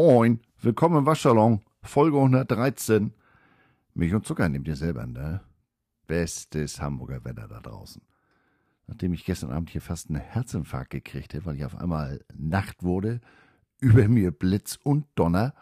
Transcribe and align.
Moin, 0.00 0.38
willkommen 0.60 0.98
im 0.98 1.06
Waschsalon, 1.06 1.60
Folge 1.82 2.18
113. 2.18 3.12
Milch 3.94 4.14
und 4.14 4.24
Zucker 4.24 4.48
nehmt 4.48 4.68
ihr 4.68 4.76
selber, 4.76 5.04
ne? 5.06 5.40
Bestes 6.06 6.80
Hamburger 6.80 7.24
Wetter 7.24 7.48
da 7.48 7.58
draußen. 7.58 8.00
Nachdem 8.86 9.12
ich 9.12 9.24
gestern 9.24 9.50
Abend 9.50 9.70
hier 9.70 9.80
fast 9.80 10.08
einen 10.08 10.20
Herzinfarkt 10.20 10.90
gekriegt 10.90 11.34
habe, 11.34 11.46
weil 11.46 11.56
ich 11.56 11.64
auf 11.64 11.74
einmal 11.74 12.24
Nacht 12.32 12.84
wurde, 12.84 13.20
über 13.80 14.06
mir 14.06 14.30
Blitz 14.30 14.78
und 14.84 15.04
Donner, 15.16 15.52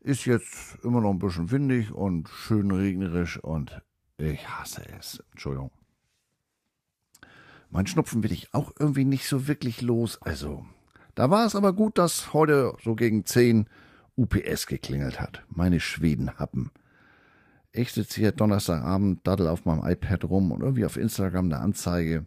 ist 0.00 0.26
jetzt 0.26 0.76
immer 0.84 1.00
noch 1.00 1.12
ein 1.12 1.18
bisschen 1.18 1.50
windig 1.50 1.90
und 1.90 2.28
schön 2.28 2.70
regnerisch 2.70 3.38
und 3.38 3.80
ich 4.18 4.46
hasse 4.46 4.86
es. 4.98 5.24
Entschuldigung. 5.30 5.70
Mein 7.70 7.86
Schnupfen 7.86 8.22
will 8.22 8.32
ich 8.32 8.52
auch 8.52 8.72
irgendwie 8.78 9.06
nicht 9.06 9.26
so 9.26 9.48
wirklich 9.48 9.80
los. 9.80 10.20
Also, 10.20 10.66
da 11.14 11.30
war 11.30 11.46
es 11.46 11.54
aber 11.54 11.72
gut, 11.72 11.98
dass 11.98 12.32
heute 12.32 12.74
so 12.82 12.94
gegen 12.94 13.24
10 13.24 13.68
UPS 14.16 14.66
geklingelt 14.66 15.20
hat. 15.20 15.42
Meine 15.48 15.80
Schwedenhappen. 15.80 16.70
Ich 17.72 17.92
sitze 17.92 18.20
hier 18.20 18.32
Donnerstagabend, 18.32 19.26
daddel 19.26 19.48
auf 19.48 19.64
meinem 19.64 19.84
iPad 19.84 20.24
rum 20.24 20.52
und 20.52 20.62
irgendwie 20.62 20.84
auf 20.84 20.96
Instagram 20.96 21.46
eine 21.46 21.58
Anzeige 21.58 22.26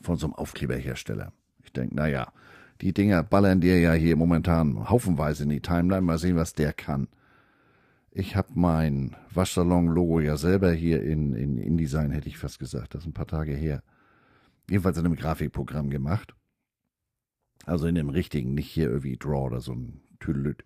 von 0.00 0.16
so 0.16 0.26
einem 0.26 0.34
Aufkleberhersteller. 0.34 1.32
Ich 1.62 1.72
denke, 1.72 1.94
naja, 1.94 2.32
die 2.80 2.92
Dinger 2.92 3.22
ballern 3.22 3.60
dir 3.60 3.78
ja 3.78 3.92
hier 3.92 4.16
momentan 4.16 4.90
haufenweise 4.90 5.44
in 5.44 5.50
die 5.50 5.60
Timeline. 5.60 6.02
Mal 6.02 6.18
sehen, 6.18 6.36
was 6.36 6.54
der 6.54 6.72
kann. 6.72 7.06
Ich 8.10 8.34
habe 8.34 8.48
mein 8.54 9.16
Waschsalon-Logo 9.32 10.20
ja 10.20 10.36
selber 10.36 10.72
hier 10.72 11.02
in, 11.02 11.32
in 11.34 11.56
InDesign, 11.56 12.10
hätte 12.10 12.28
ich 12.28 12.38
fast 12.38 12.58
gesagt. 12.58 12.94
Das 12.94 13.02
ist 13.02 13.06
ein 13.06 13.14
paar 13.14 13.28
Tage 13.28 13.54
her. 13.54 13.82
Jedenfalls 14.68 14.98
in 14.98 15.06
einem 15.06 15.16
Grafikprogramm 15.16 15.90
gemacht. 15.90 16.34
Also 17.64 17.86
in 17.86 17.94
dem 17.94 18.08
richtigen, 18.08 18.54
nicht 18.54 18.70
hier 18.70 18.88
irgendwie 18.88 19.16
Draw 19.16 19.46
oder 19.46 19.60
so 19.60 19.72
ein 19.72 20.00
Tüdelüt. 20.20 20.64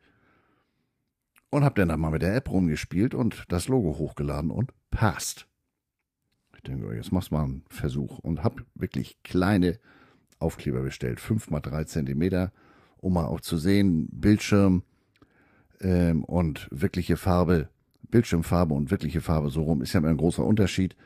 Und 1.50 1.64
hab 1.64 1.74
dann 1.74 1.88
mal 2.00 2.10
mit 2.10 2.22
der 2.22 2.34
App 2.34 2.50
rumgespielt 2.50 3.14
und 3.14 3.44
das 3.48 3.68
Logo 3.68 3.98
hochgeladen 3.98 4.50
und 4.50 4.72
passt. 4.90 5.46
Ich 6.56 6.62
denke, 6.62 6.94
jetzt 6.94 7.12
machst 7.12 7.30
du 7.30 7.34
mal 7.34 7.44
einen 7.44 7.64
Versuch 7.68 8.18
und 8.18 8.42
hab 8.42 8.62
wirklich 8.74 9.22
kleine 9.22 9.78
Aufkleber 10.38 10.82
bestellt. 10.82 11.20
fünf 11.20 11.50
mal 11.50 11.60
drei 11.60 11.84
Zentimeter, 11.84 12.52
um 12.98 13.14
mal 13.14 13.26
auch 13.26 13.40
zu 13.40 13.56
sehen, 13.56 14.08
Bildschirm 14.10 14.82
ähm, 15.80 16.24
und 16.24 16.68
wirkliche 16.70 17.16
Farbe, 17.16 17.68
Bildschirmfarbe 18.10 18.74
und 18.74 18.90
wirkliche 18.90 19.20
Farbe 19.20 19.50
so 19.50 19.62
rum 19.62 19.82
ist 19.82 19.92
ja 19.92 20.02
ein 20.02 20.16
großer 20.16 20.44
Unterschied. 20.44 20.96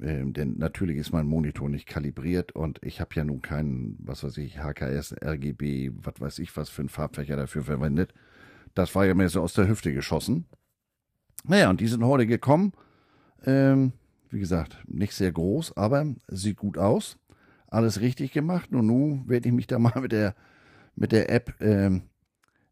Ähm, 0.00 0.32
denn 0.32 0.58
natürlich 0.58 0.96
ist 0.96 1.12
mein 1.12 1.26
Monitor 1.26 1.68
nicht 1.68 1.86
kalibriert 1.86 2.52
und 2.52 2.78
ich 2.82 3.00
habe 3.00 3.14
ja 3.14 3.24
nun 3.24 3.42
keinen, 3.42 3.96
was 4.00 4.22
weiß 4.22 4.36
ich, 4.38 4.58
HKS, 4.58 5.16
RGB, 5.24 5.90
was 5.94 6.20
weiß 6.20 6.38
ich, 6.38 6.56
was 6.56 6.68
für 6.68 6.82
ein 6.82 6.88
Farbfächer 6.88 7.36
dafür 7.36 7.64
verwendet. 7.64 8.14
Das 8.74 8.94
war 8.94 9.06
ja 9.06 9.14
mehr 9.14 9.28
so 9.28 9.42
aus 9.42 9.54
der 9.54 9.68
Hüfte 9.68 9.92
geschossen. 9.92 10.46
Naja, 11.44 11.70
und 11.70 11.80
die 11.80 11.88
sind 11.88 12.04
heute 12.04 12.26
gekommen. 12.26 12.72
Ähm, 13.44 13.92
wie 14.30 14.38
gesagt, 14.38 14.76
nicht 14.86 15.14
sehr 15.14 15.32
groß, 15.32 15.76
aber 15.76 16.06
sieht 16.28 16.58
gut 16.58 16.78
aus. 16.78 17.18
Alles 17.66 18.00
richtig 18.00 18.32
gemacht. 18.32 18.70
Und 18.72 18.86
nun 18.86 19.28
werde 19.28 19.48
ich 19.48 19.54
mich 19.54 19.66
da 19.66 19.78
mal 19.80 20.00
mit 20.00 20.12
der, 20.12 20.36
mit 20.94 21.10
der 21.10 21.30
App 21.30 21.54
ähm, 21.60 22.02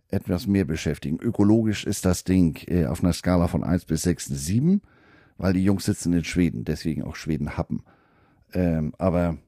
etwas 0.08 0.46
mehr 0.46 0.64
beschäftigen. 0.64 1.18
Ökologisch 1.20 1.84
ist 1.84 2.04
das 2.04 2.22
Ding 2.22 2.56
äh, 2.68 2.86
auf 2.86 3.02
einer 3.02 3.12
Skala 3.12 3.48
von 3.48 3.64
1 3.64 3.86
bis 3.86 4.02
6 4.02 4.26
7 4.26 4.80
weil 5.38 5.52
die 5.52 5.64
Jungs 5.64 5.84
sitzen 5.84 6.12
in 6.12 6.24
Schweden, 6.24 6.64
deswegen 6.64 7.02
auch 7.02 7.16
Schweden 7.16 7.56
happen. 7.56 7.82
Ähm, 8.52 8.94
aber 8.98 9.38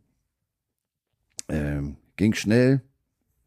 ähm, 1.49 1.97
ging 2.17 2.35
schnell, 2.35 2.83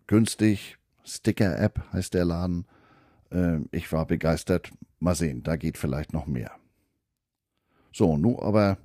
günstig, 0.07 0.77
Sticker-App 1.03 1.81
heißt 1.93 2.13
der 2.13 2.25
Laden. 2.25 2.65
Ähm, 3.31 3.67
ich 3.71 3.91
war 3.91 4.05
begeistert. 4.05 4.71
Mal 4.99 5.15
sehen, 5.15 5.43
da 5.43 5.55
geht 5.55 5.77
vielleicht 5.77 6.13
noch 6.13 6.27
mehr. 6.27 6.51
So, 7.91 8.17
nun 8.17 8.39
aber 8.39 8.77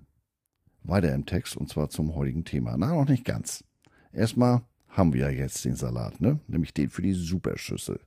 weiter 0.82 1.14
im 1.14 1.26
Text 1.26 1.56
und 1.56 1.69
zwar 1.69 1.91
zum 1.91 2.14
heutigen 2.14 2.44
Thema. 2.44 2.76
Na, 2.76 2.94
noch 2.94 3.08
nicht 3.08 3.25
ganz. 3.25 3.64
Erstmal 4.12 4.62
haben 4.88 5.12
wir 5.12 5.31
ja 5.31 5.41
jetzt 5.41 5.64
den 5.64 5.76
Salat, 5.76 6.20
ne? 6.20 6.41
Nämlich 6.48 6.72
den 6.72 6.88
für 6.88 7.02
die 7.02 7.12
Superschüssel. 7.12 8.00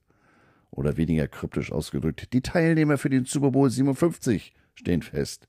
Oder 0.71 0.97
weniger 0.97 1.27
kryptisch 1.27 1.71
ausgedrückt, 1.71 2.31
die 2.33 2.41
Teilnehmer 2.41 2.97
für 2.97 3.09
den 3.09 3.25
Super 3.25 3.51
Bowl 3.51 3.69
57 3.69 4.53
stehen 4.79 5.01
fest. 5.01 5.47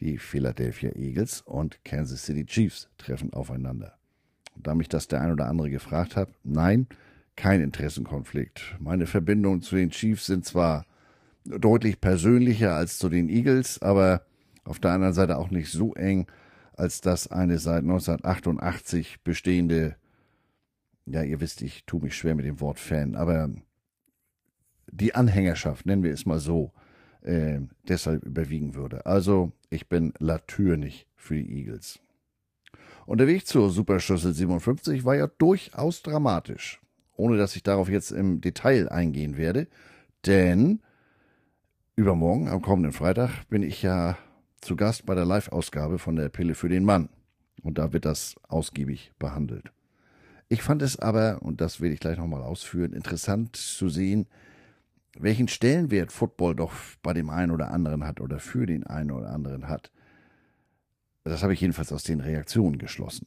Die 0.00 0.18
Philadelphia 0.18 0.90
Eagles 0.96 1.42
und 1.42 1.84
Kansas 1.84 2.24
City 2.24 2.44
Chiefs 2.44 2.88
treffen 2.98 3.32
aufeinander. 3.32 3.96
Und 4.56 4.66
da 4.66 4.74
mich 4.74 4.88
das 4.88 5.06
der 5.06 5.20
ein 5.20 5.32
oder 5.32 5.46
andere 5.46 5.70
gefragt 5.70 6.16
hat, 6.16 6.30
nein, 6.42 6.88
kein 7.36 7.60
Interessenkonflikt. 7.60 8.76
Meine 8.80 9.06
Verbindungen 9.06 9.62
zu 9.62 9.76
den 9.76 9.90
Chiefs 9.90 10.26
sind 10.26 10.44
zwar 10.44 10.86
deutlich 11.44 12.00
persönlicher 12.00 12.74
als 12.74 12.98
zu 12.98 13.08
den 13.08 13.28
Eagles, 13.28 13.80
aber 13.82 14.24
auf 14.64 14.78
der 14.78 14.92
anderen 14.92 15.14
Seite 15.14 15.38
auch 15.38 15.50
nicht 15.50 15.70
so 15.70 15.94
eng, 15.94 16.26
als 16.72 17.00
dass 17.00 17.28
eine 17.28 17.58
seit 17.58 17.82
1988 17.82 19.22
bestehende, 19.22 19.96
ja, 21.06 21.22
ihr 21.22 21.40
wisst, 21.40 21.62
ich 21.62 21.84
tue 21.84 22.00
mich 22.00 22.16
schwer 22.16 22.34
mit 22.34 22.46
dem 22.46 22.60
Wort 22.60 22.78
Fan, 22.78 23.14
aber 23.14 23.50
die 24.90 25.14
Anhängerschaft, 25.14 25.86
nennen 25.86 26.02
wir 26.02 26.12
es 26.12 26.26
mal 26.26 26.40
so, 26.40 26.72
äh, 27.24 27.60
deshalb 27.88 28.22
überwiegen 28.24 28.74
würde. 28.74 29.04
Also 29.06 29.52
ich 29.70 29.88
bin 29.88 30.12
latürnig 30.18 31.06
für 31.16 31.34
die 31.34 31.58
Eagles. 31.58 31.98
Und 33.06 33.18
der 33.18 33.26
Weg 33.26 33.46
zur 33.46 33.70
Superschüssel 33.70 34.32
57 34.32 35.04
war 35.04 35.16
ja 35.16 35.26
durchaus 35.26 36.02
dramatisch, 36.02 36.80
ohne 37.16 37.36
dass 37.36 37.56
ich 37.56 37.62
darauf 37.62 37.88
jetzt 37.88 38.12
im 38.12 38.40
Detail 38.40 38.88
eingehen 38.88 39.36
werde, 39.36 39.66
denn 40.26 40.80
übermorgen, 41.96 42.48
am 42.48 42.62
kommenden 42.62 42.92
Freitag, 42.92 43.48
bin 43.48 43.62
ich 43.62 43.82
ja 43.82 44.16
zu 44.60 44.76
Gast 44.76 45.04
bei 45.06 45.14
der 45.14 45.26
Live-Ausgabe 45.26 45.98
von 45.98 46.16
der 46.16 46.28
Pille 46.28 46.54
für 46.54 46.68
den 46.68 46.84
Mann. 46.84 47.08
Und 47.62 47.78
da 47.78 47.92
wird 47.92 48.04
das 48.04 48.36
ausgiebig 48.48 49.12
behandelt. 49.18 49.70
Ich 50.48 50.62
fand 50.62 50.82
es 50.82 50.98
aber, 50.98 51.42
und 51.42 51.60
das 51.60 51.80
will 51.80 51.92
ich 51.92 52.00
gleich 52.00 52.18
nochmal 52.18 52.42
ausführen, 52.42 52.92
interessant 52.92 53.56
zu 53.56 53.88
sehen, 53.88 54.26
welchen 55.18 55.48
Stellenwert 55.48 56.12
Football 56.12 56.56
doch 56.56 56.72
bei 57.02 57.12
dem 57.12 57.30
einen 57.30 57.52
oder 57.52 57.70
anderen 57.70 58.04
hat 58.04 58.20
oder 58.20 58.38
für 58.38 58.66
den 58.66 58.84
einen 58.84 59.10
oder 59.10 59.30
anderen 59.30 59.68
hat. 59.68 59.90
Das 61.24 61.42
habe 61.42 61.54
ich 61.54 61.60
jedenfalls 61.60 61.92
aus 61.92 62.02
den 62.02 62.20
Reaktionen 62.20 62.78
geschlossen. 62.78 63.26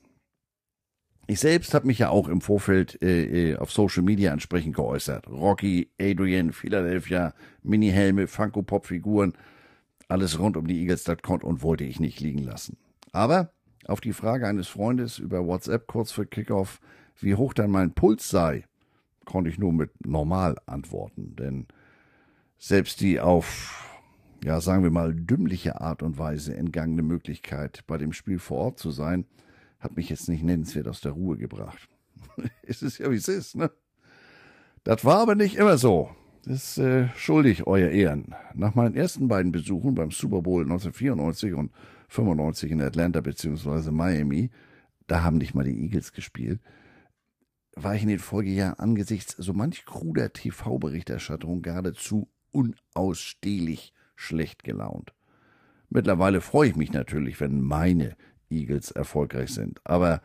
Ich 1.30 1.42
selbst 1.42 1.74
habe 1.74 1.88
mich 1.88 2.00
ja 2.00 2.10
auch 2.10 2.30
im 2.30 2.40
Vorfeld 2.40 3.02
äh, 3.02 3.52
äh, 3.52 3.58
auf 3.58 3.72
Social 3.72 4.04
Media 4.04 4.32
entsprechend 4.32 4.76
geäußert. 4.76 5.28
Rocky, 5.28 5.92
Adrian, 6.00 6.54
Philadelphia, 6.54 7.34
Mini-Helme, 7.64 8.28
Funko-Pop-Figuren, 8.28 9.34
alles 10.08 10.40
rund 10.40 10.56
um 10.56 10.68
die 10.68 10.80
Eagles, 10.80 11.04
das 11.04 11.18
konnte 11.22 11.46
und 11.46 11.62
wollte 11.64 11.84
ich 11.84 12.00
nicht 12.00 12.22
liegen 12.22 12.44
lassen. 12.44 12.78
Aber 13.12 13.52
auf 13.88 14.00
die 14.00 14.14
Frage 14.14 14.48
eines 14.48 14.70
Freundes 14.70 15.20
über 15.20 15.46
WhatsApp 15.46 15.88
kurz 15.88 16.14
vor 16.14 16.26
Kickoff, 16.26 16.80
wie 17.20 17.36
hoch 17.36 17.54
dann 17.54 17.72
mein 17.72 17.94
Puls 17.94 18.30
sei, 18.30 18.64
konnte 19.26 19.50
ich 19.50 19.58
nur 19.58 19.74
mit 19.74 20.06
normal 20.06 20.56
antworten, 20.66 21.36
denn 21.36 21.68
selbst 22.58 23.02
die 23.02 23.20
auf, 23.20 24.00
ja, 24.44 24.62
sagen 24.62 24.84
wir 24.84 24.92
mal, 24.92 25.14
dümmliche 25.14 25.82
Art 25.82 26.04
und 26.04 26.18
Weise 26.18 26.56
entgangene 26.56 27.04
Möglichkeit, 27.04 27.84
bei 27.88 27.98
dem 27.98 28.14
Spiel 28.14 28.40
vor 28.40 28.58
Ort 28.58 28.80
zu 28.80 28.92
sein, 28.92 29.26
hat 29.80 29.96
mich 29.96 30.10
jetzt 30.10 30.28
nicht 30.30 30.44
nennenswert 30.44 30.88
aus 30.88 31.02
der 31.02 31.12
Ruhe 31.12 31.38
gebracht. 31.38 31.90
es 32.64 32.82
ist 32.82 32.98
ja, 32.98 33.12
wie 33.12 33.16
es 33.16 33.28
ist, 33.28 33.56
ne? 33.56 33.72
Das 34.84 35.04
war 35.04 35.20
aber 35.20 35.36
nicht 35.36 35.56
immer 35.56 35.78
so. 35.78 36.10
Das 36.46 36.64
ist 36.64 36.78
äh, 36.78 37.10
schuldig, 37.18 37.68
euer 37.68 37.90
Ehren. 37.90 38.34
Nach 38.54 38.74
meinen 38.74 38.96
ersten 38.96 39.28
beiden 39.28 39.52
Besuchen 39.52 39.96
beim 39.96 40.12
Super 40.12 40.42
Bowl 40.42 40.64
1994 40.64 41.54
und 41.54 41.72
95 42.08 42.72
in 42.72 42.82
Atlanta 42.82 43.20
bzw. 43.20 43.92
Miami, 43.92 44.50
da 45.08 45.24
haben 45.24 45.38
nicht 45.38 45.54
mal 45.54 45.66
die 45.66 45.78
Eagles 45.84 46.14
gespielt, 46.14 46.62
war 47.76 47.96
ich 47.96 48.04
in 48.04 48.08
den 48.08 48.20
Folgejahren 48.20 48.80
angesichts 48.80 49.36
so 49.38 49.54
manch 49.54 49.86
kruder 49.86 50.32
TV-Berichterstattung 50.32 51.62
geradezu 51.62 52.30
unausstehlich 52.52 53.94
schlecht 54.16 54.64
gelaunt. 54.64 55.14
Mittlerweile 55.90 56.42
freue 56.42 56.70
ich 56.70 56.76
mich 56.76 56.92
natürlich, 56.92 57.40
wenn 57.40 57.62
meine 57.62 58.16
Eagles 58.50 58.92
erfolgreich 58.92 59.54
sind. 59.54 59.80
Aber 59.84 60.22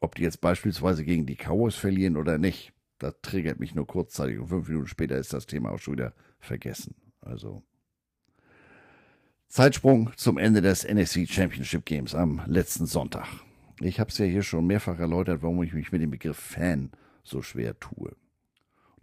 ob 0.00 0.14
die 0.14 0.22
jetzt 0.22 0.40
beispielsweise 0.40 1.04
gegen 1.04 1.26
die 1.26 1.36
Cowboys 1.36 1.76
verlieren 1.76 2.16
oder 2.16 2.38
nicht, 2.38 2.72
das 2.98 3.14
triggert 3.22 3.60
mich 3.60 3.74
nur 3.74 3.86
kurzzeitig 3.86 4.38
und 4.38 4.48
fünf 4.48 4.68
Minuten 4.68 4.88
später 4.88 5.16
ist 5.16 5.32
das 5.32 5.46
Thema 5.46 5.70
auch 5.70 5.78
schon 5.78 5.94
wieder 5.94 6.12
vergessen. 6.38 6.94
Also 7.20 7.62
Zeitsprung 9.48 10.10
zum 10.16 10.38
Ende 10.38 10.60
des 10.60 10.84
NFC 10.84 11.28
Championship 11.28 11.84
Games 11.84 12.14
am 12.14 12.42
letzten 12.46 12.86
Sonntag. 12.86 13.26
Ich 13.80 13.98
habe 13.98 14.10
es 14.10 14.18
ja 14.18 14.26
hier 14.26 14.42
schon 14.42 14.66
mehrfach 14.66 14.98
erläutert, 14.98 15.42
warum 15.42 15.62
ich 15.62 15.72
mich 15.72 15.90
mit 15.92 16.02
dem 16.02 16.10
Begriff 16.10 16.38
Fan 16.38 16.90
so 17.24 17.42
schwer 17.42 17.78
tue. 17.80 18.14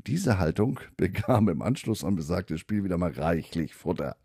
Diese 0.07 0.39
Haltung 0.39 0.79
bekam 0.95 1.49
im 1.49 1.61
Anschluss 1.61 2.05
an 2.05 2.15
besagtes 2.15 2.61
Spiel 2.61 2.85
wieder 2.85 2.97
mal 2.97 3.11
reichlich 3.11 3.75
Futter. 3.75 4.15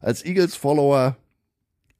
Als 0.00 0.24
Eagles-Follower 0.24 1.16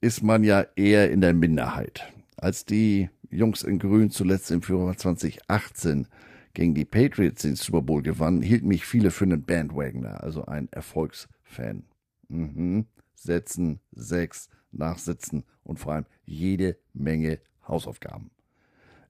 ist 0.00 0.25
man 0.25 0.43
ja 0.43 0.67
eher 0.75 1.12
in 1.12 1.20
der 1.20 1.32
Minderheit. 1.32 2.12
Als 2.37 2.64
die 2.64 3.08
Jungs 3.31 3.62
in 3.62 3.79
Grün 3.79 4.11
zuletzt 4.11 4.50
im 4.50 4.62
Führer 4.62 4.96
2018 4.96 6.08
gegen 6.55 6.75
die 6.75 6.84
Patriots 6.84 7.43
den 7.43 7.55
Super 7.55 7.82
Bowl 7.82 8.02
gewann, 8.02 8.43
hielten 8.43 8.67
mich 8.67 8.85
viele 8.85 9.12
für 9.12 9.26
einen 9.26 9.44
Bandwagoner, 9.44 10.20
also 10.20 10.46
ein 10.46 10.69
Erfolgsfan. 10.73 11.85
Mhm. 12.26 12.87
Setzen, 13.14 13.78
sechs, 13.93 14.49
nachsitzen 14.73 15.44
und 15.62 15.78
vor 15.78 15.93
allem 15.93 16.06
jede 16.25 16.76
Menge 16.93 17.38
Hausaufgaben. 17.69 18.32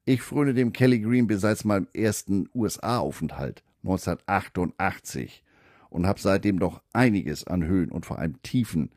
Ich 0.05 0.23
fröne 0.23 0.53
dem 0.53 0.73
Kelly 0.73 0.99
Green 0.99 1.29
seit 1.39 1.65
meinem 1.65 1.87
ersten 1.95 2.49
USA-Aufenthalt 2.55 3.63
1988 3.85 5.45
und 5.91 6.07
habe 6.07 6.21
seitdem 6.21 6.59
doch 6.59 6.83
einiges 6.93 7.47
an 7.47 7.65
Höhen 7.65 7.93
und 7.93 8.05
vor 8.05 8.19
allem 8.19 8.43
Tiefen 8.43 8.91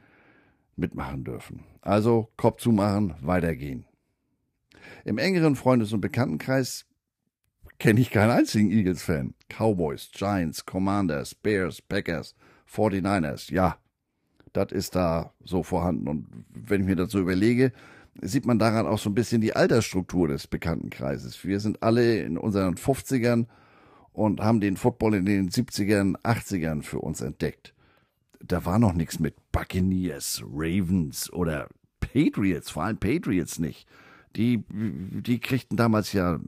mitmachen 0.75 1.24
dürfen. 1.24 1.63
Also 1.81 2.30
Kopf 2.38 2.62
zumachen, 2.62 3.13
weitergehen. 3.22 3.86
Im 5.04 5.19
engeren 5.19 5.56
Freundes- 5.56 5.94
und 5.94 6.02
Bekanntenkreis 6.02 6.86
kenne 7.78 8.00
ich 8.00 8.10
keinen 8.10 8.31
einzigen 8.31 8.72
Eagles-Fan. 8.72 9.36
Cowboys, 9.48 10.10
Giants, 10.12 10.66
Commanders, 10.66 11.36
Bears, 11.36 11.84
Packers, 11.84 12.36
49ers, 12.68 13.54
ja, 13.54 13.78
das 14.54 14.72
ist 14.72 14.96
da 14.96 15.34
so 15.44 15.62
vorhanden. 15.62 16.07
Und 16.07 16.28
wenn 16.50 16.81
ich 16.81 16.88
mir 16.88 16.96
das 16.96 17.12
so 17.12 17.19
überlege, 17.19 17.74
sieht 18.21 18.45
man 18.45 18.59
daran 18.59 18.88
auch 18.88 19.00
so 19.00 19.09
ein 19.09 19.15
bisschen 19.15 19.41
die 19.41 19.56
Altersstruktur 19.56 20.27
des 20.27 20.47
Bekanntenkreises. 20.47 21.44
Wir 21.44 21.59
sind 21.59 21.83
alle 21.83 22.19
in 22.21 22.38
unseren 22.38 22.75
50ern 22.75 23.47
und 24.13 24.41
haben 24.41 24.62
den 24.62 24.77
Football 24.77 25.15
in 25.15 25.25
den 25.25 25.50
70ern, 25.50 26.15
80ern 26.23 26.81
für 26.81 27.00
uns 27.00 27.21
entdeckt. 27.21 27.73
Da 28.39 28.65
war 28.65 28.79
noch 28.79 28.94
nichts 28.94 29.19
mit 29.19 29.35
Buccaneers, 29.51 30.44
Ravens 30.47 31.31
oder 31.33 31.67
Patriots, 32.00 32.69
vor 32.69 32.83
allem 32.83 32.97
Patriots 32.97 33.59
nicht. 33.59 33.88
Die, 34.35 34.63
die 34.69 35.39
kriegten 35.39 35.77
damals 35.77 36.13
ja 36.13 36.39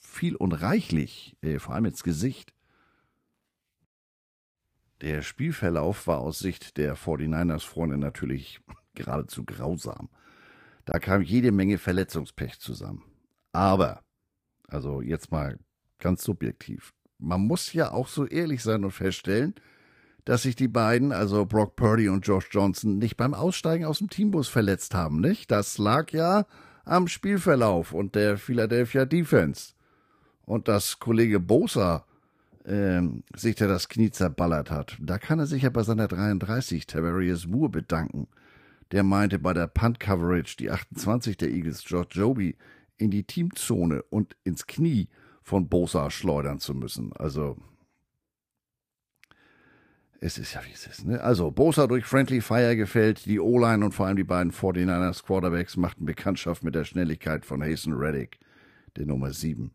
viel 0.00 0.36
und 0.36 0.52
reichlich, 0.52 1.36
äh, 1.42 1.58
vor 1.58 1.74
allem 1.74 1.86
ins 1.86 2.02
Gesicht. 2.02 2.52
Der 5.00 5.22
Spielverlauf 5.22 6.08
war 6.08 6.18
aus 6.18 6.40
Sicht 6.40 6.76
der 6.76 6.96
49ers-Freunde 6.96 7.98
natürlich 7.98 8.60
geradezu 8.94 9.44
grausam. 9.44 10.08
Da 10.88 10.98
kam 10.98 11.20
jede 11.20 11.52
Menge 11.52 11.76
Verletzungspech 11.76 12.60
zusammen. 12.60 13.02
Aber, 13.52 14.00
also 14.68 15.02
jetzt 15.02 15.30
mal 15.30 15.58
ganz 15.98 16.24
subjektiv, 16.24 16.94
man 17.18 17.42
muss 17.42 17.74
ja 17.74 17.92
auch 17.92 18.08
so 18.08 18.24
ehrlich 18.24 18.62
sein 18.62 18.84
und 18.84 18.92
feststellen, 18.92 19.54
dass 20.24 20.44
sich 20.44 20.56
die 20.56 20.66
beiden, 20.66 21.12
also 21.12 21.44
Brock 21.44 21.76
Purdy 21.76 22.08
und 22.08 22.26
Josh 22.26 22.48
Johnson, 22.50 22.96
nicht 22.96 23.18
beim 23.18 23.34
Aussteigen 23.34 23.84
aus 23.84 23.98
dem 23.98 24.08
Teambus 24.08 24.48
verletzt 24.48 24.94
haben, 24.94 25.20
nicht? 25.20 25.50
Das 25.50 25.76
lag 25.76 26.10
ja 26.12 26.46
am 26.86 27.06
Spielverlauf 27.06 27.92
und 27.92 28.14
der 28.14 28.38
Philadelphia 28.38 29.04
Defense. 29.04 29.74
Und 30.46 30.68
dass 30.68 30.98
Kollege 30.98 31.38
Bosa 31.38 32.06
ähm, 32.64 33.24
sich 33.36 33.56
da 33.56 33.66
das 33.66 33.90
Knie 33.90 34.10
zerballert 34.10 34.70
hat. 34.70 34.96
Da 35.00 35.18
kann 35.18 35.38
er 35.38 35.46
sich 35.46 35.64
ja 35.64 35.70
bei 35.70 35.82
seiner 35.82 36.08
33 36.08 36.86
Tavarius 36.86 37.46
Moore 37.46 37.68
bedanken. 37.68 38.26
Der 38.92 39.02
meinte 39.02 39.38
bei 39.38 39.52
der 39.52 39.66
Punt-Coverage 39.66 40.56
die 40.56 40.70
28 40.70 41.36
der 41.36 41.50
Eagles, 41.50 41.84
George 41.84 42.14
Joby, 42.14 42.56
in 42.96 43.10
die 43.10 43.24
Teamzone 43.24 44.02
und 44.02 44.36
ins 44.44 44.66
Knie 44.66 45.08
von 45.42 45.68
Bosa 45.68 46.10
schleudern 46.10 46.58
zu 46.58 46.74
müssen. 46.74 47.12
Also, 47.14 47.56
es 50.20 50.36
ist 50.36 50.54
ja 50.54 50.64
wie 50.64 50.72
es 50.72 50.86
ist. 50.86 51.04
Ne? 51.04 51.20
Also, 51.20 51.50
Bosa 51.50 51.86
durch 51.86 52.04
Friendly 52.04 52.40
Fire 52.40 52.76
gefällt, 52.76 53.26
die 53.26 53.40
O-Line 53.40 53.84
und 53.84 53.92
vor 53.92 54.06
allem 54.06 54.16
die 54.16 54.24
beiden 54.24 54.52
49ers 54.52 55.24
Quarterbacks 55.24 55.76
machten 55.76 56.06
Bekanntschaft 56.06 56.64
mit 56.64 56.74
der 56.74 56.84
Schnelligkeit 56.84 57.44
von 57.44 57.62
Hasten 57.62 57.92
Reddick, 57.92 58.40
der 58.96 59.06
Nummer 59.06 59.32
7. 59.32 59.70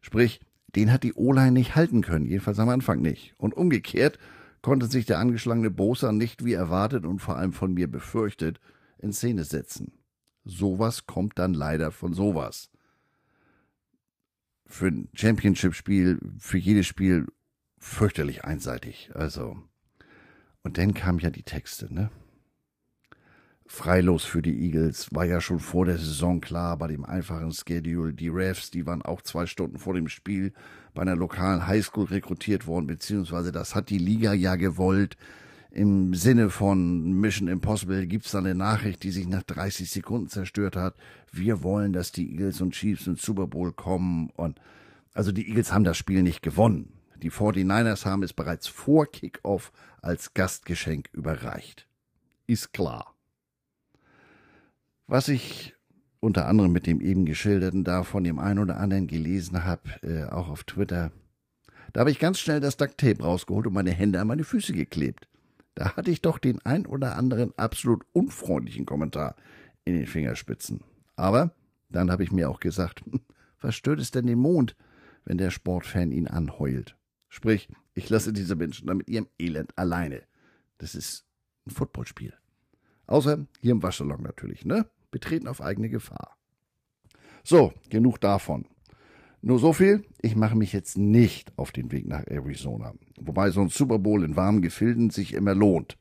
Sprich, 0.00 0.40
den 0.74 0.90
hat 0.90 1.02
die 1.02 1.14
O-Line 1.14 1.52
nicht 1.52 1.76
halten 1.76 2.00
können, 2.00 2.24
jedenfalls 2.24 2.58
am 2.58 2.70
Anfang 2.70 3.02
nicht. 3.02 3.34
Und 3.36 3.54
umgekehrt 3.54 4.18
konnte 4.62 4.86
sich 4.86 5.04
der 5.06 5.18
angeschlagene 5.18 5.70
Bosa 5.70 6.12
nicht 6.12 6.44
wie 6.44 6.54
erwartet 6.54 7.04
und 7.04 7.18
vor 7.18 7.36
allem 7.36 7.52
von 7.52 7.74
mir 7.74 7.90
befürchtet 7.90 8.60
in 8.98 9.12
Szene 9.12 9.44
setzen. 9.44 9.92
Sowas 10.44 11.06
kommt 11.06 11.38
dann 11.38 11.54
leider 11.54 11.90
von 11.90 12.14
sowas. 12.14 12.70
Für 14.66 14.86
ein 14.86 15.08
Championship-Spiel, 15.12 16.18
für 16.38 16.58
jedes 16.58 16.86
Spiel 16.86 17.26
fürchterlich 17.78 18.44
einseitig. 18.44 19.10
Also. 19.14 19.58
Und 20.62 20.78
dann 20.78 20.94
kamen 20.94 21.18
ja 21.18 21.30
die 21.30 21.42
Texte, 21.42 21.92
ne? 21.92 22.10
Freilos 23.66 24.24
für 24.24 24.42
die 24.42 24.64
Eagles. 24.64 25.08
War 25.12 25.24
ja 25.24 25.40
schon 25.40 25.60
vor 25.60 25.86
der 25.86 25.98
Saison 25.98 26.40
klar 26.40 26.76
bei 26.76 26.88
dem 26.88 27.04
einfachen 27.04 27.52
Schedule. 27.52 28.12
Die 28.12 28.28
Refs, 28.28 28.70
die 28.70 28.86
waren 28.86 29.02
auch 29.02 29.22
zwei 29.22 29.46
Stunden 29.46 29.78
vor 29.78 29.94
dem 29.94 30.08
Spiel 30.08 30.52
bei 30.94 31.02
einer 31.02 31.16
lokalen 31.16 31.66
Highschool 31.66 32.06
rekrutiert 32.06 32.66
worden, 32.66 32.86
beziehungsweise 32.86 33.52
das 33.52 33.74
hat 33.74 33.90
die 33.90 33.98
Liga 33.98 34.32
ja 34.32 34.56
gewollt. 34.56 35.16
Im 35.70 36.12
Sinne 36.12 36.50
von 36.50 37.12
Mission 37.18 37.48
Impossible 37.48 38.06
gibt 38.06 38.26
es 38.26 38.32
da 38.32 38.38
eine 38.38 38.54
Nachricht, 38.54 39.02
die 39.02 39.10
sich 39.10 39.26
nach 39.26 39.42
30 39.42 39.90
Sekunden 39.90 40.28
zerstört 40.28 40.76
hat. 40.76 40.94
Wir 41.32 41.62
wollen, 41.62 41.94
dass 41.94 42.12
die 42.12 42.30
Eagles 42.30 42.60
und 42.60 42.74
Chiefs 42.74 43.06
ins 43.06 43.22
Super 43.22 43.46
Bowl 43.46 43.72
kommen. 43.72 44.28
Und 44.36 44.60
also 45.14 45.32
die 45.32 45.48
Eagles 45.48 45.72
haben 45.72 45.84
das 45.84 45.96
Spiel 45.96 46.22
nicht 46.22 46.42
gewonnen. 46.42 46.92
Die 47.22 47.30
49ers 47.30 48.04
haben 48.04 48.22
es 48.22 48.34
bereits 48.34 48.66
vor 48.66 49.06
Kickoff 49.06 49.72
als 50.02 50.34
Gastgeschenk 50.34 51.08
überreicht. 51.14 51.86
Ist 52.46 52.74
klar. 52.74 53.11
Was 55.06 55.28
ich 55.28 55.74
unter 56.20 56.46
anderem 56.46 56.72
mit 56.72 56.86
dem 56.86 57.00
eben 57.00 57.26
geschilderten 57.26 57.84
da 57.84 58.04
von 58.04 58.24
dem 58.24 58.38
einen 58.38 58.60
oder 58.60 58.78
anderen 58.78 59.08
gelesen 59.08 59.64
habe, 59.64 59.90
äh, 60.02 60.24
auch 60.24 60.48
auf 60.48 60.64
Twitter, 60.64 61.10
da 61.92 62.00
habe 62.00 62.10
ich 62.10 62.18
ganz 62.18 62.38
schnell 62.38 62.60
das 62.60 62.76
Ducktape 62.76 63.22
rausgeholt 63.22 63.66
und 63.66 63.74
meine 63.74 63.90
Hände 63.90 64.20
an 64.20 64.28
meine 64.28 64.44
Füße 64.44 64.72
geklebt. 64.72 65.28
Da 65.74 65.96
hatte 65.96 66.10
ich 66.10 66.22
doch 66.22 66.38
den 66.38 66.64
ein 66.64 66.86
oder 66.86 67.16
anderen 67.16 67.52
absolut 67.58 68.04
unfreundlichen 68.12 68.86
Kommentar 68.86 69.36
in 69.84 69.94
den 69.94 70.06
Fingerspitzen. 70.06 70.84
Aber 71.16 71.54
dann 71.88 72.10
habe 72.10 72.24
ich 72.24 72.32
mir 72.32 72.48
auch 72.48 72.60
gesagt, 72.60 73.02
was 73.60 73.74
stört 73.74 74.00
es 74.00 74.10
denn 74.10 74.26
den 74.26 74.38
Mond, 74.38 74.76
wenn 75.24 75.38
der 75.38 75.50
Sportfan 75.50 76.12
ihn 76.12 76.28
anheult? 76.28 76.96
Sprich, 77.28 77.68
ich 77.94 78.08
lasse 78.10 78.32
diese 78.32 78.56
Menschen 78.56 78.86
dann 78.86 78.98
mit 78.98 79.08
ihrem 79.08 79.28
Elend 79.38 79.76
alleine. 79.76 80.22
Das 80.78 80.94
ist 80.94 81.24
ein 81.66 81.70
Footballspiel. 81.70 82.34
Außer 83.06 83.46
hier 83.60 83.72
im 83.72 83.82
Waschsalon 83.82 84.22
natürlich, 84.22 84.64
ne? 84.64 84.86
Betreten 85.12 85.46
auf 85.46 85.60
eigene 85.60 85.88
Gefahr. 85.88 86.36
So, 87.44 87.72
genug 87.88 88.20
davon. 88.20 88.66
Nur 89.42 89.58
so 89.58 89.72
viel, 89.72 90.04
ich 90.20 90.36
mache 90.36 90.56
mich 90.56 90.72
jetzt 90.72 90.96
nicht 90.96 91.52
auf 91.56 91.70
den 91.70 91.92
Weg 91.92 92.06
nach 92.06 92.26
Arizona. 92.26 92.94
Wobei 93.20 93.50
so 93.50 93.60
ein 93.60 93.68
Super 93.68 93.98
Bowl 93.98 94.24
in 94.24 94.36
warmen 94.36 94.62
Gefilden 94.62 95.10
sich 95.10 95.34
immer 95.34 95.54
lohnt. 95.54 95.98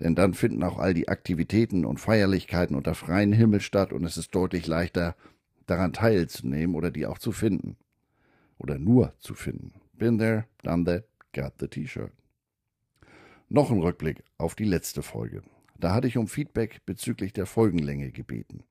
Denn 0.00 0.14
dann 0.14 0.34
finden 0.34 0.62
auch 0.62 0.78
all 0.78 0.94
die 0.94 1.08
Aktivitäten 1.08 1.84
und 1.84 1.98
Feierlichkeiten 1.98 2.76
unter 2.76 2.94
freiem 2.94 3.32
Himmel 3.32 3.60
statt 3.60 3.92
und 3.92 4.04
es 4.04 4.16
ist 4.16 4.32
deutlich 4.34 4.66
leichter, 4.66 5.16
daran 5.66 5.92
teilzunehmen 5.92 6.76
oder 6.76 6.90
die 6.90 7.06
auch 7.06 7.18
zu 7.18 7.32
finden. 7.32 7.76
Oder 8.58 8.78
nur 8.78 9.12
zu 9.18 9.34
finden. 9.34 9.72
Been 9.92 10.18
there, 10.18 10.46
done 10.62 10.84
that, 10.84 11.04
got 11.34 11.54
the 11.58 11.66
T-Shirt. 11.66 12.12
Noch 13.48 13.72
ein 13.72 13.80
Rückblick 13.80 14.22
auf 14.36 14.54
die 14.54 14.64
letzte 14.64 15.02
Folge. 15.02 15.42
Da 15.78 15.94
hatte 15.94 16.08
ich 16.08 16.18
um 16.18 16.26
Feedback 16.26 16.84
bezüglich 16.84 17.32
der 17.32 17.46
Folgenlänge 17.46 18.10
gebeten. 18.10 18.64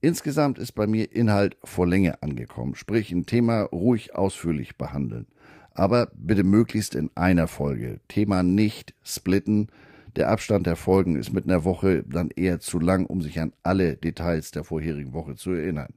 Insgesamt 0.00 0.58
ist 0.58 0.72
bei 0.72 0.86
mir 0.86 1.10
Inhalt 1.12 1.56
vor 1.64 1.86
Länge 1.86 2.22
angekommen, 2.22 2.74
sprich 2.74 3.10
ein 3.10 3.24
Thema 3.24 3.62
ruhig 3.62 4.14
ausführlich 4.14 4.76
behandeln. 4.76 5.26
Aber 5.72 6.10
bitte 6.14 6.44
möglichst 6.44 6.94
in 6.94 7.10
einer 7.14 7.48
Folge. 7.48 8.00
Thema 8.08 8.42
nicht 8.42 8.94
splitten. 9.02 9.68
Der 10.14 10.28
Abstand 10.28 10.66
der 10.66 10.76
Folgen 10.76 11.16
ist 11.16 11.32
mit 11.32 11.44
einer 11.46 11.64
Woche 11.64 12.04
dann 12.04 12.30
eher 12.30 12.60
zu 12.60 12.78
lang, 12.78 13.06
um 13.06 13.22
sich 13.22 13.40
an 13.40 13.54
alle 13.62 13.96
Details 13.96 14.50
der 14.50 14.62
vorherigen 14.62 15.14
Woche 15.14 15.36
zu 15.36 15.52
erinnern. 15.52 15.94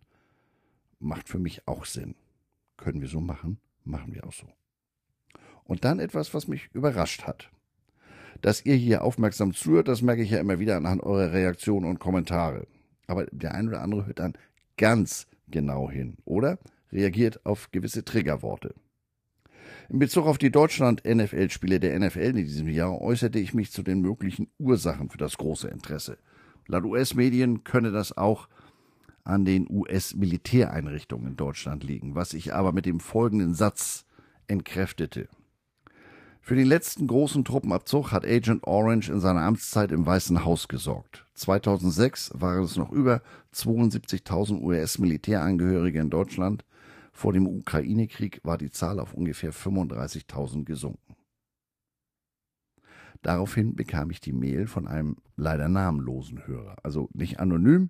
Macht 1.00 1.28
für 1.28 1.38
mich 1.38 1.68
auch 1.68 1.86
Sinn. 1.86 2.16
Können 2.78 3.02
wir 3.02 3.10
so 3.10 3.20
machen? 3.20 3.60
Machen 3.84 4.16
wir 4.16 4.26
auch 4.26 4.34
so. 4.34 4.48
Und 5.66 5.84
dann 5.84 6.00
etwas, 6.00 6.34
was 6.34 6.48
mich 6.48 6.70
überrascht 6.74 7.24
hat. 7.24 7.52
Dass 8.42 8.66
ihr 8.66 8.76
hier 8.76 9.04
aufmerksam 9.04 9.54
zuhört, 9.54 9.88
das 9.88 10.02
merke 10.02 10.22
ich 10.22 10.32
ja 10.32 10.40
immer 10.40 10.60
wieder 10.60 10.78
anhand 10.78 11.04
eurer 11.04 11.34
Reaktionen 11.34 11.86
und 11.86 12.00
Kommentare. 12.00 12.68
Aber 13.08 13.26
der 13.32 13.54
ein 13.54 13.68
oder 13.68 13.82
andere 13.82 14.06
hört 14.06 14.20
dann 14.20 14.34
ganz 14.78 15.28
genau 15.48 15.90
hin 15.90 16.18
oder 16.26 16.60
reagiert 16.92 17.46
auf 17.46 17.72
gewisse 17.72 18.04
Triggerworte. 18.04 18.76
In 19.90 20.00
Bezug 20.00 20.26
auf 20.26 20.38
die 20.38 20.52
Deutschland-NFL-Spiele 20.52 21.80
der 21.80 21.98
NFL 21.98 22.20
in 22.20 22.36
diesem 22.36 22.68
Jahr 22.68 23.00
äußerte 23.00 23.40
ich 23.40 23.54
mich 23.54 23.72
zu 23.72 23.84
den 23.84 24.02
möglichen 24.02 24.50
Ursachen 24.60 25.10
für 25.10 25.18
das 25.18 25.38
große 25.38 25.70
Interesse. 25.70 26.18
Laut 26.68 26.84
US-Medien 26.84 27.64
könne 27.64 27.92
das 27.92 28.18
auch 28.18 28.50
an 29.24 29.46
den 29.46 29.68
US-Militäreinrichtungen 29.70 31.28
in 31.28 31.36
Deutschland 31.38 31.84
liegen, 31.84 32.16
was 32.16 32.34
ich 32.34 32.54
aber 32.54 32.74
mit 32.74 32.86
dem 32.86 33.00
folgenden 33.00 33.54
Satz 33.54 34.06
entkräftete. 34.48 35.30
Für 36.48 36.56
den 36.56 36.68
letzten 36.68 37.08
großen 37.08 37.44
Truppenabzug 37.44 38.14
hat 38.14 38.26
Agent 38.26 38.66
Orange 38.66 39.10
in 39.10 39.20
seiner 39.20 39.42
Amtszeit 39.42 39.92
im 39.92 40.06
Weißen 40.06 40.46
Haus 40.46 40.70
gesorgt. 40.70 41.28
2006 41.34 42.32
waren 42.36 42.64
es 42.64 42.78
noch 42.78 42.94
über 42.94 43.22
72.000 43.54 44.62
US-Militärangehörige 44.62 46.00
in 46.00 46.10
Deutschland, 46.10 46.64
Vor 47.12 47.34
dem 47.34 47.48
Ukraine-Krieg 47.48 48.40
war 48.46 48.58
die 48.58 48.70
Zahl 48.70 49.02
auf 49.02 49.14
ungefähr 49.14 49.52
35.000 49.52 50.64
gesunken. 50.64 51.18
Daraufhin 53.22 53.76
bekam 53.76 54.10
ich 54.10 54.22
die 54.22 54.32
Mail 54.32 54.68
von 54.68 54.88
einem 54.88 55.18
leider 55.36 55.68
namenlosen 55.68 56.48
Hörer, 56.48 56.78
also 56.82 57.10
nicht 57.12 57.42
anonym. 57.42 57.90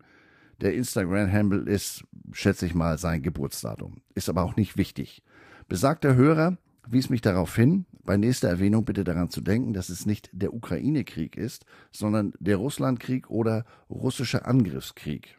Der 0.61 0.73
Instagram-Handle 0.73 1.69
ist, 1.71 2.05
schätze 2.31 2.65
ich 2.65 2.73
mal, 2.73 2.97
sein 2.97 3.21
Geburtsdatum. 3.21 4.01
Ist 4.15 4.29
aber 4.29 4.41
auch 4.41 4.55
nicht 4.55 4.77
wichtig. 4.77 5.21
Besagter 5.67 6.15
Hörer 6.15 6.57
wies 6.87 7.11
mich 7.11 7.21
darauf 7.21 7.55
hin, 7.55 7.85
bei 8.07 8.17
nächster 8.17 8.47
Erwähnung 8.47 8.85
bitte 8.85 9.03
daran 9.03 9.29
zu 9.29 9.41
denken, 9.41 9.73
dass 9.73 9.89
es 9.89 10.05
nicht 10.05 10.29
der 10.31 10.53
Ukraine-Krieg 10.53 11.35
ist, 11.35 11.65
sondern 11.91 12.33
der 12.39 12.55
Russland-Krieg 12.55 13.29
oder 13.29 13.65
russische 13.89 14.45
Angriffskrieg. 14.45 15.37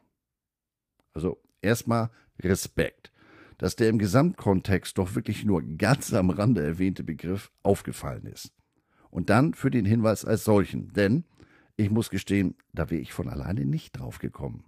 Also 1.14 1.42
erstmal 1.62 2.10
Respekt, 2.38 3.10
dass 3.56 3.74
der 3.74 3.88
im 3.88 3.98
Gesamtkontext 3.98 4.98
doch 4.98 5.14
wirklich 5.14 5.46
nur 5.46 5.62
ganz 5.62 6.12
am 6.12 6.28
Rande 6.28 6.62
erwähnte 6.62 7.02
Begriff 7.02 7.50
aufgefallen 7.62 8.26
ist. 8.26 8.52
Und 9.10 9.30
dann 9.30 9.54
für 9.54 9.70
den 9.70 9.86
Hinweis 9.86 10.26
als 10.26 10.44
solchen, 10.44 10.92
denn 10.92 11.24
ich 11.78 11.90
muss 11.90 12.10
gestehen, 12.10 12.54
da 12.74 12.90
wäre 12.90 13.00
ich 13.00 13.14
von 13.14 13.30
alleine 13.30 13.64
nicht 13.64 13.98
drauf 13.98 14.18
gekommen. 14.18 14.67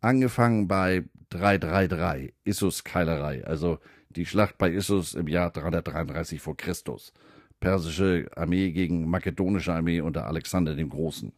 Angefangen 0.00 0.68
bei 0.68 1.04
333, 1.30 2.32
Issus 2.44 2.84
Keilerei, 2.84 3.44
also 3.44 3.78
die 4.10 4.26
Schlacht 4.26 4.56
bei 4.56 4.70
Issus 4.70 5.14
im 5.14 5.26
Jahr 5.26 5.50
333 5.50 6.40
vor 6.40 6.56
Christus. 6.56 7.12
Persische 7.60 8.30
Armee 8.36 8.70
gegen 8.70 9.10
makedonische 9.10 9.72
Armee 9.72 10.00
unter 10.00 10.26
Alexander 10.26 10.74
dem 10.76 10.88
Großen. 10.88 11.32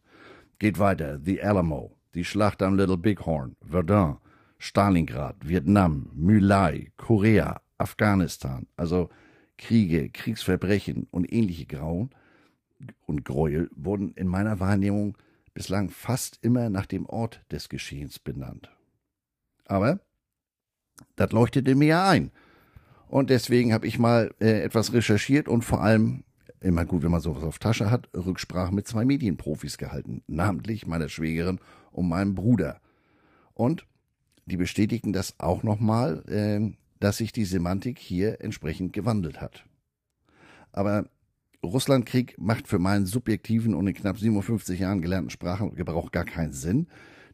Geht 0.59 0.77
weiter, 0.77 1.19
The 1.23 1.41
Alamo, 1.41 1.95
die 2.13 2.23
Schlacht 2.23 2.61
am 2.61 2.77
Little 2.77 2.97
Bighorn, 2.97 3.55
Verdun, 3.67 4.17
Stalingrad, 4.59 5.37
Vietnam, 5.43 6.11
My 6.13 6.91
Korea, 6.97 7.61
Afghanistan, 7.79 8.67
also 8.77 9.09
Kriege, 9.57 10.09
Kriegsverbrechen 10.09 11.07
und 11.09 11.31
ähnliche 11.33 11.65
Grauen 11.65 12.11
und 13.07 13.25
Gräuel 13.25 13.71
wurden 13.75 14.13
in 14.13 14.27
meiner 14.27 14.59
Wahrnehmung 14.59 15.17
bislang 15.53 15.89
fast 15.89 16.39
immer 16.41 16.69
nach 16.69 16.85
dem 16.85 17.05
Ort 17.05 17.41
des 17.51 17.69
Geschehens 17.69 18.19
benannt. 18.19 18.69
Aber 19.65 19.99
das 21.15 21.31
leuchtete 21.31 21.75
mir 21.75 21.87
ja 21.87 22.09
ein. 22.09 22.31
Und 23.07 23.29
deswegen 23.29 23.73
habe 23.73 23.87
ich 23.87 23.99
mal 23.99 24.33
äh, 24.39 24.61
etwas 24.61 24.93
recherchiert 24.93 25.47
und 25.47 25.63
vor 25.63 25.81
allem, 25.81 26.23
immer 26.61 26.85
gut, 26.85 27.03
wenn 27.03 27.11
man 27.11 27.21
sowas 27.21 27.43
auf 27.43 27.59
Tasche 27.59 27.91
hat, 27.91 28.09
Rücksprache 28.15 28.73
mit 28.73 28.87
zwei 28.87 29.03
Medienprofis 29.03 29.77
gehalten, 29.77 30.23
namentlich 30.27 30.87
meiner 30.87 31.09
Schwägerin 31.09 31.59
und 31.91 32.07
meinem 32.07 32.35
Bruder. 32.35 32.79
Und 33.53 33.85
die 34.45 34.57
bestätigten 34.57 35.13
das 35.13 35.39
auch 35.39 35.63
nochmal, 35.63 36.23
äh, 36.27 36.73
dass 36.99 37.17
sich 37.17 37.31
die 37.33 37.45
Semantik 37.45 37.99
hier 37.99 38.41
entsprechend 38.41 38.93
gewandelt 38.93 39.41
hat. 39.41 39.65
Aber 40.71 41.09
Russlandkrieg 41.63 42.35
macht 42.39 42.67
für 42.67 42.79
meinen 42.79 43.05
subjektiven 43.05 43.75
und 43.75 43.87
in 43.87 43.93
knapp 43.93 44.17
57 44.17 44.79
Jahren 44.79 45.01
gelernten 45.01 45.29
Sprachgebrauch 45.29 46.11
gar 46.11 46.25
keinen 46.25 46.53
Sinn. 46.53 46.87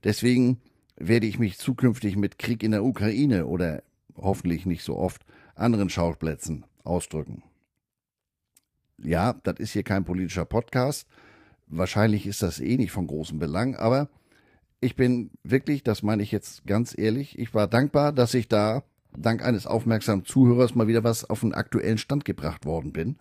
Deswegen 0.04 0.60
werde 0.98 1.28
ich 1.28 1.40
mich 1.40 1.58
zukünftig 1.58 2.16
mit 2.18 2.38
Krieg 2.38 2.64
in 2.64 2.72
der 2.72 2.84
Ukraine 2.84 3.46
oder 3.46 3.84
hoffentlich 4.16 4.66
nicht 4.66 4.84
so 4.84 4.98
oft 4.98 5.26
anderen 5.56 5.90
Schauplätzen 5.90 6.66
ausdrücken. 6.84 7.44
Ja, 8.98 9.34
das 9.44 9.60
ist 9.60 9.74
hier 9.74 9.84
kein 9.84 10.06
politischer 10.06 10.46
Podcast. 10.46 11.08
Wahrscheinlich 11.68 12.26
ist 12.26 12.42
das 12.42 12.60
eh 12.60 12.78
nicht 12.78 12.92
von 12.92 13.08
großem 13.08 13.40
Belang, 13.40 13.76
aber 13.76 14.10
ich 14.80 14.96
bin 14.96 15.32
wirklich, 15.44 15.84
das 15.84 16.04
meine 16.04 16.24
ich 16.24 16.32
jetzt 16.32 16.66
ganz 16.66 16.98
ehrlich, 16.98 17.38
ich 17.38 17.54
war 17.54 17.68
dankbar, 17.68 18.12
dass 18.12 18.34
ich 18.34 18.48
da 18.48 18.84
dank 19.18 19.44
eines 19.44 19.68
aufmerksamen 19.68 20.26
Zuhörers 20.26 20.76
mal 20.76 20.88
wieder 20.88 21.04
was 21.04 21.30
auf 21.30 21.42
den 21.42 21.54
aktuellen 21.54 21.98
Stand 21.98 22.26
gebracht 22.26 22.66
worden 22.66 22.94
bin. 22.94 23.18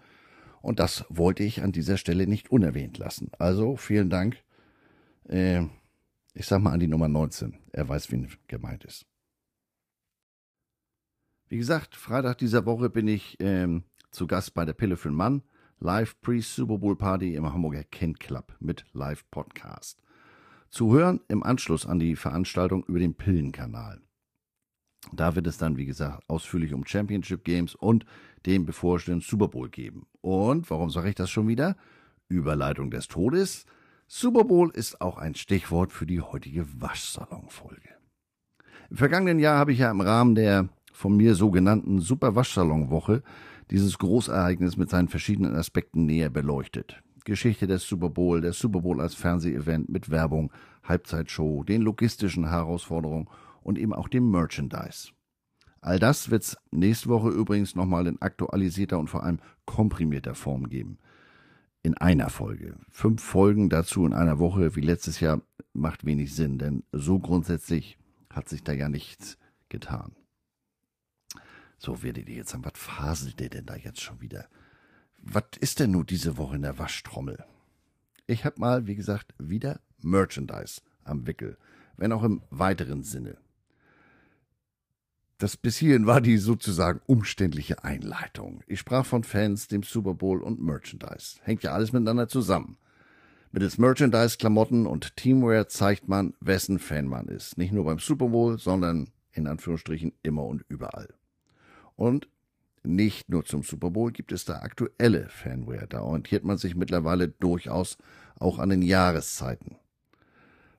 Und 0.67 0.81
das 0.81 1.05
wollte 1.09 1.45
ich 1.45 1.63
an 1.63 1.71
dieser 1.71 1.97
Stelle 1.97 2.27
nicht 2.27 2.51
unerwähnt 2.51 2.99
lassen. 2.99 3.31
Also 3.39 3.77
vielen 3.77 4.11
Dank. 4.11 4.43
Äh, 5.29 5.63
ich 6.35 6.47
sag 6.47 6.61
mal 6.61 6.73
an 6.73 6.81
die 6.81 6.89
Nummer 6.89 7.07
19. 7.07 7.57
Er 7.71 7.89
weiß, 7.89 8.11
wie 8.11 8.27
gemeint 8.49 8.85
ist. 8.85 9.07
Wie 11.47 11.57
gesagt, 11.57 11.95
Freitag 11.95 12.39
dieser 12.39 12.67
Woche 12.67 12.91
bin 12.91 13.07
ich 13.07 13.37
ähm, 13.39 13.85
zu 14.11 14.27
Gast 14.27 14.55
bei 14.55 14.65
der 14.65 14.73
Pille 14.73 14.97
für 14.97 15.11
den 15.11 15.17
Mann. 15.17 15.43
Live 15.79 16.21
Pre-Super 16.21 16.79
Bowl 16.79 16.97
Party 16.97 17.37
im 17.37 17.47
Hamburger 17.47 17.85
Kent 17.85 18.19
Club 18.19 18.57
mit 18.59 18.87
Live-Podcast. 18.93 20.03
Zu 20.69 20.93
hören 20.93 21.21
im 21.29 21.45
Anschluss 21.45 21.87
an 21.87 22.01
die 22.01 22.17
Veranstaltung 22.17 22.83
über 22.87 22.99
den 22.99 23.15
Pillenkanal. 23.15 24.01
Da 25.13 25.37
wird 25.37 25.47
es 25.47 25.59
dann, 25.59 25.77
wie 25.77 25.87
gesagt, 25.87 26.29
ausführlich 26.29 26.75
um 26.75 26.85
Championship 26.85 27.45
Games 27.45 27.77
und 27.77 28.05
den 28.47 28.67
bevorstehenden 28.67 29.21
Super 29.21 29.47
Bowl 29.49 29.69
geben. 29.69 30.07
Und 30.27 30.69
warum 30.71 30.91
sage 30.91 31.09
ich 31.09 31.15
das 31.15 31.31
schon 31.31 31.47
wieder? 31.47 31.77
Überleitung 32.29 32.91
des 32.91 33.07
Todes. 33.07 33.65
Super 34.09 34.43
Bowl 34.43 34.73
ist 34.75 35.01
auch 35.01 35.19
ein 35.19 35.37
Stichwort 35.37 35.93
für 35.93 36.05
die 36.05 36.21
heutige 36.21 36.67
Waschsalon-Folge. 36.81 37.91
Im 38.91 38.97
vergangenen 38.97 39.39
Jahr 39.39 39.57
habe 39.57 39.71
ich 39.71 39.79
ja 39.79 39.89
im 39.89 40.01
Rahmen 40.01 40.35
der 40.35 40.69
von 40.93 41.17
mir 41.17 41.37
sogenannten 41.37 42.01
Super 42.01 42.35
Waschsalon-Woche 42.35 43.23
dieses 43.71 43.99
Großereignis 43.99 44.77
mit 44.77 44.91
seinen 44.91 45.07
verschiedenen 45.07 45.55
Aspekten 45.55 46.07
näher 46.07 46.29
beleuchtet. 46.29 47.01
Geschichte 47.25 47.69
des 47.69 47.87
Super 47.87 48.11
Bowl, 48.11 48.41
der 48.41 48.53
Super 48.53 48.81
Bowl 48.81 49.01
als 49.01 49.15
Fernsehevent 49.15 49.89
mit 49.89 50.11
Werbung, 50.11 50.51
Halbzeitshow, 50.83 51.63
den 51.63 51.83
logistischen 51.83 52.49
Herausforderungen 52.49 53.29
und 53.63 53.79
eben 53.79 53.93
auch 53.93 54.09
dem 54.09 54.29
Merchandise. 54.29 55.11
All 55.87 56.01
das 56.01 56.31
wird 56.31 56.43
es 56.43 56.57
nächste 56.73 57.09
Woche 57.11 57.29
übrigens 57.29 57.77
nochmal 57.77 58.09
in 58.09 58.21
aktualisierter 58.21 58.99
und 58.99 59.09
vor 59.09 59.23
allem 59.23 59.39
komprimierter 59.67 60.35
Form 60.35 60.69
geben. 60.69 60.99
In 61.85 61.97
einer 61.97 62.29
Folge. 62.29 62.75
Fünf 62.91 63.23
Folgen 63.23 63.69
dazu 63.69 64.05
in 64.05 64.13
einer 64.13 64.41
Woche 64.41 64.75
wie 64.75 64.81
letztes 64.81 65.21
Jahr 65.21 65.43
macht 65.75 66.05
wenig 66.05 66.35
Sinn, 66.35 66.59
denn 66.59 66.83
so 66.91 67.21
grundsätzlich 67.21 67.99
hat 68.31 68.49
sich 68.49 68.65
da 68.65 68.73
ja 68.73 68.89
nichts 68.89 69.39
getan. 69.69 70.17
So 71.79 72.03
werdet 72.03 72.29
ihr 72.29 72.35
jetzt 72.35 72.51
sagen, 72.51 72.65
was 72.65 72.73
faselt 72.75 73.39
der 73.39 73.51
denn 73.51 73.67
da 73.67 73.77
jetzt 73.77 74.01
schon 74.01 74.21
wieder? 74.21 74.49
Was 75.23 75.45
ist 75.61 75.79
denn 75.79 75.93
nun 75.93 76.05
diese 76.07 76.37
Woche 76.37 76.57
in 76.57 76.63
der 76.63 76.81
Waschtrommel? 76.81 77.45
Ich 78.27 78.45
habe 78.45 78.59
mal, 78.59 78.89
wie 78.89 78.97
gesagt, 78.97 79.37
wieder 79.39 79.79
Merchandise 80.03 80.81
am 81.05 81.29
Wickel, 81.29 81.57
wenn 81.97 82.11
auch 82.11 82.25
im 82.25 82.43
weiteren 82.51 83.05
Sinne. 83.05 83.39
Das 85.39 85.59
bis 85.59 85.77
hierhin 85.77 86.07
war 86.07 86.23
die 86.23 86.39
sozusagen 86.39 87.01
umständliche 87.07 87.85
Einleitung. 87.85 88.63
Ich 88.67 88.81
sprach 88.81 89.05
von 89.05 89.23
Fans, 89.23 89.69
dem 89.69 89.83
Super 89.83 90.15
Bowl 90.15 90.43
und 90.43 90.63
Merchandise. 90.63 91.39
Hängt 91.43 91.63
ja 91.63 91.73
alles 91.73 91.93
miteinander 91.93 92.27
zusammen. 92.27 92.79
Mittels 93.53 93.77
Merchandise, 93.77 94.39
Klamotten 94.39 94.87
und 94.87 95.15
Teamwear 95.17 95.69
zeigt 95.69 96.09
man, 96.09 96.35
wessen 96.41 96.79
Fan 96.79 97.07
man 97.07 97.29
ist. 97.29 97.59
Nicht 97.59 97.73
nur 97.73 97.85
beim 97.85 97.99
Super 97.99 98.29
Bowl, 98.29 98.59
sondern 98.59 99.11
in 99.33 99.47
Anführungsstrichen 99.47 100.13
immer 100.23 100.45
und 100.45 100.65
überall. 100.69 101.13
Und 101.97 102.29
nicht 102.83 103.29
nur 103.29 103.45
zum 103.45 103.63
Super 103.63 103.91
Bowl 103.91 104.13
gibt 104.13 104.33
es 104.33 104.47
da 104.47 104.61
aktuelle 104.61 105.29
Fanwear. 105.29 105.87
Da 105.87 106.01
orientiert 106.01 106.45
man 106.45 106.57
sich 106.57 106.77
mittlerweile 106.77 107.29
durchaus 107.29 107.99
auch 108.39 108.59
an 108.59 108.71
den 108.71 108.83
Jahreszeiten 108.83 109.77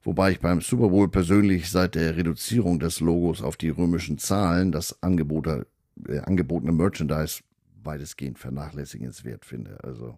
wobei 0.03 0.31
ich 0.31 0.39
beim 0.39 0.61
Super 0.61 0.89
Bowl 0.89 1.09
persönlich 1.09 1.69
seit 1.69 1.95
der 1.95 2.15
Reduzierung 2.17 2.79
des 2.79 2.99
Logos 2.99 3.41
auf 3.41 3.57
die 3.57 3.69
römischen 3.69 4.17
Zahlen 4.17 4.71
das 4.71 5.01
Angebote, 5.01 5.67
äh, 6.07 6.19
angebotene 6.19 6.71
Merchandise 6.71 7.41
weitestgehend 7.83 8.39
vernachlässigenswert 8.39 9.45
finde. 9.45 9.83
Also 9.83 10.17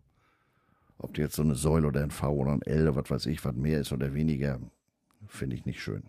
ob 0.98 1.18
jetzt 1.18 1.36
so 1.36 1.44
eine 1.44 1.56
Säule 1.56 1.88
oder 1.88 2.04
ein 2.04 2.12
V 2.12 2.34
oder 2.34 2.52
ein 2.52 2.62
L 2.62 2.90
oder 2.90 2.96
was 2.96 3.10
weiß 3.10 3.26
ich, 3.28 3.44
was 3.46 3.56
mehr 3.56 3.80
ist 3.80 3.94
oder 3.94 4.14
weniger, 4.14 4.60
finde 5.28 5.56
ich 5.56 5.66
nicht 5.66 5.82
schön. 5.82 6.04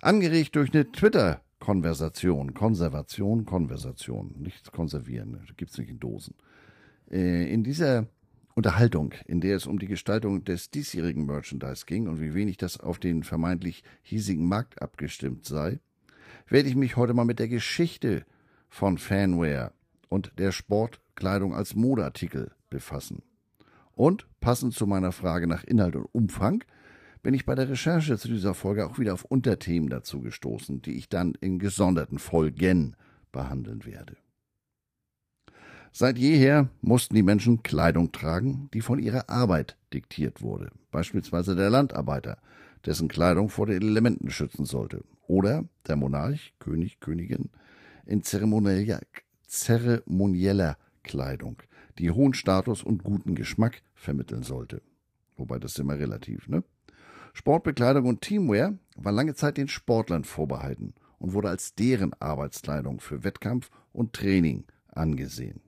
Angeregt 0.00 0.56
durch 0.56 0.72
eine 0.72 0.90
Twitter-Konversation, 0.90 2.54
Konservation, 2.54 3.44
Konversation, 3.44 4.34
nicht 4.38 4.72
konservieren, 4.72 5.40
gibt 5.56 5.72
es 5.72 5.78
nicht 5.78 5.90
in 5.90 6.00
Dosen. 6.00 6.34
Äh, 7.10 7.52
in 7.52 7.64
dieser 7.64 8.06
Unterhaltung, 8.54 9.14
in 9.26 9.40
der 9.40 9.56
es 9.56 9.66
um 9.66 9.78
die 9.78 9.86
Gestaltung 9.86 10.44
des 10.44 10.70
diesjährigen 10.70 11.26
Merchandise 11.26 11.86
ging 11.86 12.08
und 12.08 12.20
wie 12.20 12.34
wenig 12.34 12.56
das 12.56 12.80
auf 12.80 12.98
den 12.98 13.22
vermeintlich 13.22 13.84
hiesigen 14.02 14.46
Markt 14.46 14.82
abgestimmt 14.82 15.44
sei, 15.44 15.80
werde 16.48 16.68
ich 16.68 16.76
mich 16.76 16.96
heute 16.96 17.14
mal 17.14 17.24
mit 17.24 17.38
der 17.38 17.48
Geschichte 17.48 18.24
von 18.68 18.98
Fanwear 18.98 19.72
und 20.08 20.32
der 20.38 20.52
Sportkleidung 20.52 21.54
als 21.54 21.74
Modeartikel 21.74 22.50
befassen. 22.68 23.22
Und 23.94 24.26
passend 24.40 24.74
zu 24.74 24.86
meiner 24.86 25.12
Frage 25.12 25.46
nach 25.46 25.64
Inhalt 25.64 25.96
und 25.96 26.06
Umfang 26.12 26.64
bin 27.22 27.34
ich 27.34 27.44
bei 27.44 27.54
der 27.54 27.68
Recherche 27.68 28.16
zu 28.18 28.28
dieser 28.28 28.54
Folge 28.54 28.86
auch 28.86 28.98
wieder 28.98 29.14
auf 29.14 29.24
Unterthemen 29.24 29.90
dazu 29.90 30.20
gestoßen, 30.20 30.82
die 30.82 30.94
ich 30.94 31.08
dann 31.08 31.34
in 31.40 31.58
gesonderten 31.58 32.18
Folgen 32.18 32.96
behandeln 33.30 33.84
werde. 33.84 34.16
Seit 35.92 36.18
jeher 36.18 36.68
mussten 36.82 37.16
die 37.16 37.22
Menschen 37.22 37.62
Kleidung 37.62 38.12
tragen, 38.12 38.68
die 38.72 38.80
von 38.80 39.00
ihrer 39.00 39.28
Arbeit 39.28 39.76
diktiert 39.92 40.40
wurde, 40.40 40.70
beispielsweise 40.92 41.56
der 41.56 41.68
Landarbeiter, 41.68 42.38
dessen 42.86 43.08
Kleidung 43.08 43.48
vor 43.48 43.66
den 43.66 43.82
Elementen 43.82 44.30
schützen 44.30 44.64
sollte, 44.64 45.02
oder 45.26 45.64
der 45.86 45.96
Monarch, 45.96 46.54
König, 46.60 47.00
Königin, 47.00 47.50
in 48.06 48.22
zeremonieller, 48.22 49.00
zeremonieller 49.46 50.76
Kleidung, 51.02 51.56
die 51.98 52.10
hohen 52.10 52.34
Status 52.34 52.82
und 52.82 53.02
guten 53.02 53.34
Geschmack 53.34 53.82
vermitteln 53.94 54.44
sollte. 54.44 54.82
Wobei 55.36 55.58
das 55.58 55.72
ist 55.72 55.80
immer 55.80 55.98
relativ, 55.98 56.48
ne? 56.48 56.62
Sportbekleidung 57.32 58.06
und 58.06 58.22
Teamwear 58.22 58.74
war 58.96 59.12
lange 59.12 59.34
Zeit 59.34 59.56
den 59.56 59.68
Sportlern 59.68 60.24
vorbehalten 60.24 60.94
und 61.18 61.32
wurde 61.32 61.48
als 61.48 61.74
deren 61.74 62.12
Arbeitskleidung 62.14 63.00
für 63.00 63.22
Wettkampf 63.22 63.70
und 63.92 64.12
Training 64.12 64.64
angesehen. 64.88 65.60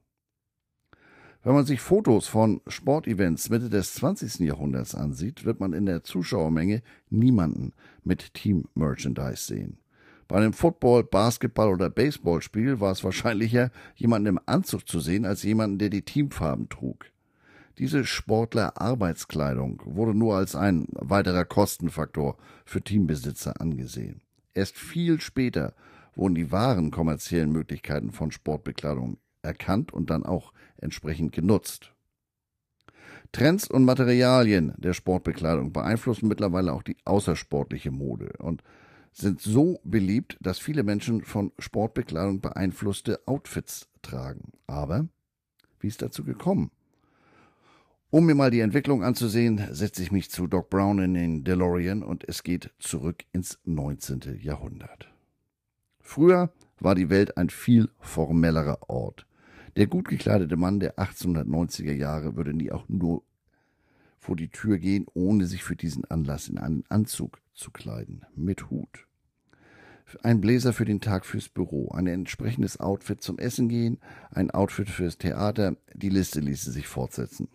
Wenn 1.45 1.55
man 1.55 1.67
sich 1.67 1.81
Fotos 1.81 2.29
von 2.29 2.61
Sportevents 2.69 3.51
Mitte 3.51 3.69
des 3.69 3.95
20. 3.95 4.47
Jahrhunderts 4.47 4.95
ansieht, 4.95 5.45
wird 5.45 5.59
man 5.59 5.73
in 5.73 5.87
der 5.87 6.05
Zuschauermenge 6.05 6.83
niemanden 7.11 7.73
mit 8.05 8.35
Team-Merchandise 8.35 9.47
sehen. 9.47 9.79
Bei 10.29 10.37
einem 10.37 10.53
Football-, 10.53 11.03
Basketball- 11.03 11.73
oder 11.73 11.91
Baseballspiel 11.91 12.79
war 12.79 12.93
es 12.93 13.03
wahrscheinlicher, 13.03 13.73
jemanden 13.97 14.29
im 14.29 14.41
Anzug 14.47 14.89
zu 14.89 15.01
sehen, 15.01 15.25
als 15.25 15.43
jemanden, 15.43 15.79
der 15.79 15.91
die 15.91 16.03
Teamfarben 16.03 16.69
trug. 16.69 17.07
Diese 17.79 18.05
Sportler-Arbeitskleidung 18.05 19.83
wurde 19.85 20.17
nur 20.17 20.37
als 20.37 20.55
ein 20.55 20.87
weiterer 20.93 21.45
Kostenfaktor 21.45 22.37
für 22.65 22.83
Teambesitzer 22.83 23.61
angesehen. 23.61 24.21
Erst 24.55 24.79
viel 24.79 25.21
später 25.21 25.75
wurden 26.15 26.37
die 26.37 26.53
wahren 26.53 26.93
kommerziellen 26.93 27.51
Möglichkeiten 27.51 28.13
von 28.13 28.31
Sportbekleidung 28.31 29.17
erkannt 29.43 29.93
und 29.93 30.11
dann 30.11 30.25
auch 30.25 30.53
entsprechend 30.79 31.33
genutzt. 31.33 31.93
Trends 33.33 33.69
und 33.69 33.85
Materialien 33.85 34.75
der 34.77 34.93
Sportbekleidung 34.93 35.73
beeinflussen 35.73 36.29
mittlerweile 36.29 36.73
auch 36.73 36.83
die 36.83 36.97
außersportliche 37.05 37.91
Mode 37.91 38.35
und 38.39 38.63
sind 39.13 39.41
so 39.41 39.81
beliebt, 39.85 40.37
dass 40.41 40.59
viele 40.59 40.83
Menschen 40.83 41.23
von 41.23 41.53
Sportbekleidung 41.59 42.41
beeinflusste 42.41 43.21
Outfits 43.27 43.89
tragen. 44.03 44.53
Aber 44.67 45.07
wie 45.81 45.89
ist 45.89 46.03
dazu 46.03 46.25
gekommen? 46.25 46.71
Um 48.11 48.27
mir 48.27 48.35
mal 48.35 48.51
die 48.51 48.61
Entwicklung 48.61 49.03
anzusehen, 49.03 49.69
setze 49.71 50.03
ich 50.03 50.13
mich 50.13 50.31
zu 50.31 50.47
Doc 50.47 50.69
Brown 50.69 50.99
in 50.99 51.15
den 51.15 51.45
DeLorean 51.45 52.03
und 52.03 52.29
es 52.29 52.43
geht 52.43 52.71
zurück 52.79 53.25
ins 53.33 53.59
19. 53.65 54.39
Jahrhundert. 54.43 55.11
Früher 55.99 56.53
war 56.79 56.95
die 56.95 57.09
Welt 57.09 57.39
ein 57.39 57.49
viel 57.49 57.89
formellerer 58.01 58.91
Ort. 58.91 59.27
Der 59.77 59.87
gut 59.87 60.09
gekleidete 60.09 60.57
Mann 60.57 60.81
der 60.81 60.99
1890er 60.99 61.95
Jahre 61.95 62.37
würde 62.37 62.53
nie 62.53 62.71
auch 62.71 62.89
nur 62.89 63.23
vor 64.19 64.37
die 64.37 64.51
Tür 64.51 64.79
gehen, 64.79 65.07
ohne 65.15 65.47
sich 65.47 65.65
für 65.65 65.77
diesen 65.77 66.05
Anlass 66.05 66.49
in 66.49 66.59
einen 66.59 66.85
Anzug 66.89 67.41
zu 67.55 67.71
kleiden, 67.71 68.25
mit 68.37 68.71
Hut. 68.71 69.07
Ein 70.23 70.41
Bläser 70.41 70.73
für 70.73 70.85
den 70.85 71.01
Tag 71.01 71.25
fürs 71.25 71.49
Büro, 71.49 71.91
ein 71.91 72.07
entsprechendes 72.07 72.79
Outfit 72.79 73.23
zum 73.23 73.39
Essen 73.39 73.69
gehen, 73.69 73.99
ein 74.31 74.51
Outfit 74.51 74.91
fürs 74.91 75.17
Theater, 75.17 75.77
die 75.95 76.11
Liste 76.11 76.41
ließe 76.41 76.71
sich 76.71 76.87
fortsetzen. 76.87 77.49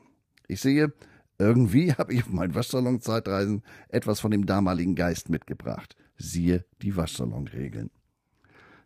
Ich 0.48 0.62
sehe, 0.62 0.92
irgendwie 1.38 1.94
habe 1.98 2.14
ich 2.14 2.24
auf 2.24 2.30
meinen 2.30 2.56
Waschsalon-Zeitreisen 2.56 3.64
etwas 3.90 4.20
von 4.20 4.32
dem 4.32 4.46
damaligen 4.46 4.96
Geist 4.96 5.30
mitgebracht. 5.30 5.96
Siehe 6.18 6.66
die 6.82 6.96
Waschsalon-Regeln. 6.96 7.92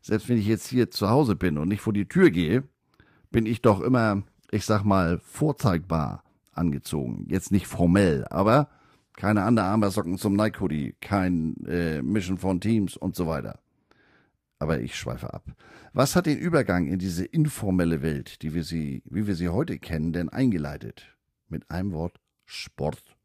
Selbst 0.01 0.27
wenn 0.27 0.37
ich 0.37 0.47
jetzt 0.47 0.67
hier 0.67 0.91
zu 0.91 1.09
Hause 1.09 1.35
bin 1.35 1.57
und 1.57 1.69
nicht 1.69 1.81
vor 1.81 1.93
die 1.93 2.07
Tür 2.07 2.29
gehe, 2.31 2.63
bin 3.31 3.45
ich 3.45 3.61
doch 3.61 3.81
immer, 3.81 4.23
ich 4.51 4.65
sag 4.65 4.83
mal, 4.83 5.19
vorzeigbar 5.19 6.23
angezogen. 6.53 7.25
Jetzt 7.29 7.51
nicht 7.51 7.67
formell, 7.67 8.25
aber 8.29 8.69
keine 9.15 9.45
Underarmer-Socken 9.45 10.17
zum 10.17 10.33
Nike-Hoodie, 10.33 10.95
kein 11.01 11.55
äh, 11.65 12.01
Mission 12.01 12.37
von 12.37 12.61
Teams 12.61 12.97
und 12.97 13.15
so 13.15 13.27
weiter. 13.27 13.59
Aber 14.59 14.79
ich 14.79 14.95
schweife 14.95 15.33
ab. 15.33 15.43
Was 15.93 16.15
hat 16.15 16.27
den 16.27 16.37
Übergang 16.37 16.87
in 16.87 16.99
diese 16.99 17.25
informelle 17.25 18.01
Welt, 18.01 18.41
die 18.41 18.53
wir 18.53 18.63
sie, 18.63 19.01
wie 19.05 19.27
wir 19.27 19.35
sie 19.35 19.49
heute 19.49 19.79
kennen, 19.79 20.13
denn 20.13 20.29
eingeleitet? 20.29 21.17
Mit 21.49 21.69
einem 21.71 21.91
Wort 21.91 22.19
Sport. 22.45 23.17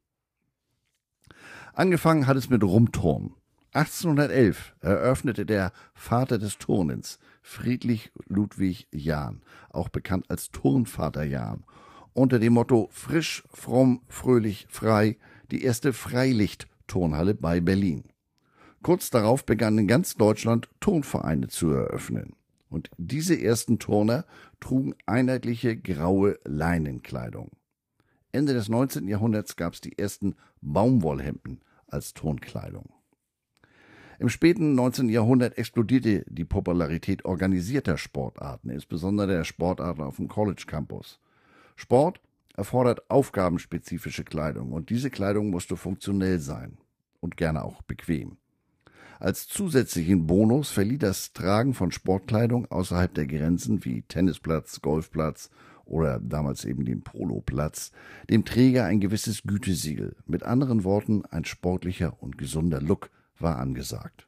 Angefangen 1.74 2.26
hat 2.26 2.36
es 2.36 2.48
mit 2.48 2.64
Rumturnen. 2.64 3.34
1811 3.72 4.74
eröffnete 4.80 5.44
der 5.44 5.72
Vater 5.92 6.38
des 6.38 6.56
Turnens, 6.56 7.18
Friedrich 7.46 8.10
Ludwig 8.26 8.88
Jahn, 8.90 9.40
auch 9.70 9.88
bekannt 9.88 10.28
als 10.28 10.50
Turnvater 10.50 11.22
Jahn, 11.22 11.62
unter 12.12 12.40
dem 12.40 12.54
Motto 12.54 12.88
frisch, 12.90 13.44
fromm, 13.48 14.02
fröhlich, 14.08 14.66
frei, 14.68 15.16
die 15.52 15.62
erste 15.62 15.92
Freilicht-Turnhalle 15.92 17.34
bei 17.34 17.60
Berlin. 17.60 18.02
Kurz 18.82 19.10
darauf 19.10 19.46
begannen 19.46 19.78
in 19.78 19.86
ganz 19.86 20.16
Deutschland 20.16 20.68
Turnvereine 20.80 21.46
zu 21.46 21.70
eröffnen. 21.70 22.34
Und 22.68 22.90
diese 22.98 23.40
ersten 23.40 23.78
Turner 23.78 24.26
trugen 24.58 24.96
einheitliche 25.06 25.76
graue 25.76 26.40
Leinenkleidung. 26.44 27.52
Ende 28.32 28.54
des 28.54 28.68
19. 28.68 29.06
Jahrhunderts 29.06 29.54
gab 29.54 29.74
es 29.74 29.80
die 29.80 29.96
ersten 29.96 30.34
Baumwollhemden 30.62 31.62
als 31.86 32.12
Turnkleidung. 32.12 32.95
Im 34.18 34.28
späten 34.28 34.74
19. 34.74 35.08
Jahrhundert 35.08 35.58
explodierte 35.58 36.24
die 36.28 36.44
Popularität 36.44 37.24
organisierter 37.24 37.98
Sportarten, 37.98 38.70
insbesondere 38.70 39.28
der 39.28 39.44
Sportarten 39.44 40.02
auf 40.02 40.16
dem 40.16 40.28
College 40.28 40.64
Campus. 40.66 41.20
Sport 41.76 42.20
erfordert 42.56 43.10
aufgabenspezifische 43.10 44.24
Kleidung 44.24 44.72
und 44.72 44.88
diese 44.88 45.10
Kleidung 45.10 45.50
musste 45.50 45.76
funktionell 45.76 46.38
sein 46.38 46.78
und 47.20 47.36
gerne 47.36 47.62
auch 47.62 47.82
bequem. 47.82 48.38
Als 49.18 49.48
zusätzlichen 49.48 50.26
Bonus 50.26 50.70
verlieh 50.70 50.98
das 50.98 51.32
Tragen 51.32 51.74
von 51.74 51.90
Sportkleidung 51.90 52.70
außerhalb 52.70 53.12
der 53.14 53.26
Grenzen 53.26 53.84
wie 53.84 54.02
Tennisplatz, 54.02 54.80
Golfplatz 54.82 55.50
oder 55.86 56.20
damals 56.20 56.64
eben 56.64 56.84
den 56.84 57.02
Poloplatz 57.02 57.92
dem 58.28 58.44
Träger 58.44 58.84
ein 58.84 59.00
gewisses 59.00 59.42
Gütesiegel. 59.44 60.16
Mit 60.26 60.42
anderen 60.42 60.84
Worten, 60.84 61.24
ein 61.26 61.44
sportlicher 61.44 62.14
und 62.20 62.36
gesunder 62.36 62.80
Look 62.80 63.10
war 63.38 63.58
angesagt. 63.58 64.26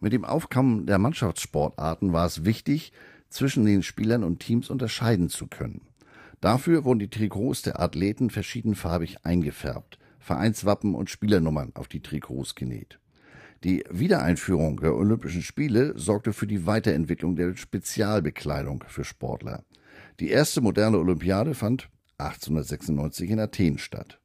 Mit 0.00 0.12
dem 0.12 0.24
Aufkommen 0.24 0.86
der 0.86 0.98
Mannschaftssportarten 0.98 2.12
war 2.12 2.26
es 2.26 2.44
wichtig, 2.44 2.92
zwischen 3.30 3.64
den 3.64 3.82
Spielern 3.82 4.24
und 4.24 4.40
Teams 4.40 4.70
unterscheiden 4.70 5.28
zu 5.28 5.48
können. 5.48 5.82
Dafür 6.40 6.84
wurden 6.84 7.00
die 7.00 7.10
Trikots 7.10 7.62
der 7.62 7.80
Athleten 7.80 8.30
verschiedenfarbig 8.30 9.24
eingefärbt, 9.24 9.98
Vereinswappen 10.20 10.94
und 10.94 11.10
Spielernummern 11.10 11.72
auf 11.74 11.88
die 11.88 12.00
Trikots 12.00 12.54
genäht. 12.54 13.00
Die 13.64 13.82
Wiedereinführung 13.90 14.80
der 14.80 14.94
Olympischen 14.94 15.42
Spiele 15.42 15.98
sorgte 15.98 16.32
für 16.32 16.46
die 16.46 16.64
Weiterentwicklung 16.64 17.34
der 17.34 17.56
Spezialbekleidung 17.56 18.84
für 18.86 19.02
Sportler. 19.02 19.64
Die 20.20 20.30
erste 20.30 20.60
moderne 20.60 20.98
Olympiade 20.98 21.54
fand 21.54 21.88
1896 22.18 23.30
in 23.30 23.40
Athen 23.40 23.78
statt. 23.78 24.20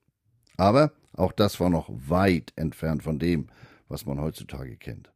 Aber 0.56 0.92
auch 1.14 1.32
das 1.32 1.60
war 1.60 1.70
noch 1.70 1.90
weit 1.90 2.54
entfernt 2.56 3.04
von 3.04 3.20
dem, 3.20 3.48
was 3.88 4.06
man 4.06 4.20
heutzutage 4.20 4.78
kennt. 4.78 5.12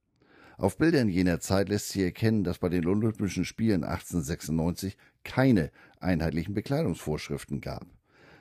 Auf 0.58 0.78
Bildern 0.78 1.08
jener 1.08 1.40
Zeit 1.40 1.70
lässt 1.70 1.90
sich 1.90 2.02
erkennen, 2.02 2.44
dass 2.44 2.58
bei 2.58 2.70
den 2.70 2.88
Olympischen 2.88 3.46
Spielen 3.46 3.84
1896 3.84 4.98
keine 5.24 5.72
einheitlichen 6.00 6.56
Bekleidungsvorschriften 6.56 7.62
gab. 7.62 7.86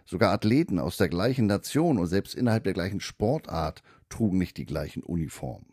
Sogar 0.07 0.33
Athleten 0.33 0.79
aus 0.79 0.97
der 0.97 1.09
gleichen 1.09 1.47
Nation 1.47 1.99
und 1.99 2.07
selbst 2.07 2.35
innerhalb 2.35 2.65
der 2.65 2.73
gleichen 2.73 3.01
Sportart 3.01 3.83
trugen 4.09 4.39
nicht 4.39 4.57
die 4.57 4.65
gleichen 4.65 5.03
Uniformen. 5.03 5.67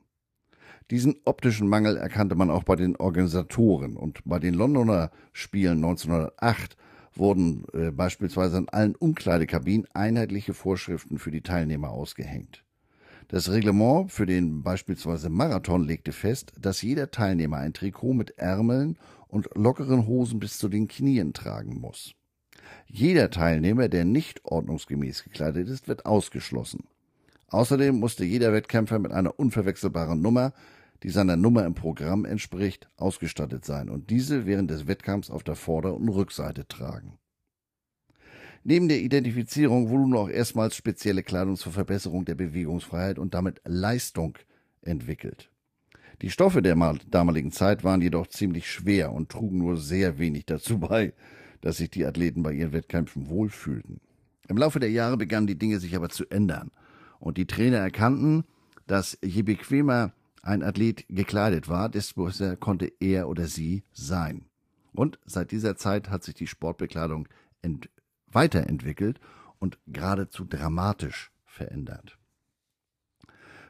Diesen 0.91 1.15
optischen 1.23 1.69
Mangel 1.69 1.95
erkannte 1.97 2.35
man 2.35 2.49
auch 2.49 2.63
bei 2.63 2.75
den 2.75 2.95
Organisatoren 2.97 3.95
und 3.95 4.19
bei 4.25 4.39
den 4.39 4.53
Londoner 4.53 5.11
Spielen 5.31 5.77
1908 5.77 6.75
wurden 7.15 7.65
äh, 7.73 7.91
beispielsweise 7.91 8.57
in 8.57 8.69
allen 8.69 8.95
Umkleidekabinen 8.95 9.87
einheitliche 9.93 10.53
Vorschriften 10.53 11.19
für 11.19 11.31
die 11.31 11.41
Teilnehmer 11.41 11.89
ausgehängt. 11.89 12.63
Das 13.27 13.51
Reglement 13.51 14.11
für 14.11 14.25
den 14.25 14.63
beispielsweise 14.63 15.29
Marathon 15.29 15.83
legte 15.83 16.11
fest, 16.11 16.53
dass 16.59 16.81
jeder 16.81 17.09
Teilnehmer 17.09 17.57
ein 17.57 17.73
Trikot 17.73 18.13
mit 18.13 18.37
Ärmeln 18.37 18.97
und 19.27 19.49
lockeren 19.55 20.05
Hosen 20.05 20.39
bis 20.39 20.57
zu 20.57 20.69
den 20.69 20.87
Knien 20.87 21.33
tragen 21.33 21.79
muss. 21.79 22.13
Jeder 22.85 23.29
Teilnehmer, 23.29 23.89
der 23.89 24.05
nicht 24.05 24.45
ordnungsgemäß 24.45 25.23
gekleidet 25.23 25.67
ist, 25.69 25.87
wird 25.87 26.05
ausgeschlossen. 26.05 26.83
Außerdem 27.47 27.99
musste 27.99 28.25
jeder 28.25 28.53
Wettkämpfer 28.53 28.99
mit 28.99 29.11
einer 29.11 29.39
unverwechselbaren 29.39 30.21
Nummer, 30.21 30.53
die 31.03 31.09
seiner 31.09 31.35
Nummer 31.35 31.65
im 31.65 31.75
Programm 31.75 32.25
entspricht, 32.25 32.89
ausgestattet 32.95 33.65
sein 33.65 33.89
und 33.89 34.09
diese 34.09 34.45
während 34.45 34.71
des 34.71 34.87
Wettkampfs 34.87 35.29
auf 35.29 35.43
der 35.43 35.55
Vorder- 35.55 35.95
und 35.95 36.07
Rückseite 36.09 36.67
tragen. 36.67 37.19
Neben 38.63 38.87
der 38.87 39.01
Identifizierung 39.01 39.89
wurden 39.89 40.15
auch 40.15 40.29
erstmals 40.29 40.77
spezielle 40.77 41.21
Kleidung 41.21 41.57
zur 41.57 41.73
Verbesserung 41.73 42.23
der 42.23 42.35
Bewegungsfreiheit 42.35 43.19
und 43.19 43.33
damit 43.33 43.61
Leistung 43.65 44.37
entwickelt. 44.81 45.49
Die 46.21 46.29
Stoffe 46.29 46.61
der 46.61 46.75
damaligen 47.09 47.51
Zeit 47.51 47.83
waren 47.83 48.01
jedoch 48.01 48.27
ziemlich 48.27 48.71
schwer 48.71 49.11
und 49.11 49.29
trugen 49.29 49.57
nur 49.57 49.75
sehr 49.75 50.17
wenig 50.17 50.45
dazu 50.45 50.79
bei, 50.79 51.13
dass 51.59 51.77
sich 51.77 51.89
die 51.89 52.05
Athleten 52.05 52.43
bei 52.43 52.53
ihren 52.53 52.71
Wettkämpfen 52.71 53.27
wohlfühlten. 53.27 53.99
Im 54.47 54.57
Laufe 54.57 54.79
der 54.79 54.91
Jahre 54.91 55.17
begannen 55.17 55.47
die 55.47 55.57
Dinge 55.57 55.79
sich 55.79 55.95
aber 55.97 56.07
zu 56.07 56.25
ändern 56.29 56.71
und 57.19 57.37
die 57.37 57.47
Trainer 57.47 57.79
erkannten, 57.79 58.45
dass 58.87 59.17
je 59.21 59.41
bequemer 59.41 60.13
ein 60.43 60.61
Athlet 60.61 61.05
gekleidet 61.09 61.67
war, 61.67 61.89
desto 61.89 62.25
besser 62.25 62.55
konnte 62.55 62.91
er 62.99 63.27
oder 63.27 63.47
sie 63.47 63.83
sein. 63.91 64.45
Und 64.93 65.17
seit 65.25 65.51
dieser 65.51 65.75
Zeit 65.75 66.09
hat 66.09 66.23
sich 66.23 66.35
die 66.35 66.47
Sportbekleidung 66.47 67.27
weiterentwickelt 68.27 69.19
und 69.59 69.79
geradezu 69.87 70.45
dramatisch 70.45 71.31
verändert. 71.45 72.19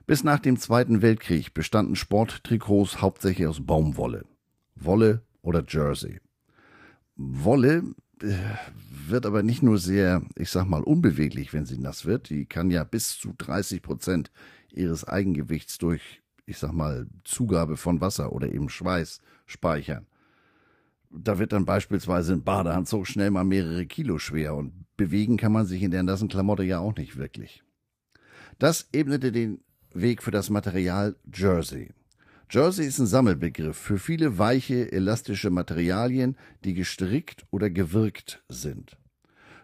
Bis 0.06 0.24
nach 0.24 0.40
dem 0.40 0.58
Zweiten 0.58 1.02
Weltkrieg 1.02 1.54
bestanden 1.54 1.96
Sporttrikots 1.96 3.02
hauptsächlich 3.02 3.48
aus 3.48 3.66
Baumwolle. 3.66 4.26
Wolle 4.76 5.22
oder 5.42 5.64
Jersey. 5.66 6.20
Wolle 7.16 7.84
äh, 8.22 8.36
wird 9.08 9.26
aber 9.26 9.44
nicht 9.44 9.64
nur 9.64 9.78
sehr, 9.78 10.24
ich 10.36 10.50
sag 10.50 10.66
mal, 10.66 10.84
unbeweglich, 10.84 11.54
wenn 11.54 11.66
sie 11.66 11.78
nass 11.78 12.06
wird. 12.06 12.30
Die 12.30 12.46
kann 12.46 12.72
ja 12.72 12.84
bis 12.84 13.18
zu 13.18 13.34
30 13.38 13.82
Prozent 13.82 14.32
ihres 14.72 15.06
Eigengewichts 15.06 15.78
durch, 15.78 16.23
ich 16.46 16.58
sag 16.58 16.74
mal, 16.74 17.08
Zugabe 17.24 17.78
von 17.78 18.02
Wasser 18.02 18.34
oder 18.34 18.52
eben 18.52 18.70
Schweiß 18.70 19.20
speichern. 19.46 20.08
Da 21.10 21.38
wird 21.38 21.54
dann 21.54 21.66
beispielsweise 21.66 22.34
ein 22.34 22.44
Badeanzug 22.44 23.08
schnell 23.08 23.32
mal 23.32 23.44
mehrere 23.44 23.86
Kilo 23.86 24.18
schwer 24.18 24.56
und 24.56 24.86
bewegen 24.98 25.38
kann 25.38 25.52
man 25.52 25.66
sich 25.66 25.84
in 25.84 25.92
der 25.92 26.04
nassen 26.04 26.28
Klamotte 26.28 26.64
ja 26.64 26.80
auch 26.80 26.96
nicht 26.96 27.18
wirklich. 27.18 27.64
Das 28.60 28.90
ebnete 28.92 29.32
den 29.32 29.62
Weg 29.94 30.24
für 30.24 30.32
das 30.32 30.50
Material 30.50 31.16
Jersey. 31.32 31.92
Jersey 32.50 32.86
ist 32.86 33.00
ein 33.00 33.08
Sammelbegriff 33.08 33.78
für 33.78 33.98
viele 33.98 34.38
weiche, 34.38 34.92
elastische 34.92 35.50
Materialien, 35.50 36.36
die 36.64 36.74
gestrickt 36.74 37.46
oder 37.52 37.70
gewirkt 37.70 38.44
sind. 38.50 38.98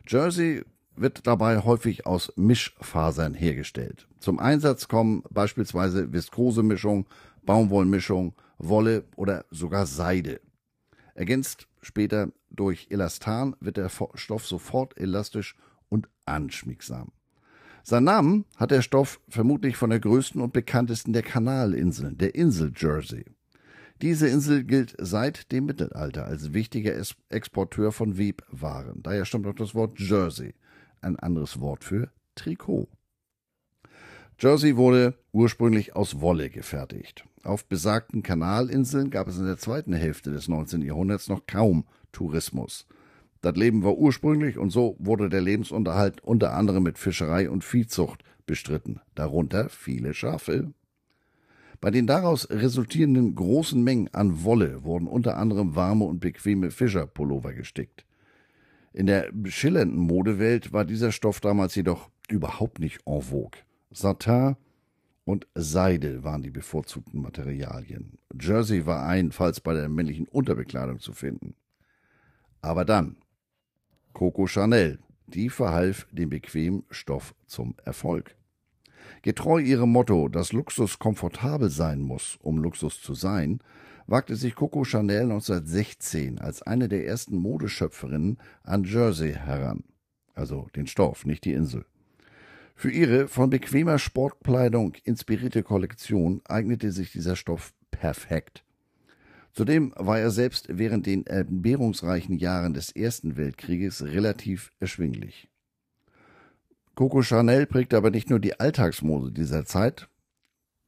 Jersey 0.08 0.63
wird 1.02 1.28
dabei 1.28 1.60
häufig 1.60 2.06
aus 2.06 2.32
Mischfasern 2.36 3.34
hergestellt. 3.34 4.08
Zum 4.20 4.40
Einsatz 4.40 4.88
kommen 4.88 5.24
beispielsweise 5.30 6.12
Viskosemischung, 6.12 7.08
Baumwollmischung, 7.44 8.34
Wolle 8.58 9.06
oder 9.16 9.46
sogar 9.50 9.86
Seide. 9.86 10.42
Ergänzt 11.14 11.68
später 11.82 12.32
durch 12.50 12.88
Elastan 12.90 13.56
wird 13.60 13.78
der 13.78 13.90
Stoff 14.16 14.46
sofort 14.46 14.98
elastisch 14.98 15.56
und 15.90 16.08
anschmiegsam. 16.26 17.12
Sein 17.84 18.04
Namen 18.04 18.46
hat 18.58 18.72
der 18.72 18.82
Stoff 18.82 19.20
vermutlich 19.30 19.76
von 19.76 19.90
der 19.90 20.00
größten 20.00 20.42
und 20.42 20.54
bekanntesten 20.54 21.14
der 21.14 21.24
Kanalinseln, 21.24 22.18
der 22.18 22.36
Insel 22.36 22.72
Jersey. 22.76 23.26
Diese 24.02 24.28
Insel 24.28 24.64
gilt 24.64 24.96
seit 24.98 25.52
dem 25.52 25.66
Mittelalter 25.66 26.26
als 26.26 26.54
wichtiger 26.54 26.94
Exporteur 27.30 27.92
von 27.92 28.18
Webwaren. 28.18 29.04
Daher 29.04 29.26
stammt 29.26 29.48
auch 29.48 29.56
das 29.56 29.76
Wort 29.76 30.00
Jersey, 30.00 30.54
ein 31.02 31.18
anderes 31.18 31.60
Wort 31.60 31.84
für 31.84 32.12
Trikot. 32.36 32.88
Jersey 34.40 34.78
wurde 34.78 35.16
ursprünglich 35.34 35.96
aus 35.96 36.22
Wolle 36.22 36.50
gefertigt. 36.50 37.26
Auf 37.44 37.66
besagten 37.66 38.24
Kanalinseln 38.24 39.10
gab 39.10 39.28
es 39.28 39.38
in 39.38 39.46
der 39.46 39.58
zweiten 39.58 39.94
Hälfte 39.94 40.32
des 40.32 40.48
19. 40.48 40.82
Jahrhunderts 40.82 41.28
noch 41.28 41.46
kaum 41.46 41.86
Tourismus. 42.12 42.88
Das 43.42 43.56
Leben 43.56 43.84
war 43.84 43.98
ursprünglich 43.98 44.58
und 44.58 44.70
so 44.70 44.96
wurde 45.00 45.30
der 45.30 45.42
Lebensunterhalt 45.42 46.22
unter 46.22 46.54
anderem 46.54 46.84
mit 46.84 46.98
Fischerei 46.98 47.50
und 47.50 47.64
Viehzucht 47.64 48.24
bestritten, 48.46 49.00
darunter 49.16 49.70
viele 49.70 50.14
Schafe. 50.14 50.74
Bei 51.82 51.92
den 51.92 52.08
daraus 52.08 52.50
resultierenden 52.50 53.36
großen 53.36 53.82
Mengen 53.82 54.10
an 54.14 54.44
Wolle 54.44 54.84
wurden 54.84 55.08
unter 55.08 55.38
anderem 55.38 55.76
warme 55.76 56.06
und 56.06 56.20
bequeme 56.20 56.72
Fischerpullover 56.72 57.54
gestickt. 57.54 58.06
In 58.93 59.06
der 59.06 59.32
schillernden 59.45 59.99
Modewelt 59.99 60.73
war 60.73 60.86
dieser 60.86 61.12
Stoff 61.12 61.39
damals 61.39 61.75
jedoch 61.75 62.10
überhaupt 62.28 62.80
nicht 62.80 63.02
en 63.06 63.21
vogue. 63.21 63.60
Satin 63.91 64.56
und 65.25 65.47
Seide 65.54 66.23
waren 66.23 66.41
die 66.41 66.49
bevorzugten 66.49 67.21
Materialien. 67.21 68.17
Jersey 68.39 68.86
war 68.86 69.04
allenfalls 69.04 69.62
bei 69.62 69.73
der 69.73 69.89
männlichen 69.89 70.28
Unterbekleidung 70.28 70.99
zu 70.99 71.13
finden. 71.13 71.56
Aber 72.62 72.84
dann, 72.84 73.17
Coco 74.13 74.47
Chanel, 74.47 74.99
die 75.28 75.49
verhalf 75.49 76.08
dem 76.12 76.30
bequemen 76.30 76.84
Stoff 76.89 77.36
zum 77.45 77.75
Erfolg. 77.86 78.36
Getreu 79.21 79.60
ihrem 79.60 79.91
Motto, 79.91 80.30
dass 80.30 80.52
Luxus 80.52 80.97
komfortabel 80.97 81.69
sein 81.69 82.02
muss, 82.02 82.38
um 82.41 82.58
Luxus 82.58 83.02
zu 83.02 83.13
sein, 83.13 83.60
wagte 84.10 84.36
sich 84.36 84.56
Coco 84.56 84.84
Chanel 84.84 85.24
1916 85.24 86.39
als 86.39 86.62
eine 86.62 86.89
der 86.89 87.06
ersten 87.06 87.38
Modeschöpferinnen 87.38 88.38
an 88.63 88.84
Jersey 88.84 89.34
heran. 89.34 89.84
Also 90.34 90.67
den 90.76 90.88
Stoff, 90.88 91.26
nicht 91.26 91.45
die 91.45 91.54
Insel. 91.54 91.86
Für 92.76 92.89
ihre 92.89 93.28
von 93.28 93.50
bequemer 93.50 94.00
Sportkleidung 94.00 94.93
inspirierte 95.04 95.63
Kollektion 95.63 96.41
eignete 96.45 96.91
sich 96.91 97.12
dieser 97.12 97.36
Stoff 97.36 97.74
perfekt. 97.91 98.63
Zudem 99.54 99.93
war 99.98 100.19
er 100.19 100.32
selbst 100.32 100.67
während 100.69 101.06
den 101.06 101.26
entbehrungsreichen 101.26 102.38
Jahren 102.38 102.74
des 102.74 102.91
Ersten 102.95 103.36
Weltkrieges 103.36 104.04
relativ 104.04 104.72
erschwinglich. 104.80 105.50
Coco 106.95 107.22
Chanel 107.22 107.65
prägte 107.65 107.98
aber 107.98 108.12
nicht 108.12 108.30
nur 108.30 108.39
die 108.39 108.60
Alltagsmode 108.60 109.32
dieser 109.32 109.65
Zeit, 109.65 110.08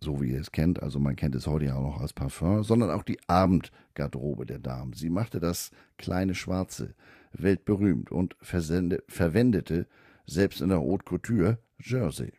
so 0.03 0.19
wie 0.21 0.31
ihr 0.31 0.41
es 0.41 0.51
kennt, 0.51 0.81
also 0.81 0.99
man 0.99 1.15
kennt 1.15 1.35
es 1.35 1.47
heute 1.47 1.65
ja 1.65 1.75
auch 1.75 1.81
noch 1.81 2.01
als 2.01 2.13
Parfum, 2.13 2.63
sondern 2.63 2.89
auch 2.89 3.03
die 3.03 3.19
Abendgarderobe 3.27 4.45
der 4.45 4.59
Damen. 4.59 4.93
Sie 4.93 5.09
machte 5.09 5.39
das 5.39 5.71
kleine 5.97 6.33
Schwarze 6.33 6.95
weltberühmt 7.33 8.11
und 8.11 8.35
verwendete 8.41 9.87
selbst 10.25 10.61
in 10.61 10.69
der 10.69 10.79
Haute 10.79 11.05
Couture 11.05 11.59
Jersey. 11.79 12.33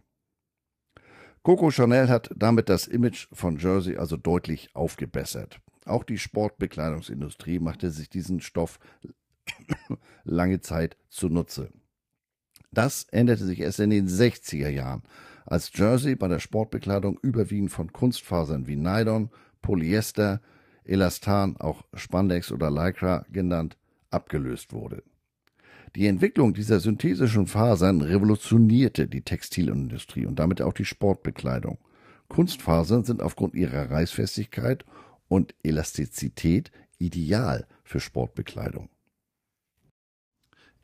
Coco 1.42 1.70
Chanel 1.70 2.08
hat 2.08 2.30
damit 2.36 2.68
das 2.68 2.86
Image 2.86 3.28
von 3.32 3.58
Jersey 3.58 3.96
also 3.96 4.16
deutlich 4.16 4.74
aufgebessert. 4.74 5.60
Auch 5.84 6.04
die 6.04 6.18
Sportbekleidungsindustrie 6.18 7.58
machte 7.58 7.90
sich 7.90 8.08
diesen 8.08 8.40
Stoff 8.40 8.78
lange 10.24 10.60
Zeit 10.60 10.96
zunutze. 11.08 11.70
Das 12.70 13.04
änderte 13.10 13.44
sich 13.44 13.60
erst 13.60 13.80
in 13.80 13.90
den 13.90 14.08
60er 14.08 14.68
Jahren, 14.68 15.02
als 15.46 15.70
Jersey 15.74 16.14
bei 16.14 16.28
der 16.28 16.38
Sportbekleidung 16.38 17.18
überwiegend 17.22 17.70
von 17.70 17.92
Kunstfasern 17.92 18.66
wie 18.66 18.76
Nylon, 18.76 19.30
Polyester, 19.60 20.40
Elastan, 20.84 21.56
auch 21.58 21.84
Spandex 21.94 22.50
oder 22.52 22.70
Lycra 22.70 23.24
genannt, 23.30 23.76
abgelöst 24.10 24.72
wurde. 24.72 25.02
Die 25.94 26.06
Entwicklung 26.06 26.54
dieser 26.54 26.80
synthetischen 26.80 27.46
Fasern 27.46 28.00
revolutionierte 28.00 29.06
die 29.06 29.20
Textilindustrie 29.22 30.26
und 30.26 30.38
damit 30.38 30.62
auch 30.62 30.72
die 30.72 30.86
Sportbekleidung. 30.86 31.78
Kunstfasern 32.28 33.04
sind 33.04 33.22
aufgrund 33.22 33.54
ihrer 33.54 33.90
Reißfestigkeit 33.90 34.86
und 35.28 35.54
Elastizität 35.62 36.72
ideal 36.98 37.66
für 37.84 38.00
Sportbekleidung. 38.00 38.88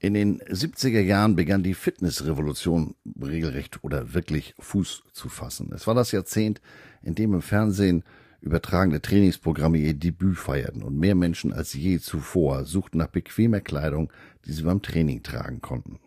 In 0.01 0.15
den 0.15 0.41
70er 0.43 1.01
Jahren 1.01 1.35
begann 1.35 1.65
die 1.65 1.75
Fitnessrevolution 1.75 2.95
regelrecht 3.21 3.83
oder 3.83 4.15
wirklich 4.15 4.55
Fuß 4.61 5.03
zu 5.13 5.29
fassen. 5.29 5.73
Es 5.75 5.89
war 5.89 5.95
das 5.95 6.13
Jahrzehnt, 6.13 6.61
in 7.03 7.17
dem 7.17 7.35
im 7.35 7.43
Fernsehen 7.43 8.05
übertragene 8.41 9.03
Trainingsprogramme 9.03 9.79
ihr 9.79 9.95
Debüt 9.95 10.39
feierten 10.39 10.85
und 10.85 10.97
mehr 10.97 11.17
Menschen 11.17 11.53
als 11.53 11.75
je 11.75 11.99
zuvor 11.99 12.65
suchten 12.65 12.99
nach 12.99 13.09
bequemer 13.09 13.61
Kleidung, 13.61 14.13
die 14.45 14.53
sie 14.53 14.63
beim 14.63 14.83
Training 14.83 15.25
tragen 15.25 15.61
konnten. 15.61 15.99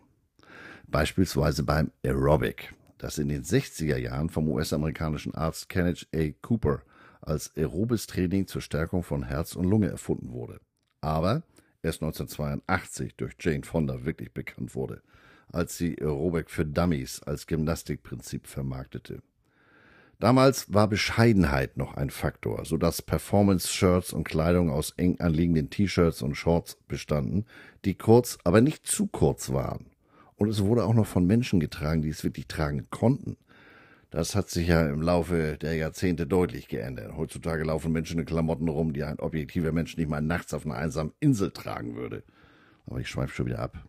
Beispielsweise 0.88 1.64
beim 1.64 1.92
Aerobic, 2.04 2.74
das 2.98 3.18
in 3.18 3.28
den 3.28 3.44
60er 3.44 3.98
Jahren 3.98 4.30
vom 4.30 4.48
US-amerikanischen 4.48 5.36
Arzt 5.36 5.68
Kenneth 5.68 6.08
A. 6.16 6.32
Cooper 6.42 6.82
als 7.20 7.52
aerobes 7.58 8.08
Training 8.08 8.48
zur 8.48 8.62
Stärkung 8.62 9.04
von 9.04 9.24
Herz 9.24 9.56
und 9.56 9.66
Lunge 9.66 9.88
erfunden 9.88 10.32
wurde. 10.32 10.62
Aber 11.02 11.44
erst 11.84 12.02
1982 12.02 13.16
durch 13.16 13.34
Jane 13.40 13.64
Fonda 13.64 14.06
wirklich 14.06 14.32
bekannt 14.32 14.76
wurde, 14.76 15.02
als 15.52 15.78
sie 15.78 15.98
Aerobic 16.00 16.50
für 16.50 16.66
Dummies 16.66 17.22
als 17.24 17.48
Gymnastikprinzip 17.48 18.48
vermarktete. 18.48 19.22
Damals 20.20 20.72
war 20.72 20.88
Bescheidenheit 20.88 21.78
noch 21.78 21.96
ein 21.96 22.12
Faktor, 22.12 22.64
so 22.64 22.78
dass 22.78 23.02
Performance-Shirts 23.02 24.14
und 24.14 24.24
Kleidung 24.24 24.70
aus 24.70 24.92
eng 24.92 25.20
anliegenden 25.20 25.72
T-Shirts 25.72 26.22
und 26.22 26.36
Shorts 26.36 26.78
bestanden, 26.88 27.46
die 27.86 27.96
kurz, 27.96 28.38
aber 28.44 28.62
nicht 28.62 28.86
zu 28.86 29.08
kurz 29.08 29.52
waren. 29.52 29.88
Und 30.36 30.50
es 30.50 30.64
wurde 30.64 30.86
auch 30.86 30.94
noch 30.94 31.08
von 31.08 31.26
Menschen 31.26 31.60
getragen, 31.60 32.04
die 32.04 32.10
es 32.10 32.24
wirklich 32.24 32.48
tragen 32.48 32.88
konnten. 32.92 33.36
Das 34.12 34.36
hat 34.36 34.50
sich 34.50 34.68
ja 34.68 34.90
im 34.90 35.02
Laufe 35.02 35.58
der 35.58 35.76
Jahrzehnte 35.76 36.28
deutlich 36.28 36.68
geändert. 36.68 37.16
Heutzutage 37.16 37.64
laufen 37.64 37.94
Menschen 37.94 38.20
in 38.20 38.26
Klamotten 38.26 38.68
rum, 38.68 38.92
die 38.92 39.06
ein 39.06 39.20
objektiver 39.20 39.72
Mensch 39.72 39.96
nicht 39.96 40.10
mal 40.10 40.22
nachts 40.22 40.54
auf 40.54 40.66
einer 40.66 40.76
einsamen 40.76 41.14
Insel 41.22 41.52
tragen 41.52 41.96
würde. 41.96 42.24
Aber 42.86 43.00
ich 43.00 43.08
schweife 43.08 43.34
schon 43.34 43.46
wieder 43.46 43.60
ab. 43.60 43.88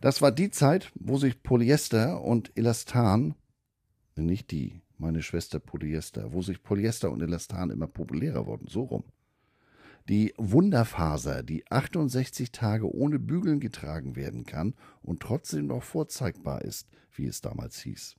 Das 0.00 0.20
war 0.20 0.32
die 0.32 0.50
Zeit, 0.50 0.90
wo 0.96 1.16
sich 1.16 1.44
Polyester 1.44 2.22
und 2.22 2.50
Elastan, 2.56 3.36
nicht 4.16 4.50
die, 4.50 4.82
meine 4.98 5.22
Schwester 5.22 5.60
Polyester, 5.60 6.32
wo 6.32 6.42
sich 6.42 6.64
Polyester 6.64 7.12
und 7.12 7.22
Elastan 7.22 7.70
immer 7.70 7.86
populärer 7.86 8.46
wurden, 8.46 8.66
so 8.66 8.82
rum. 8.82 9.04
Die 10.08 10.34
Wunderfaser, 10.38 11.44
die 11.44 11.64
68 11.70 12.50
Tage 12.50 12.92
ohne 12.92 13.20
Bügeln 13.20 13.60
getragen 13.60 14.16
werden 14.16 14.44
kann 14.44 14.74
und 15.02 15.20
trotzdem 15.20 15.66
noch 15.66 15.84
vorzeigbar 15.84 16.62
ist, 16.62 16.88
wie 17.12 17.26
es 17.26 17.42
damals 17.42 17.78
hieß. 17.78 18.16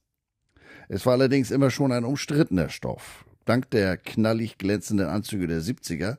Es 0.90 1.06
war 1.06 1.14
allerdings 1.14 1.52
immer 1.52 1.72
schon 1.72 1.92
ein 1.92 2.04
umstrittener 2.04 2.70
Stoff. 2.70 3.26
Dank 3.46 3.70
der 3.72 3.98
knallig 3.98 4.58
glänzenden 4.58 5.08
Anzüge 5.08 5.48
der 5.48 5.62
70er 5.62 6.18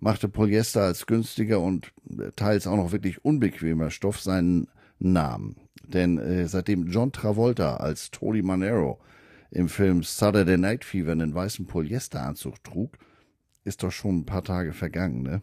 machte 0.00 0.28
Polyester 0.28 0.82
als 0.82 1.06
günstiger 1.06 1.60
und 1.60 1.92
teils 2.36 2.66
auch 2.66 2.76
noch 2.76 2.92
wirklich 2.92 3.24
unbequemer 3.24 3.90
Stoff 3.90 4.20
seinen 4.20 4.68
Namen. 4.98 5.56
Denn 5.86 6.18
äh, 6.18 6.46
seitdem 6.48 6.88
John 6.88 7.12
Travolta 7.12 7.76
als 7.76 8.10
Tony 8.10 8.42
Manero 8.42 9.00
im 9.50 9.68
Film 9.68 10.02
Saturday 10.02 10.58
Night 10.58 10.84
Fever 10.84 11.12
einen 11.12 11.34
weißen 11.34 11.66
Polyesteranzug 11.66 12.62
trug, 12.64 12.98
ist 13.64 13.82
doch 13.82 13.92
schon 13.92 14.18
ein 14.18 14.26
paar 14.26 14.44
Tage 14.44 14.72
vergangen, 14.72 15.22
ne? 15.22 15.42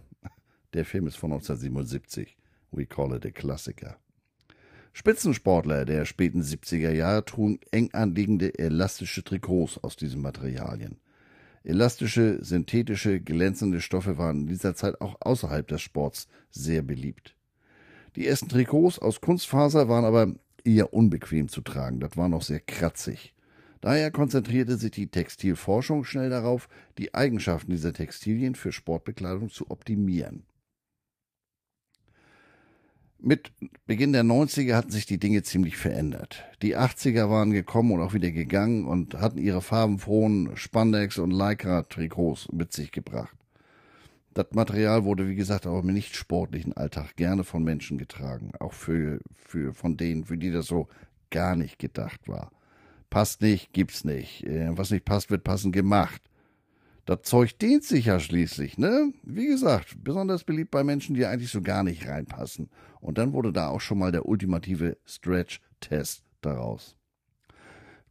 Der 0.74 0.86
Film 0.86 1.08
ist 1.08 1.18
von 1.18 1.32
1977. 1.32 2.38
We 2.72 2.86
call 2.86 3.16
it 3.16 3.26
a 3.26 3.32
Klassiker. 3.32 3.98
Spitzensportler 4.94 5.86
der 5.86 6.06
späten 6.06 6.42
70er 6.42 6.92
Jahre 6.92 7.24
trugen 7.24 7.60
eng 7.72 7.90
anliegende 7.94 8.60
elastische 8.60 9.24
Trikots 9.24 9.78
aus 9.82 9.96
diesen 9.96 10.22
Materialien. 10.22 10.98
Elastische, 11.64 12.44
synthetische, 12.44 13.22
glänzende 13.22 13.80
Stoffe 13.80 14.18
waren 14.18 14.42
in 14.42 14.48
dieser 14.48 14.76
Zeit 14.76 15.00
auch 15.00 15.16
außerhalb 15.22 15.68
des 15.68 15.82
Sports 15.82 16.28
sehr 16.50 16.82
beliebt. 16.82 17.36
Die 18.16 18.28
ersten 18.28 18.50
Trikots 18.50 19.00
aus 19.00 19.22
Kunstfaser 19.22 19.88
waren 19.88 20.04
aber 20.04 20.34
eher 20.66 20.94
unbequem 20.94 21.48
zu 21.48 21.62
tragen, 21.62 22.00
das 22.00 22.18
war 22.18 22.28
noch 22.28 22.42
sehr 22.42 22.60
kratzig. 22.60 23.34
Daher 23.80 24.12
konzentrierte 24.12 24.78
sich 24.78 24.92
die 24.92 25.08
Textilforschung 25.08 26.04
schnell 26.04 26.30
darauf, 26.30 26.68
die 26.98 27.14
Eigenschaften 27.14 27.72
dieser 27.72 27.94
Textilien 27.94 28.56
für 28.56 28.72
Sportbekleidung 28.72 29.50
zu 29.50 29.72
optimieren. 29.72 30.44
Mit 33.24 33.52
Beginn 33.86 34.14
der 34.14 34.24
90er 34.24 34.74
hatten 34.74 34.90
sich 34.90 35.06
die 35.06 35.20
Dinge 35.20 35.44
ziemlich 35.44 35.78
verändert. 35.78 36.44
Die 36.64 36.76
80er 36.76 37.30
waren 37.30 37.52
gekommen 37.52 37.92
und 37.92 38.02
auch 38.02 38.16
wieder 38.16 38.32
gegangen 38.32 38.86
und 38.86 39.14
hatten 39.22 39.38
ihre 39.38 39.62
farbenfrohen 39.62 40.58
Spandex- 40.58 41.20
und 41.20 41.30
Lycra-Trikots 41.30 42.52
mit 42.52 42.74
sich 42.74 42.92
gebracht. 42.92 43.38
Das 44.34 44.48
Material 44.54 45.04
wurde, 45.04 45.28
wie 45.28 45.36
gesagt, 45.36 45.68
auch 45.68 45.84
im 45.84 45.94
nicht 45.94 46.16
sportlichen 46.16 46.74
Alltag 46.74 47.16
gerne 47.16 47.44
von 47.44 47.64
Menschen 47.64 48.00
getragen. 48.00 48.54
Auch 48.60 48.74
für, 48.74 49.20
für, 49.36 49.76
von 49.76 49.98
denen, 49.98 50.26
für 50.26 50.38
die 50.38 50.52
das 50.52 50.66
so 50.66 50.88
gar 51.30 51.56
nicht 51.56 51.78
gedacht 51.78 52.28
war. 52.28 52.52
Passt 53.12 53.42
nicht, 53.42 53.72
gibt's 53.72 54.04
nicht. 54.04 54.46
Äh, 54.46 54.76
was 54.76 54.90
nicht 54.90 55.06
passt, 55.06 55.30
wird 55.30 55.44
passend 55.44 55.74
gemacht. 55.74 56.24
Das 57.06 57.24
Zeug 57.24 57.58
dehnt 57.58 57.84
sich 57.84 58.06
ja 58.06 58.20
schließlich, 58.20 58.78
ne? 58.78 59.12
Wie 59.24 59.48
gesagt, 59.48 60.04
besonders 60.04 60.44
beliebt 60.44 60.72
bei 60.72 60.84
Menschen, 60.84 61.16
die 61.16 61.26
eigentlich 61.26 61.52
so 61.52 61.62
gar 61.62 61.84
nicht 61.84 62.08
reinpassen. 62.08 62.70
Und 63.00 63.18
dann 63.18 63.34
wurde 63.34 63.52
da 63.52 63.70
auch 63.70 63.82
schon 63.82 63.98
mal 63.98 64.12
der 64.12 64.28
ultimative 64.28 64.98
Stretch-Test 65.06 66.24
daraus. 66.42 66.96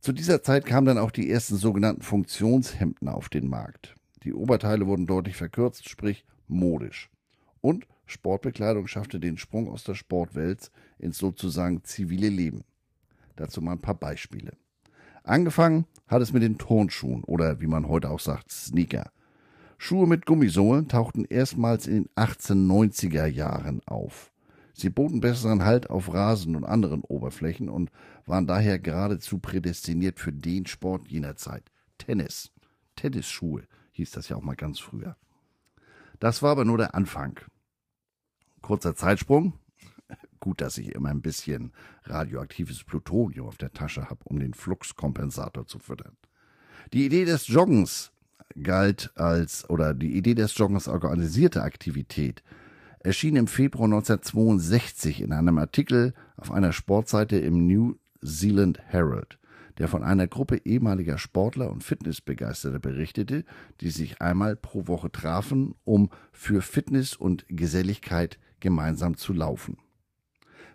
Zu 0.01 0.13
dieser 0.13 0.43
Zeit 0.43 0.67
kamen 0.67 0.87
dann 0.87 0.99
auch 0.99 1.11
die 1.11 1.31
ersten 1.31 1.57
sogenannten 1.57 2.03
Funktionshemden 2.03 3.09
auf 3.09 3.29
den 3.29 3.49
Markt. 3.49 3.95
Die 4.25 4.35
Oberteile 4.35 4.87
wurden 4.87 5.07
deutlich 5.07 5.37
verkürzt, 5.37 5.89
sprich 5.89 6.25
modisch. 6.49 7.11
Und 7.61 7.87
Sportbekleidung 8.07 8.87
schaffte 8.87 9.21
den 9.21 9.39
Sprung 9.39 9.69
aus 9.69 9.85
der 9.85 9.95
Sportwelt 9.95 10.71
ins 10.99 11.19
sozusagen 11.19 11.85
zivile 11.85 12.29
Leben. 12.29 12.65
Dazu 13.37 13.63
mal 13.63 13.73
ein 13.73 13.81
paar 13.81 13.95
Beispiele. 13.95 14.53
Angefangen 15.23 15.87
hat 16.11 16.23
es 16.23 16.33
mit 16.33 16.43
den 16.43 16.59
Turnschuhen 16.59 17.23
oder 17.23 17.61
wie 17.61 17.69
man 17.69 17.87
heute 17.89 18.11
auch 18.11 18.19
sagt, 18.19 18.51
Sneaker. 18.51 19.13
Schuhe 19.79 20.09
mit 20.09 20.27
Gummisohlen 20.27 20.89
tauchten 20.89 21.25
erstmals 21.25 21.87
in 21.87 22.05
den 22.05 22.11
1890er 22.17 23.27
Jahren 23.27 23.81
auf. 23.87 24.33
Sie 24.75 24.91
boten 24.91 25.21
besseren 25.21 25.65
Halt 25.65 25.89
auf 25.89 26.13
Rasen 26.13 26.57
und 26.57 26.65
anderen 26.65 27.03
Oberflächen 27.03 27.69
und 27.69 27.91
waren 28.27 28.47
daher 28.47 28.79
geradezu 28.79 29.39
prädestiniert 29.39 30.19
für 30.19 30.33
den 30.33 30.67
Sport 30.67 31.09
jener 31.09 31.37
Zeit. 31.37 31.71
Tennis. 31.97 32.51
Tennisschuhe 32.97 33.63
hieß 33.93 34.11
das 34.11 34.29
ja 34.29 34.37
auch 34.37 34.43
mal 34.43 34.57
ganz 34.57 34.81
früher. 34.81 35.17
Das 36.19 36.43
war 36.43 36.51
aber 36.51 36.65
nur 36.65 36.77
der 36.77 36.95
Anfang. 36.95 37.39
Kurzer 38.63 38.95
Zeitsprung. 38.95 39.60
Gut, 40.41 40.63
dass 40.63 40.79
ich 40.79 40.95
immer 40.95 41.11
ein 41.11 41.21
bisschen 41.21 41.73
radioaktives 42.05 42.85
Plutonium 42.85 43.47
auf 43.47 43.59
der 43.59 43.73
Tasche 43.73 44.09
habe, 44.09 44.21
um 44.25 44.41
den 44.41 44.55
Fluxkompensator 44.55 45.67
zu 45.67 45.79
füttern. 45.79 46.17
Die 46.93 47.05
Idee 47.05 47.27
des 47.27 47.47
Joggens 47.49 48.11
galt 48.61 49.13
als, 49.17 49.69
oder 49.69 49.95
die 49.95 50.17
Idee 50.17 50.35
des 50.35 50.57
Joggens 50.57 50.89
organisierte 50.89 51.63
Aktivität 51.63 52.43
erschien 53.01 53.37
im 53.37 53.47
Februar 53.47 53.85
1962 53.85 55.21
in 55.21 55.33
einem 55.33 55.59
Artikel 55.59 56.15
auf 56.37 56.51
einer 56.51 56.73
Sportseite 56.73 57.39
im 57.39 57.67
New 57.67 57.97
Zealand 58.23 58.79
Herald, 58.87 59.39
der 59.79 59.89
von 59.89 60.03
einer 60.03 60.27
Gruppe 60.27 60.59
ehemaliger 60.65 61.17
Sportler 61.17 61.71
und 61.71 61.85
Fitnessbegeisterter 61.85 62.79
berichtete, 62.79 63.45
die 63.81 63.91
sich 63.91 64.21
einmal 64.21 64.57
pro 64.57 64.87
Woche 64.87 65.11
trafen, 65.11 65.75
um 65.85 66.11
für 66.33 66.61
Fitness 66.61 67.15
und 67.15 67.45
Geselligkeit 67.49 68.39
gemeinsam 68.61 69.17
zu 69.17 69.33
laufen. 69.33 69.79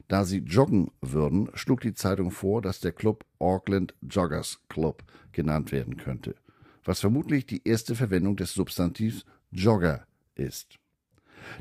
Da 0.08 0.24
sie 0.24 0.40
joggen 0.40 0.92
würden, 1.02 1.50
schlug 1.56 1.82
die 1.82 1.94
Zeitung 1.94 2.32
vor, 2.32 2.62
dass 2.62 2.80
der 2.80 2.92
Club 2.92 3.26
Auckland 3.40 3.96
Joggers 4.02 4.60
Club 4.70 5.04
genannt 5.32 5.72
werden 5.72 5.98
könnte, 5.98 6.36
was 6.84 7.00
vermutlich 7.00 7.46
die 7.46 7.68
erste 7.68 7.96
Verwendung 7.96 8.36
des 8.36 8.54
Substantivs 8.54 9.26
Jogger 9.52 10.06
ist. 10.36 10.78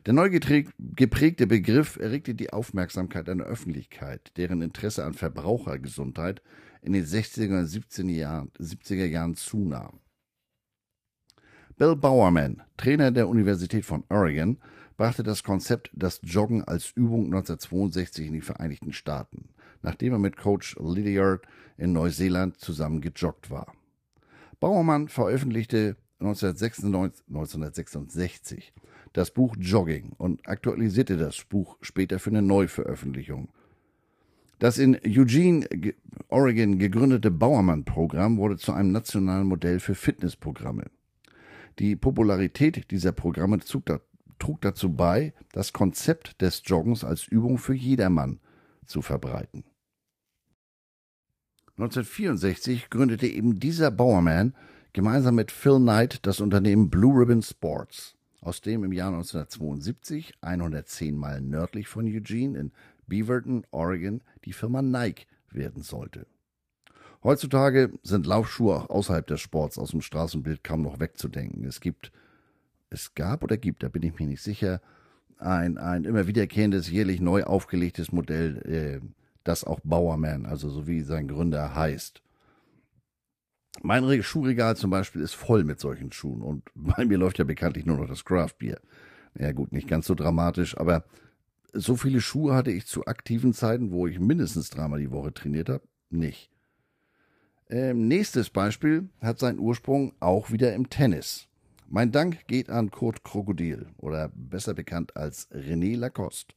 Der 0.06 0.14
neu 0.14 0.30
geprägte 0.30 1.46
Begriff 1.46 1.96
erregte 1.96 2.34
die 2.34 2.52
Aufmerksamkeit 2.52 3.28
einer 3.28 3.44
Öffentlichkeit, 3.44 4.32
deren 4.36 4.62
Interesse 4.62 5.04
an 5.04 5.14
Verbrauchergesundheit 5.14 6.42
in 6.82 6.92
den 6.92 7.04
60er 7.04 7.58
und 7.58 7.66
70er 7.66 8.10
Jahren, 8.10 8.50
70er 8.58 9.06
Jahren 9.06 9.34
zunahm. 9.34 10.00
Bill 11.76 11.96
Bowerman, 11.96 12.62
Trainer 12.76 13.10
der 13.10 13.28
Universität 13.28 13.84
von 13.84 14.04
Oregon, 14.08 14.58
brachte 14.96 15.22
das 15.22 15.42
Konzept 15.42 15.90
das 15.92 16.20
Joggen 16.22 16.64
als 16.64 16.90
Übung 16.90 17.26
1962 17.26 18.26
in 18.26 18.32
die 18.34 18.40
Vereinigten 18.40 18.92
Staaten, 18.92 19.48
nachdem 19.82 20.12
er 20.12 20.18
mit 20.18 20.36
Coach 20.36 20.76
Lydiard 20.78 21.42
in 21.76 21.92
Neuseeland 21.92 22.58
zusammen 22.58 23.00
gejoggt 23.00 23.50
war. 23.50 23.74
Bauermann 24.60 25.08
veröffentlichte 25.08 25.96
1996, 26.20 27.24
1966 27.28 28.72
das 29.14 29.30
Buch 29.30 29.56
Jogging 29.58 30.12
und 30.18 30.46
aktualisierte 30.46 31.16
das 31.16 31.44
Buch 31.44 31.76
später 31.80 32.18
für 32.18 32.30
eine 32.30 32.42
Neuveröffentlichung. 32.42 33.48
Das 34.58 34.78
in 34.78 34.98
Eugene, 35.04 35.66
Oregon 36.28 36.78
gegründete 36.78 37.30
Bauermann-Programm 37.30 38.38
wurde 38.38 38.56
zu 38.56 38.72
einem 38.72 38.92
nationalen 38.92 39.46
Modell 39.46 39.80
für 39.80 39.94
Fitnessprogramme. 39.94 40.86
Die 41.78 41.96
Popularität 41.96 42.90
dieser 42.90 43.12
Programme 43.12 43.60
trug 44.44 44.60
dazu 44.60 44.92
bei, 44.92 45.32
das 45.52 45.72
Konzept 45.72 46.42
des 46.42 46.60
Joggens 46.66 47.02
als 47.02 47.26
Übung 47.26 47.56
für 47.56 47.72
jedermann 47.72 48.40
zu 48.84 49.00
verbreiten. 49.00 49.64
1964 51.78 52.90
gründete 52.90 53.26
eben 53.26 53.58
dieser 53.58 53.90
Bowerman 53.90 54.54
gemeinsam 54.92 55.36
mit 55.36 55.50
Phil 55.50 55.78
Knight 55.78 56.26
das 56.26 56.40
Unternehmen 56.40 56.90
Blue 56.90 57.18
Ribbon 57.18 57.40
Sports, 57.40 58.16
aus 58.42 58.60
dem 58.60 58.84
im 58.84 58.92
Jahr 58.92 59.08
1972, 59.14 60.34
110 60.42 61.16
Meilen 61.16 61.48
nördlich 61.48 61.88
von 61.88 62.04
Eugene 62.04 62.58
in 62.58 62.72
Beaverton, 63.06 63.66
Oregon, 63.70 64.20
die 64.44 64.52
Firma 64.52 64.82
Nike 64.82 65.26
werden 65.50 65.82
sollte. 65.82 66.26
Heutzutage 67.22 67.98
sind 68.02 68.26
Laufschuhe 68.26 68.74
auch 68.74 68.90
außerhalb 68.90 69.26
des 69.26 69.40
Sports 69.40 69.78
aus 69.78 69.92
dem 69.92 70.02
Straßenbild 70.02 70.62
kaum 70.62 70.82
noch 70.82 71.00
wegzudenken. 71.00 71.64
Es 71.64 71.80
gibt 71.80 72.12
es 72.94 73.14
gab 73.14 73.44
oder 73.44 73.56
gibt, 73.56 73.82
da 73.82 73.88
bin 73.88 74.02
ich 74.02 74.18
mir 74.18 74.26
nicht 74.26 74.42
sicher, 74.42 74.80
ein, 75.38 75.78
ein 75.78 76.04
immer 76.04 76.26
wiederkehrendes, 76.26 76.90
jährlich 76.90 77.20
neu 77.20 77.44
aufgelegtes 77.44 78.12
Modell, 78.12 78.62
äh, 79.02 79.06
das 79.42 79.64
auch 79.64 79.80
Bowerman, 79.84 80.46
also 80.46 80.70
so 80.70 80.86
wie 80.86 81.02
sein 81.02 81.28
Gründer 81.28 81.74
heißt. 81.74 82.22
Mein 83.82 84.22
Schuhregal 84.22 84.76
zum 84.76 84.90
Beispiel 84.90 85.20
ist 85.20 85.34
voll 85.34 85.64
mit 85.64 85.80
solchen 85.80 86.12
Schuhen 86.12 86.42
und 86.42 86.62
bei 86.74 87.04
mir 87.04 87.18
läuft 87.18 87.38
ja 87.38 87.44
bekanntlich 87.44 87.84
nur 87.84 87.98
noch 87.98 88.08
das 88.08 88.24
Craft 88.24 88.54
Beer. 88.58 88.80
Ja 89.38 89.52
gut, 89.52 89.72
nicht 89.72 89.88
ganz 89.88 90.06
so 90.06 90.14
dramatisch, 90.14 90.78
aber 90.78 91.04
so 91.72 91.96
viele 91.96 92.20
Schuhe 92.20 92.54
hatte 92.54 92.70
ich 92.70 92.86
zu 92.86 93.04
aktiven 93.06 93.52
Zeiten, 93.52 93.90
wo 93.90 94.06
ich 94.06 94.20
mindestens 94.20 94.70
dreimal 94.70 95.00
die 95.00 95.10
Woche 95.10 95.34
trainiert 95.34 95.68
habe, 95.68 95.82
nicht. 96.08 96.50
Ähm, 97.68 98.06
nächstes 98.06 98.50
Beispiel 98.50 99.08
hat 99.20 99.40
seinen 99.40 99.58
Ursprung 99.58 100.14
auch 100.20 100.52
wieder 100.52 100.72
im 100.74 100.88
Tennis. 100.88 101.48
Mein 101.94 102.10
Dank 102.10 102.48
geht 102.48 102.70
an 102.70 102.90
Kurt 102.90 103.22
Krokodil 103.22 103.86
oder 103.98 104.28
besser 104.34 104.74
bekannt 104.74 105.16
als 105.16 105.48
René 105.52 105.96
Lacoste. 105.96 106.52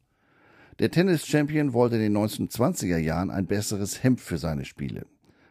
Der 0.80 0.89
Tennis-Champion 0.89 1.73
wollte 1.73 1.97
in 1.97 2.02
den 2.02 2.17
1920er 2.17 2.97
Jahren 2.97 3.30
ein 3.30 3.45
besseres 3.45 4.02
Hemd 4.04 4.19
für 4.19 4.39
seine 4.39 4.65
Spiele. 4.65 5.06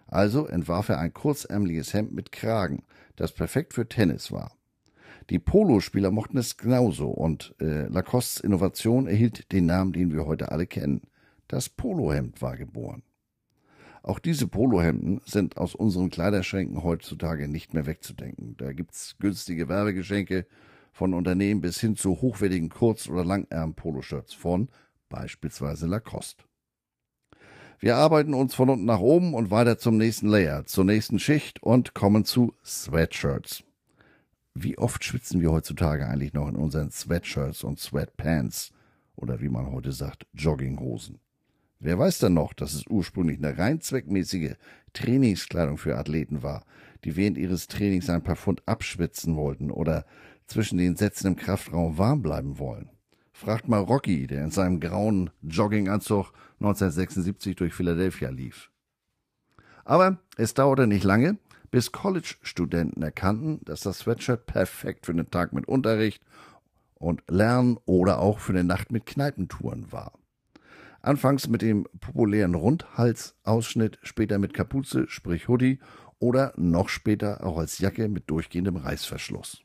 Also 0.09 0.49
entwarf 0.49 0.88
er 0.88 0.99
ein 0.99 1.14
kurzärmeliges 1.14 1.94
Hemd 1.94 2.11
mit 2.11 2.33
Kragen, 2.33 2.83
das 3.14 3.31
perfekt 3.31 3.75
für 3.75 3.88
Tennis 3.88 4.33
war. 4.33 4.57
Die 5.31 5.38
Polospieler 5.38 6.11
mochten 6.11 6.38
es 6.38 6.57
genauso 6.57 7.07
und 7.07 7.55
äh, 7.61 7.87
Lacostes 7.87 8.42
Innovation 8.42 9.07
erhielt 9.07 9.53
den 9.53 9.66
Namen, 9.66 9.92
den 9.92 10.12
wir 10.12 10.27
heute 10.27 10.51
alle 10.51 10.66
kennen. 10.66 11.03
Das 11.46 11.68
Polohemd 11.68 12.42
war 12.42 12.57
geboren. 12.57 13.05
Auch 14.07 14.21
diese 14.21 14.47
Polohemden 14.47 15.21
sind 15.25 15.57
aus 15.57 15.75
unseren 15.75 16.11
Kleiderschränken 16.11 16.85
heutzutage 16.85 17.49
nicht 17.49 17.75
mehr 17.75 17.87
wegzudenken. 17.87 18.57
Da 18.57 18.73
gibt's 18.73 19.16
günstige 19.19 19.69
Werbegeschenke 19.69 20.47
von 20.92 21.12
Unternehmen 21.12 21.61
bis 21.61 21.81
hin 21.81 21.97
zu 21.97 22.21
hochwertigen 22.21 22.69
Kurz- 22.69 23.09
oder 23.09 23.25
Langärm-Poloshirts 23.25 24.33
von 24.33 24.69
beispielsweise 25.09 25.88
Lacoste. 25.88 26.45
Wir 27.81 27.97
arbeiten 27.97 28.33
uns 28.33 28.55
von 28.55 28.71
unten 28.71 28.85
nach 28.85 29.01
oben 29.01 29.35
und 29.35 29.51
weiter 29.51 29.77
zum 29.77 29.97
nächsten 29.97 30.29
Layer, 30.29 30.64
zur 30.66 30.85
nächsten 30.85 31.19
Schicht 31.19 31.61
und 31.64 31.92
kommen 31.92 32.25
zu 32.25 32.55
Sweatshirts. 32.64 33.64
Wie 34.55 34.79
oft 34.79 35.03
schwitzen 35.03 35.40
wir 35.40 35.51
heutzutage 35.51 36.07
eigentlich 36.07 36.33
noch 36.33 36.49
in 36.49 36.55
unseren 36.55 36.92
Sweatshirts 36.92 37.64
und 37.64 37.81
Sweatpants 37.81 38.71
oder 39.16 39.40
wie 39.40 39.49
man 39.49 39.73
heute 39.73 39.90
sagt, 39.90 40.29
Jogginghosen? 40.33 41.19
Wer 41.79 41.99
weiß 41.99 42.19
denn 42.19 42.35
noch, 42.35 42.55
dass 42.55 42.75
es 42.75 42.87
ursprünglich 42.89 43.39
eine 43.39 43.59
rein 43.59 43.81
zweckmäßige 43.81 44.55
Trainingskleidung 44.93 45.77
für 45.77 45.99
Athleten 45.99 46.43
war, 46.43 46.65
die 47.05 47.17
während 47.17 47.37
ihres 47.37 47.69
Trainings 47.69 48.09
ein 48.09 48.23
paar 48.23 48.37
Pfund 48.37 48.62
abschwitzen 48.67 49.37
wollten 49.37 49.71
oder 49.71 50.07
zwischen 50.47 50.79
den 50.79 50.97
Sätzen 50.97 51.29
im 51.29 51.37
Kraftraum 51.37 51.99
warm 51.99 52.23
bleiben 52.23 52.59
wollen? 52.59 52.91
Fragt 53.33 53.69
mal 53.69 53.83
Rocky, 53.83 54.27
der 54.27 54.45
in 54.45 54.51
seinem 54.51 54.81
grauen 54.81 55.29
Jogginganzug 55.43 56.33
1976 56.61 57.55
durch 57.57 57.75
Philadelphia 57.75 58.31
lief. 58.31 58.71
Aber 59.85 60.19
es 60.39 60.55
dauerte 60.55 60.87
nicht 60.87 61.05
lange, 61.05 61.37
bis 61.71 61.93
College-Studenten 61.93 63.03
erkannten, 63.03 63.61
dass 63.65 63.81
das 63.81 63.99
Sweatshirt 63.99 64.47
perfekt 64.47 65.05
für 65.05 65.12
den 65.12 65.31
Tag 65.31 65.53
mit 65.53 65.69
Unterricht 65.69 66.23
und 66.95 67.23
Lernen 67.29 67.77
oder 67.85 68.19
auch 68.21 68.39
für 68.39 68.53
eine 68.53 68.65
Nacht 68.65 68.91
mit 68.91 69.05
Kneipentouren 69.05 69.93
war. 69.93 70.12
Anfangs 71.07 71.47
mit 71.47 71.62
dem 71.62 71.87
populären 72.01 72.57
Rundhalsausschnitt, 72.57 74.01
später 74.03 74.40
mit 74.40 74.55
Kapuze, 74.55 75.07
sprich 75.07 75.47
Hoodie 75.47 75.79
oder 76.19 76.53
noch 76.57 76.88
später 76.88 77.47
auch 77.47 77.59
als 77.59 77.79
Jacke 77.79 78.09
mit 78.09 78.29
durchgehendem 78.29 78.75
Reißverschluss. 78.75 79.62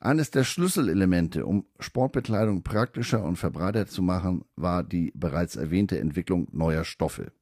Eines 0.00 0.30
der 0.30 0.44
Schlüsselelemente, 0.44 1.44
um 1.44 1.66
Sportbekleidung 1.78 2.62
praktischer 2.62 3.22
und 3.22 3.36
verbreiter 3.36 3.86
zu 3.86 4.00
machen, 4.00 4.46
war 4.56 4.82
die 4.82 5.12
bereits 5.14 5.56
erwähnte 5.56 6.00
Entwicklung 6.00 6.48
neuer 6.52 6.84
Stoffe. 6.84 7.32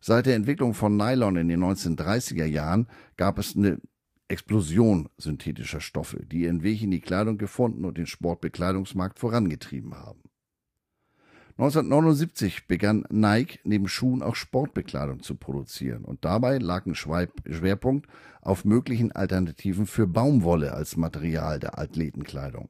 Seit 0.00 0.24
der 0.24 0.36
Entwicklung 0.36 0.72
von 0.72 0.96
Nylon 0.96 1.36
in 1.36 1.48
den 1.48 1.62
1930er 1.62 2.46
Jahren 2.46 2.86
gab 3.18 3.38
es 3.38 3.54
eine 3.54 3.82
Explosion 4.28 5.10
synthetischer 5.18 5.82
Stoffe, 5.82 6.24
die 6.24 6.44
ihren 6.44 6.62
Weg 6.62 6.82
in 6.82 6.90
die 6.90 7.02
Kleidung 7.02 7.36
gefunden 7.36 7.84
und 7.84 7.98
den 7.98 8.06
Sportbekleidungsmarkt 8.06 9.18
vorangetrieben 9.18 9.94
haben. 9.94 10.25
1979 11.58 12.66
begann 12.66 13.06
Nike 13.08 13.60
neben 13.64 13.88
Schuhen 13.88 14.22
auch 14.22 14.34
Sportbekleidung 14.34 15.22
zu 15.22 15.36
produzieren 15.36 16.04
und 16.04 16.22
dabei 16.26 16.58
lag 16.58 16.84
ein 16.84 16.94
Schwerpunkt 16.94 18.06
auf 18.42 18.66
möglichen 18.66 19.12
Alternativen 19.12 19.86
für 19.86 20.06
Baumwolle 20.06 20.74
als 20.74 20.98
Material 20.98 21.58
der 21.58 21.78
Athletenkleidung. 21.78 22.68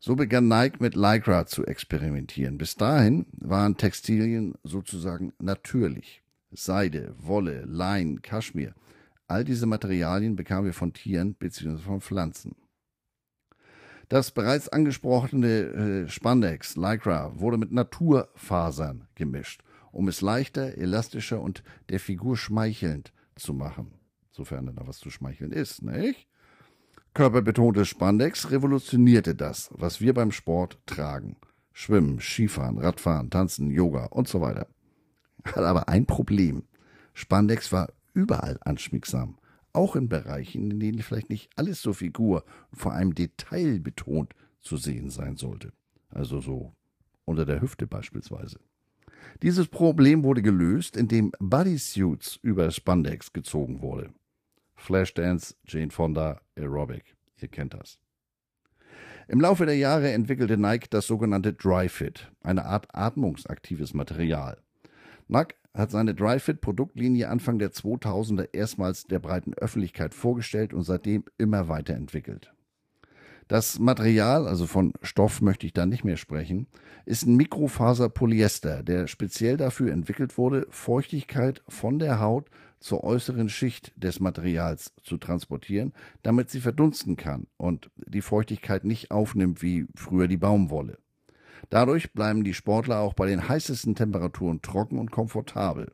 So 0.00 0.16
begann 0.16 0.48
Nike 0.48 0.80
mit 0.80 0.96
Lycra 0.96 1.46
zu 1.46 1.64
experimentieren. 1.66 2.58
Bis 2.58 2.74
dahin 2.74 3.26
waren 3.32 3.76
Textilien 3.76 4.54
sozusagen 4.64 5.32
natürlich. 5.38 6.22
Seide, 6.50 7.14
Wolle, 7.18 7.64
Lein, 7.66 8.22
Kaschmir. 8.22 8.74
All 9.28 9.44
diese 9.44 9.66
Materialien 9.66 10.34
bekamen 10.34 10.64
wir 10.64 10.74
von 10.74 10.92
Tieren 10.92 11.34
bzw. 11.34 11.78
von 11.78 12.00
Pflanzen. 12.00 12.56
Das 14.10 14.32
bereits 14.32 14.68
angesprochene 14.68 15.46
äh, 15.46 16.08
Spandex, 16.08 16.74
Lycra, 16.74 17.38
wurde 17.38 17.58
mit 17.58 17.70
Naturfasern 17.70 19.06
gemischt, 19.14 19.62
um 19.92 20.08
es 20.08 20.20
leichter, 20.20 20.76
elastischer 20.76 21.40
und 21.40 21.62
der 21.90 22.00
Figur 22.00 22.36
schmeichelnd 22.36 23.12
zu 23.36 23.54
machen. 23.54 23.92
Sofern 24.32 24.74
da 24.74 24.84
was 24.84 24.98
zu 24.98 25.10
schmeicheln 25.10 25.52
ist, 25.52 25.82
nicht? 25.82 26.26
Körperbetontes 27.14 27.86
Spandex 27.86 28.50
revolutionierte 28.50 29.36
das, 29.36 29.70
was 29.74 30.00
wir 30.00 30.12
beim 30.12 30.32
Sport 30.32 30.80
tragen. 30.86 31.36
Schwimmen, 31.72 32.18
Skifahren, 32.18 32.78
Radfahren, 32.78 33.30
Tanzen, 33.30 33.70
Yoga 33.70 34.06
und 34.06 34.26
so 34.26 34.40
weiter. 34.40 34.66
Hat 35.44 35.58
aber 35.58 35.88
ein 35.88 36.06
Problem. 36.06 36.64
Spandex 37.14 37.70
war 37.70 37.92
überall 38.12 38.58
anschmiegsam 38.62 39.38
auch 39.72 39.96
in 39.96 40.08
Bereichen, 40.08 40.70
in 40.70 40.80
denen 40.80 41.02
vielleicht 41.02 41.30
nicht 41.30 41.50
alles 41.56 41.82
so 41.82 41.92
Figur 41.92 42.44
vor 42.72 42.92
allem 42.92 43.14
detailbetont 43.14 44.34
zu 44.60 44.76
sehen 44.76 45.10
sein 45.10 45.36
sollte. 45.36 45.72
Also 46.08 46.40
so 46.40 46.74
unter 47.24 47.44
der 47.44 47.60
Hüfte 47.60 47.86
beispielsweise. 47.86 48.58
Dieses 49.42 49.68
Problem 49.68 50.24
wurde 50.24 50.42
gelöst, 50.42 50.96
indem 50.96 51.32
Bodysuits 51.38 52.36
über 52.42 52.70
Spandex 52.70 53.32
gezogen 53.32 53.80
wurde. 53.82 54.12
Flashdance, 54.74 55.54
Jane 55.66 55.90
Fonda, 55.90 56.40
Aerobic. 56.56 57.16
Ihr 57.40 57.48
kennt 57.48 57.74
das. 57.74 57.98
Im 59.28 59.40
Laufe 59.40 59.64
der 59.64 59.76
Jahre 59.76 60.10
entwickelte 60.10 60.56
Nike 60.56 60.88
das 60.90 61.06
sogenannte 61.06 61.52
Dry 61.52 61.88
Fit, 61.88 62.32
eine 62.42 62.64
Art 62.64 62.88
atmungsaktives 62.92 63.94
Material. 63.94 64.60
Nike 65.28 65.54
hat 65.74 65.90
seine 65.90 66.14
Dryfit-Produktlinie 66.14 67.28
Anfang 67.28 67.58
der 67.58 67.72
2000er 67.72 68.48
erstmals 68.52 69.04
der 69.04 69.18
breiten 69.18 69.54
Öffentlichkeit 69.54 70.14
vorgestellt 70.14 70.74
und 70.74 70.82
seitdem 70.82 71.24
immer 71.38 71.68
weiterentwickelt. 71.68 72.52
Das 73.50 73.80
Material, 73.80 74.46
also 74.46 74.68
von 74.68 74.92
Stoff 75.02 75.40
möchte 75.40 75.66
ich 75.66 75.72
da 75.72 75.84
nicht 75.84 76.04
mehr 76.04 76.16
sprechen, 76.16 76.68
ist 77.04 77.26
ein 77.26 77.34
Mikrofaserpolyester, 77.34 78.84
der 78.84 79.08
speziell 79.08 79.56
dafür 79.56 79.92
entwickelt 79.92 80.38
wurde, 80.38 80.68
Feuchtigkeit 80.70 81.60
von 81.66 81.98
der 81.98 82.20
Haut 82.20 82.48
zur 82.78 83.02
äußeren 83.02 83.48
Schicht 83.48 83.92
des 83.96 84.20
Materials 84.20 84.94
zu 85.02 85.18
transportieren, 85.18 85.92
damit 86.22 86.48
sie 86.50 86.60
verdunsten 86.60 87.16
kann 87.16 87.48
und 87.56 87.90
die 87.96 88.22
Feuchtigkeit 88.22 88.84
nicht 88.84 89.10
aufnimmt 89.10 89.62
wie 89.62 89.86
früher 89.96 90.28
die 90.28 90.36
Baumwolle. 90.36 90.98
Dadurch 91.68 92.12
bleiben 92.12 92.44
die 92.44 92.54
Sportler 92.54 93.00
auch 93.00 93.14
bei 93.14 93.26
den 93.26 93.48
heißesten 93.48 93.94
Temperaturen 93.94 94.62
trocken 94.62 94.98
und 94.98 95.10
komfortabel. 95.10 95.92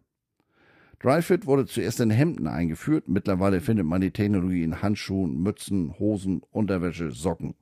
Dryfit 1.01 1.47
wurde 1.47 1.67
zuerst 1.67 2.01
in 2.01 2.11
Hemden 2.11 2.47
eingeführt, 2.47 3.09
mittlerweile 3.09 3.61
findet 3.61 3.87
man 3.87 4.01
die 4.01 4.13
Technologie 4.13 4.63
in 4.63 4.81
Handschuhen, 4.81 5.43
Mützen, 5.43 5.99
Hosen, 5.99 6.43
Unterwäsche, 6.51 7.11
Socken. 7.11 7.55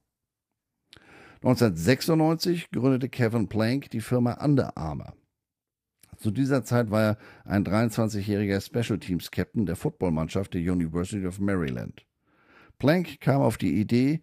1996 1.43 2.71
gründete 2.71 3.09
Kevin 3.09 3.49
Plank 3.49 3.91
die 3.91 4.01
Firma 4.01 4.43
Under 4.43 4.77
Armour. 4.77 5.15
Zu 6.17 6.31
dieser 6.31 6.65
Zeit 6.65 6.91
war 6.91 7.03
er 7.03 7.19
ein 7.45 7.65
23-jähriger 7.65 8.61
Special 8.61 8.99
Teams 8.99 9.31
Captain 9.31 9.67
der 9.67 9.77
Footballmannschaft 9.77 10.55
der 10.55 10.63
University 10.63 11.27
of 11.27 11.41
Maryland. 11.41 12.07
Plank 12.79 13.21
kam 13.21 13.43
auf 13.43 13.59
die 13.59 13.79
Idee, 13.79 14.23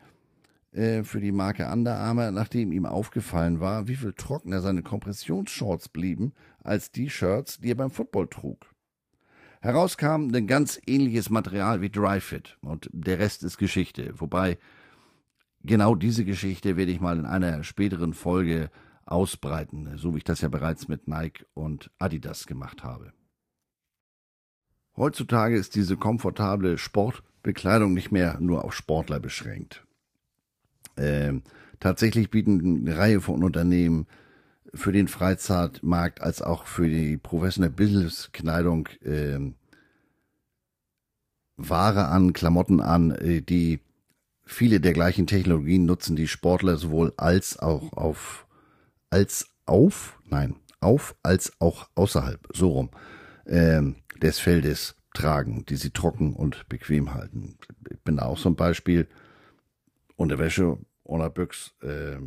äh, 0.72 1.04
für 1.04 1.20
die 1.20 1.32
Marke 1.32 1.68
Under 1.68 1.98
Armour, 1.98 2.32
nachdem 2.32 2.72
ihm 2.72 2.86
aufgefallen 2.86 3.60
war, 3.60 3.88
wie 3.88 3.96
viel 3.96 4.14
trockener 4.14 4.62
seine 4.62 4.84
Kompressionsshorts 4.84 5.90
blieben 5.90 6.34
als 6.64 6.92
die 6.92 7.10
Shirts, 7.10 7.60
die 7.60 7.72
er 7.72 7.76
beim 7.76 7.92
Football 7.92 8.28
trug. 8.28 8.74
Heraus 9.62 9.98
kam 9.98 10.34
ein 10.34 10.48
ganz 10.48 10.82
ähnliches 10.88 11.30
Material 11.30 11.82
wie 11.82 11.90
Dryfit 11.90 12.58
und 12.62 12.90
der 12.94 13.20
Rest 13.20 13.44
ist 13.44 13.58
Geschichte, 13.58 14.14
wobei 14.18 14.58
genau 15.64 15.94
diese 15.94 16.26
Geschichte 16.26 16.78
werde 16.78 16.92
ich 16.92 17.00
mal 17.00 17.20
in 17.20 17.26
einer 17.26 17.64
späteren 17.64 18.14
Folge 18.14 18.72
ausbreiten, 19.06 19.98
so 19.98 20.14
wie 20.14 20.20
ich 20.20 20.24
das 20.24 20.42
ja 20.42 20.48
bereits 20.48 20.88
mit 20.88 21.08
Nike 21.08 21.46
und 21.54 21.92
Adidas 22.00 22.48
gemacht 22.48 22.84
habe. 22.84 23.14
Heutzutage 24.96 25.58
ist 25.58 25.76
diese 25.76 25.98
komfortable 25.98 26.78
Sportbekleidung 26.78 27.94
nicht 27.94 28.12
mehr 28.12 28.40
nur 28.40 28.66
auf 28.66 28.74
Sportler 28.74 29.20
beschränkt. 29.20 29.86
Ähm, 30.98 31.44
tatsächlich 31.80 32.30
bieten 32.30 32.88
eine 32.88 32.98
Reihe 32.98 33.22
von 33.22 33.44
Unternehmen 33.44 34.08
für 34.74 34.92
den 34.92 35.08
Freizeitmarkt 35.08 36.22
als 36.22 36.42
auch 36.42 36.66
für 36.66 36.88
die 36.88 37.18
Professional 37.18 37.70
Business 37.70 38.30
Kleidung 38.32 38.88
äh, 39.04 39.40
Ware 41.58 42.08
an, 42.08 42.34
Klamotten 42.34 42.80
an, 42.80 43.12
äh, 43.12 43.42
die 43.42 43.80
viele 44.46 44.80
der 44.80 44.94
gleichen 44.94 45.28
Technologien 45.28 45.86
nutzen, 45.86 46.16
die 46.16 46.28
Sportler 46.28 46.78
sowohl 46.78 47.14
als 47.18 47.60
auch 47.60 47.94
auf 47.94 48.48
als 49.10 49.50
auf, 49.66 50.20
nein, 50.30 50.56
auf 50.80 51.16
als 51.22 51.52
auch 51.60 51.90
außerhalb, 51.96 52.48
so 52.54 52.70
rum, 52.70 52.90
äh, 53.46 53.82
des 54.22 54.40
Feldes 54.40 54.96
tragen, 55.14 55.66
die 55.66 55.76
sie 55.76 55.92
trocken 55.92 56.34
und 56.34 56.68
bequem 56.70 57.14
halten. 57.14 57.58
Ich 57.90 58.00
bin 58.00 58.18
da 58.18 58.26
auch 58.26 58.38
so 58.38 58.50
ein 58.50 58.56
Beispiel. 58.56 59.08
Unterwäsche 60.22 60.78
oder 61.04 61.30
Büchs 61.32 61.74
äh, 61.82 62.18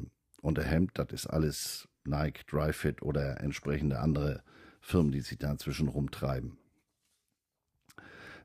Hemd, 0.42 0.90
das 0.95 1.07
ist 1.12 1.26
alles 1.26 1.88
Nike, 2.05 2.45
Dryfit 2.47 3.03
oder 3.03 3.40
entsprechende 3.40 4.01
andere 4.01 4.42
Firmen, 4.80 5.12
die 5.12 5.20
sich 5.20 5.38
da 5.38 5.51
inzwischen 5.51 5.88
rumtreiben. 5.88 6.59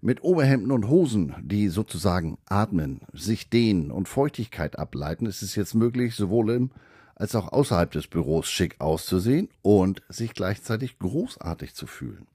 Mit 0.02 0.24
Oberhemden 0.24 0.72
und 0.72 0.88
Hosen, 0.88 1.36
die 1.42 1.68
sozusagen 1.68 2.38
atmen, 2.46 3.02
sich 3.12 3.50
dehnen 3.50 3.92
und 3.92 4.08
Feuchtigkeit 4.08 4.80
ableiten, 4.80 5.26
ist 5.26 5.42
es 5.42 5.56
jetzt 5.56 5.74
möglich, 5.74 6.16
sowohl 6.16 6.52
im 6.52 6.72
als 7.16 7.36
auch 7.36 7.52
außerhalb 7.52 7.92
des 7.92 8.08
Büros 8.08 8.48
schick 8.48 8.80
auszusehen 8.80 9.50
und 9.62 10.02
sich 10.08 10.34
gleichzeitig 10.34 11.00
großartig 11.00 11.76
zu 11.76 11.86
fühlen. 11.86 12.28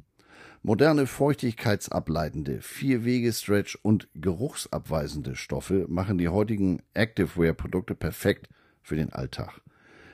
Moderne 0.67 1.07
feuchtigkeitsableitende, 1.07 2.63
Vier-Wege-Stretch 2.63 3.79
und 3.83 4.09
geruchsabweisende 4.15 5.37
Stoffe 5.37 5.85
machen 5.91 6.17
die 6.17 6.31
heutigen 6.31 6.81
Activewear-Produkte 6.95 7.95
perfekt 7.95 8.49
für 8.81 8.97
den 8.97 9.13
Alltag. 9.13 9.61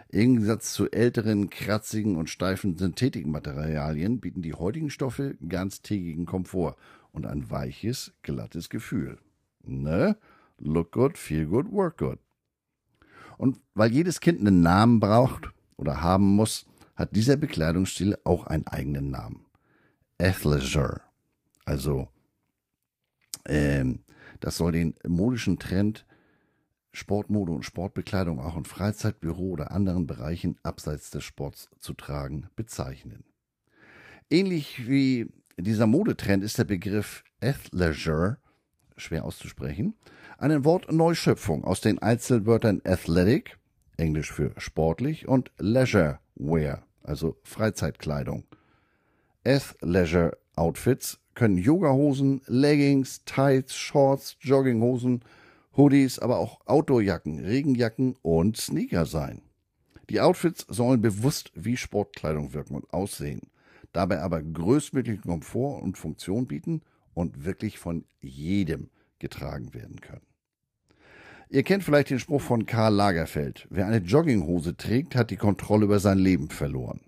Im 0.08 0.34
Gegensatz 0.34 0.72
zu 0.72 0.90
älteren, 0.90 1.50
kratzigen 1.50 2.16
und 2.16 2.30
steifen 2.30 2.76
Synthetikmaterialien 2.76 4.18
bieten 4.18 4.42
die 4.42 4.54
heutigen 4.54 4.90
Stoffe 4.90 5.36
ganztägigen 5.48 6.26
Komfort 6.26 6.74
und 7.12 7.26
ein 7.26 7.48
weiches, 7.48 8.12
glattes 8.22 8.70
Gefühl. 8.70 9.18
Ne? 9.62 10.16
Look 10.58 10.90
good, 10.90 11.16
feel 11.16 11.46
good, 11.46 11.70
work 11.70 11.98
good. 11.98 12.18
Und 13.38 13.60
weil 13.74 13.92
jedes 13.92 14.18
Kind 14.18 14.40
einen 14.40 14.62
Namen 14.62 14.98
braucht 14.98 15.52
oder 15.76 16.00
haben 16.00 16.26
muss, 16.34 16.66
hat 16.96 17.14
dieser 17.14 17.36
Bekleidungsstil 17.36 18.18
auch 18.24 18.48
einen 18.48 18.66
eigenen 18.66 19.12
Namen. 19.12 19.46
Athleisure. 20.20 21.00
Also, 21.64 22.08
ähm, 23.46 24.00
das 24.40 24.56
soll 24.56 24.72
den 24.72 24.94
modischen 25.06 25.58
Trend 25.58 26.06
Sportmode 26.92 27.52
und 27.52 27.64
Sportbekleidung 27.64 28.40
auch 28.40 28.56
in 28.56 28.64
Freizeitbüro 28.64 29.50
oder 29.50 29.70
anderen 29.70 30.06
Bereichen 30.06 30.58
abseits 30.62 31.10
des 31.10 31.24
Sports 31.24 31.68
zu 31.78 31.94
tragen 31.94 32.48
bezeichnen. 32.56 33.24
Ähnlich 34.28 34.88
wie 34.88 35.28
dieser 35.56 35.86
Modetrend 35.86 36.42
ist 36.42 36.58
der 36.58 36.64
Begriff 36.64 37.22
Athleisure, 37.40 38.38
schwer 38.96 39.24
auszusprechen, 39.24 39.94
eine 40.38 40.64
Wortneuschöpfung 40.64 41.64
aus 41.64 41.80
den 41.80 41.98
Einzelwörtern 42.00 42.80
Athletic, 42.84 43.58
Englisch 43.96 44.32
für 44.32 44.52
sportlich, 44.56 45.28
und 45.28 45.52
Leisure 45.58 46.18
Wear, 46.34 46.82
also 47.02 47.36
Freizeitkleidung. 47.42 48.44
Athleisure 49.50 50.38
Outfits 50.54 51.18
können 51.34 51.58
Yogahosen, 51.58 52.40
Leggings, 52.46 53.24
Tights, 53.24 53.74
Shorts, 53.74 54.36
Jogginghosen, 54.40 55.22
Hoodies, 55.76 56.18
aber 56.18 56.38
auch 56.38 56.60
Outdoorjacken, 56.66 57.40
Regenjacken 57.40 58.16
und 58.22 58.56
Sneaker 58.56 59.06
sein. 59.06 59.42
Die 60.08 60.20
Outfits 60.20 60.66
sollen 60.68 61.00
bewusst 61.00 61.50
wie 61.54 61.76
Sportkleidung 61.76 62.52
wirken 62.52 62.76
und 62.76 62.92
aussehen, 62.92 63.42
dabei 63.92 64.20
aber 64.20 64.40
größtmöglichen 64.42 65.24
Komfort 65.24 65.82
und 65.82 65.98
Funktion 65.98 66.46
bieten 66.46 66.82
und 67.14 67.44
wirklich 67.44 67.78
von 67.78 68.04
jedem 68.20 68.90
getragen 69.18 69.74
werden 69.74 70.00
können. 70.00 70.26
Ihr 71.48 71.64
kennt 71.64 71.82
vielleicht 71.82 72.10
den 72.10 72.20
Spruch 72.20 72.42
von 72.42 72.66
Karl 72.66 72.94
Lagerfeld. 72.94 73.66
Wer 73.70 73.86
eine 73.86 73.98
Jogginghose 73.98 74.76
trägt, 74.76 75.16
hat 75.16 75.32
die 75.32 75.36
Kontrolle 75.36 75.86
über 75.86 75.98
sein 75.98 76.18
Leben 76.18 76.48
verloren. 76.48 77.00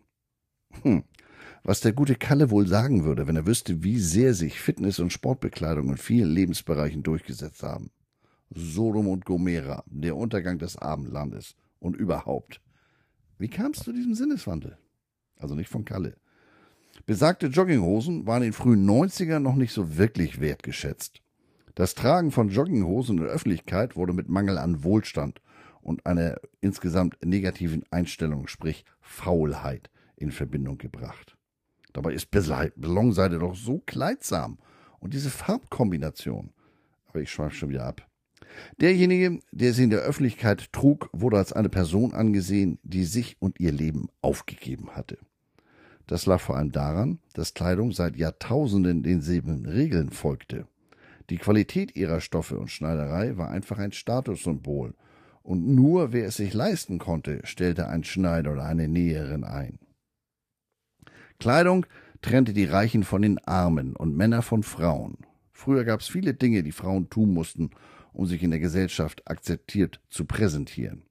Hm. 0.83 1.05
Was 1.65 1.81
der 1.81 1.93
gute 1.93 2.17
Kalle 2.17 2.51
wohl 2.51 2.67
sagen 2.67 3.05
würde, 3.05 3.29
wenn 3.29 3.37
er 3.37 3.47
wüsste, 3.47 3.85
wie 3.85 3.99
sehr 3.99 4.35
sich 4.35 4.61
Fitness- 4.61 4.99
und 4.99 5.13
Sportbekleidung 5.13 5.91
in 5.91 5.97
vielen 5.97 6.31
Lebensbereichen 6.31 7.05
durchgesetzt 7.05 7.63
haben. 7.63 7.93
Sodom 8.51 9.07
und 9.07 9.25
Gomera, 9.25 9.85
der 9.87 10.17
Untergang 10.17 10.59
des 10.59 10.77
Abendlandes 10.77 11.55
und 11.79 11.97
überhaupt. 11.97 12.61
Wie 13.39 13.49
kam 13.49 13.71
es 13.71 13.81
zu 13.81 13.93
diesem 13.93 14.15
Sinneswandel? 14.15 14.77
Also 15.37 15.55
nicht 15.55 15.69
von 15.69 15.85
Kalle. 15.85 16.17
Besagte 17.07 17.47
Jogginghosen 17.47 18.27
waren 18.27 18.43
in 18.43 18.49
den 18.49 18.53
frühen 18.53 18.89
90ern 18.89 19.39
noch 19.39 19.57
nicht 19.57 19.73
so 19.73 19.97
wirklich 19.97 20.41
wertgeschätzt. 20.41 21.23
Das 21.77 21.95
Tragen 21.95 22.33
von 22.33 22.49
Jogginghosen 22.49 23.19
in 23.19 23.25
der 23.25 23.33
Öffentlichkeit 23.33 23.95
wurde 23.95 24.13
mit 24.13 24.29
Mangel 24.29 24.59
an 24.59 24.83
Wohlstand 24.83 25.41
und 25.81 26.07
einer 26.07 26.37
insgesamt 26.61 27.25
negativen 27.25 27.85
Einstellung, 27.91 28.49
sprich 28.49 28.85
Faulheit, 29.01 29.91
in 30.17 30.33
Verbindung 30.33 30.79
gebracht. 30.79 31.37
Dabei 31.93 32.15
ist 32.15 32.31
Ballonseide 32.31 33.39
doch 33.39 33.55
so 33.55 33.83
kleidsam 33.85 34.59
und 35.01 35.15
diese 35.15 35.31
Farbkombination. 35.31 36.51
Aber 37.09 37.21
ich 37.21 37.31
schweife 37.31 37.55
schon 37.55 37.71
wieder 37.71 37.85
ab. 37.85 38.07
Derjenige, 38.81 39.41
der 39.51 39.73
sie 39.73 39.85
in 39.85 39.91
der 39.91 40.01
Öffentlichkeit 40.01 40.73
trug, 40.73 41.09
wurde 41.13 41.39
als 41.39 41.53
eine 41.53 41.69
Person 41.69 42.13
angesehen, 42.13 42.79
die 42.83 43.05
sich 43.05 43.37
und 43.41 43.61
ihr 43.61 43.73
Leben 43.73 44.09
aufgegeben 44.21 44.91
hatte. 44.95 45.19
Das 46.07 46.27
lag 46.27 46.41
vor 46.41 46.57
allem 46.57 46.73
daran, 46.73 47.21
dass 47.33 47.55
Kleidung 47.55 47.93
seit 47.93 48.17
Jahrtausenden 48.17 49.03
denselben 49.03 49.67
Regeln 49.67 50.11
folgte. 50.11 50.67
Die 51.31 51.39
Qualität 51.39 51.97
ihrer 51.97 52.21
Stoffe 52.21 52.59
und 52.59 52.71
Schneiderei 52.71 53.37
war 53.37 53.51
einfach 53.51 53.79
ein 53.79 53.93
Statussymbol, 53.93 54.95
und 55.43 55.67
nur 55.67 56.13
wer 56.13 56.27
es 56.27 56.37
sich 56.37 56.55
leisten 56.55 56.99
konnte, 56.99 57.41
stellte 57.45 57.89
ein 57.89 58.05
Schneider 58.05 58.53
oder 58.53 58.65
eine 58.65 58.87
Näherin 58.87 59.43
ein. 59.43 59.79
Kleidung 61.43 61.87
trennte 62.21 62.53
die 62.53 62.67
Reichen 62.67 63.03
von 63.03 63.21
den 63.21 63.41
Armen 63.41 63.97
und 63.97 64.17
Männer 64.17 64.43
von 64.43 64.63
Frauen. 64.63 65.19
Früher 65.51 65.83
gab 65.83 65.99
es 65.99 66.07
viele 66.07 66.35
Dinge, 66.35 66.63
die 66.63 66.71
Frauen 66.71 67.11
tun 67.11 67.35
mussten, 67.35 67.71
um 68.13 68.27
sich 68.27 68.45
in 68.45 68.53
der 68.53 68.61
Gesellschaft 68.61 69.29
akzeptiert 69.29 70.01
zu 70.09 70.25
präsentieren. 70.25 71.03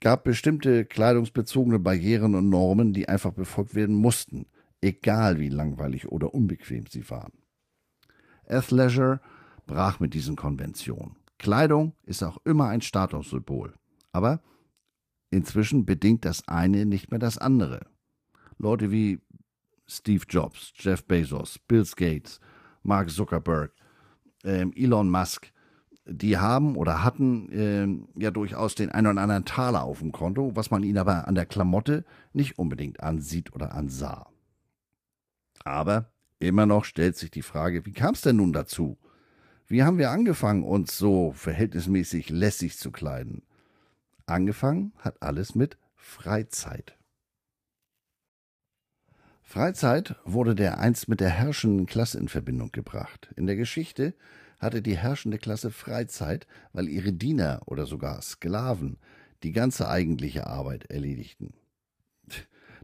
Gab 0.00 0.24
bestimmte 0.24 0.84
kleidungsbezogene 0.84 1.78
Barrieren 1.78 2.34
und 2.34 2.48
Normen, 2.48 2.92
die 2.92 3.08
einfach 3.08 3.30
befolgt 3.30 3.76
werden 3.76 3.94
mussten, 3.94 4.46
egal 4.80 5.38
wie 5.38 5.50
langweilig 5.50 6.08
oder 6.08 6.34
unbequem 6.34 6.86
sie 6.88 7.08
waren. 7.08 7.34
Athleisure 8.48 9.20
brach 9.68 10.00
mit 10.00 10.14
diesen 10.14 10.34
Konventionen. 10.34 11.14
Kleidung 11.38 11.92
ist 12.06 12.24
auch 12.24 12.38
immer 12.44 12.70
ein 12.70 12.80
Statussymbol. 12.80 13.72
Aber 14.10 14.42
inzwischen 15.30 15.86
bedingt 15.86 16.24
das 16.24 16.48
eine 16.48 16.86
nicht 16.86 17.12
mehr 17.12 17.20
das 17.20 17.38
andere. 17.38 17.86
Leute 18.58 18.90
wie 18.90 19.20
Steve 19.88 20.24
Jobs, 20.28 20.72
Jeff 20.76 21.04
Bezos, 21.04 21.58
Bill 21.58 21.84
Gates, 21.96 22.40
Mark 22.82 23.10
Zuckerberg, 23.10 23.72
ähm, 24.44 24.72
Elon 24.76 25.10
Musk 25.10 25.52
die 26.08 26.38
haben 26.38 26.76
oder 26.76 27.04
hatten 27.04 27.52
äh, 27.52 28.20
ja 28.20 28.30
durchaus 28.30 28.74
den 28.74 28.90
einen 28.90 29.08
oder 29.08 29.22
anderen 29.22 29.44
Taler 29.44 29.82
auf 29.82 29.98
dem 29.98 30.10
Konto, 30.10 30.56
was 30.56 30.70
man 30.70 30.82
ihnen 30.82 30.98
aber 30.98 31.28
an 31.28 31.34
der 31.34 31.46
Klamotte 31.46 32.04
nicht 32.32 32.58
unbedingt 32.58 33.02
ansieht 33.02 33.54
oder 33.54 33.74
ansah. 33.74 34.26
Aber 35.64 36.10
immer 36.38 36.64
noch 36.64 36.84
stellt 36.84 37.16
sich 37.16 37.30
die 37.30 37.42
Frage, 37.42 37.84
wie 37.84 37.92
kam 37.92 38.14
es 38.14 38.22
denn 38.22 38.36
nun 38.36 38.52
dazu? 38.52 38.96
Wie 39.66 39.82
haben 39.82 39.98
wir 39.98 40.10
angefangen, 40.10 40.62
uns 40.62 40.96
so 40.96 41.32
verhältnismäßig 41.32 42.30
lässig 42.30 42.78
zu 42.78 42.90
kleiden? 42.90 43.42
Angefangen 44.24 44.92
hat 44.98 45.22
alles 45.22 45.54
mit 45.54 45.76
Freizeit. 45.94 46.97
Freizeit 49.48 50.14
wurde 50.26 50.54
der 50.54 50.78
einst 50.78 51.08
mit 51.08 51.20
der 51.20 51.30
herrschenden 51.30 51.86
Klasse 51.86 52.18
in 52.18 52.28
Verbindung 52.28 52.70
gebracht. 52.70 53.30
In 53.34 53.46
der 53.46 53.56
Geschichte 53.56 54.12
hatte 54.58 54.82
die 54.82 54.98
herrschende 54.98 55.38
Klasse 55.38 55.70
Freizeit, 55.70 56.46
weil 56.74 56.86
ihre 56.86 57.14
Diener 57.14 57.62
oder 57.64 57.86
sogar 57.86 58.20
Sklaven 58.20 58.98
die 59.42 59.52
ganze 59.52 59.88
eigentliche 59.88 60.46
Arbeit 60.46 60.90
erledigten. 60.90 61.54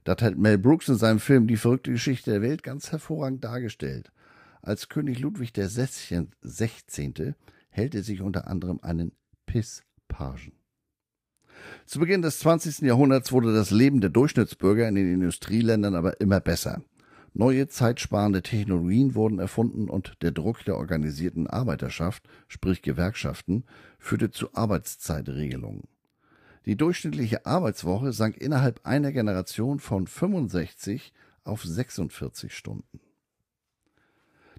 Das 0.04 0.22
hat 0.22 0.38
Mel 0.38 0.56
Brooks 0.56 0.88
in 0.88 0.96
seinem 0.96 1.20
Film 1.20 1.48
Die 1.48 1.58
verrückte 1.58 1.92
Geschichte 1.92 2.30
der 2.30 2.40
Welt 2.40 2.62
ganz 2.62 2.90
hervorragend 2.90 3.44
dargestellt. 3.44 4.10
Als 4.62 4.88
König 4.88 5.18
Ludwig 5.18 5.52
der 5.52 5.68
16. 5.68 6.30
hält 7.68 7.94
er 7.94 8.02
sich 8.02 8.22
unter 8.22 8.48
anderem 8.48 8.80
einen 8.80 9.12
Pisspagen. 9.44 10.63
Zu 11.86 11.98
Beginn 11.98 12.22
des 12.22 12.38
20. 12.40 12.80
Jahrhunderts 12.80 13.32
wurde 13.32 13.54
das 13.54 13.70
Leben 13.70 14.00
der 14.00 14.10
Durchschnittsbürger 14.10 14.88
in 14.88 14.94
den 14.94 15.12
Industrieländern 15.12 15.94
aber 15.94 16.20
immer 16.20 16.40
besser. 16.40 16.82
Neue 17.36 17.66
zeitsparende 17.66 18.42
Technologien 18.42 19.16
wurden 19.16 19.40
erfunden 19.40 19.90
und 19.90 20.22
der 20.22 20.30
Druck 20.30 20.64
der 20.64 20.76
organisierten 20.76 21.48
Arbeiterschaft, 21.48 22.22
sprich 22.46 22.80
Gewerkschaften, 22.80 23.64
führte 23.98 24.30
zu 24.30 24.54
Arbeitszeitregelungen. 24.54 25.82
Die 26.64 26.76
durchschnittliche 26.76 27.44
Arbeitswoche 27.44 28.12
sank 28.12 28.36
innerhalb 28.36 28.86
einer 28.86 29.10
Generation 29.10 29.80
von 29.80 30.06
65 30.06 31.12
auf 31.42 31.62
46 31.64 32.56
Stunden. 32.56 33.00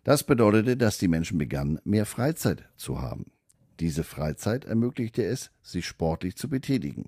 Das 0.04 0.24
bedeutete, 0.24 0.78
dass 0.78 1.00
die 1.00 1.08
Menschen 1.08 1.38
begannen, 1.38 1.80
mehr 1.84 2.06
Freizeit 2.06 2.70
zu 2.76 3.02
haben. 3.02 3.32
Diese 3.80 4.04
Freizeit 4.04 4.66
ermöglichte 4.66 5.24
es, 5.24 5.52
sich 5.62 5.86
sportlich 5.86 6.36
zu 6.36 6.50
betätigen. 6.50 7.06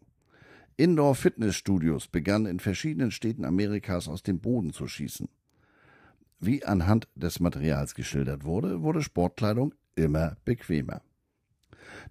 Indoor-Fitnessstudios 0.76 2.08
begannen 2.08 2.46
in 2.46 2.60
verschiedenen 2.60 3.12
Städten 3.12 3.46
Amerikas 3.46 4.08
aus 4.08 4.22
dem 4.22 4.40
Boden 4.40 4.74
zu 4.74 4.88
schießen. 4.88 5.28
Wie 6.40 6.64
anhand 6.64 7.08
des 7.16 7.40
Materials 7.40 7.96
geschildert 7.96 8.44
wurde, 8.44 8.84
wurde 8.84 9.02
Sportkleidung 9.02 9.74
immer 9.96 10.38
bequemer. 10.46 11.02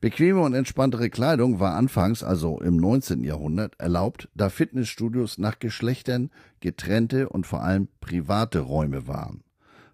Bequeme 0.00 0.40
und 0.40 0.54
entspanntere 0.54 1.10
Kleidung 1.10 1.60
war 1.60 1.74
anfangs, 1.74 2.24
also 2.24 2.60
im 2.60 2.76
19. 2.76 3.22
Jahrhundert, 3.22 3.78
erlaubt, 3.78 4.28
da 4.34 4.48
Fitnessstudios 4.48 5.38
nach 5.38 5.58
Geschlechtern 5.58 6.30
getrennte 6.60 7.28
und 7.28 7.46
vor 7.46 7.62
allem 7.62 7.88
private 8.00 8.60
Räume 8.60 9.06
waren. 9.06 9.44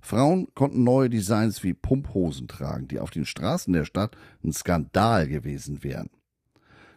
Frauen 0.04 0.48
konnten 0.54 0.82
neue 0.82 1.08
Designs 1.08 1.62
wie 1.62 1.74
Pumphosen 1.74 2.48
tragen, 2.48 2.88
die 2.88 2.98
auf 2.98 3.10
den 3.10 3.24
Straßen 3.24 3.72
der 3.72 3.84
Stadt 3.84 4.16
ein 4.44 4.52
Skandal 4.52 5.28
gewesen 5.28 5.84
wären. 5.84 6.10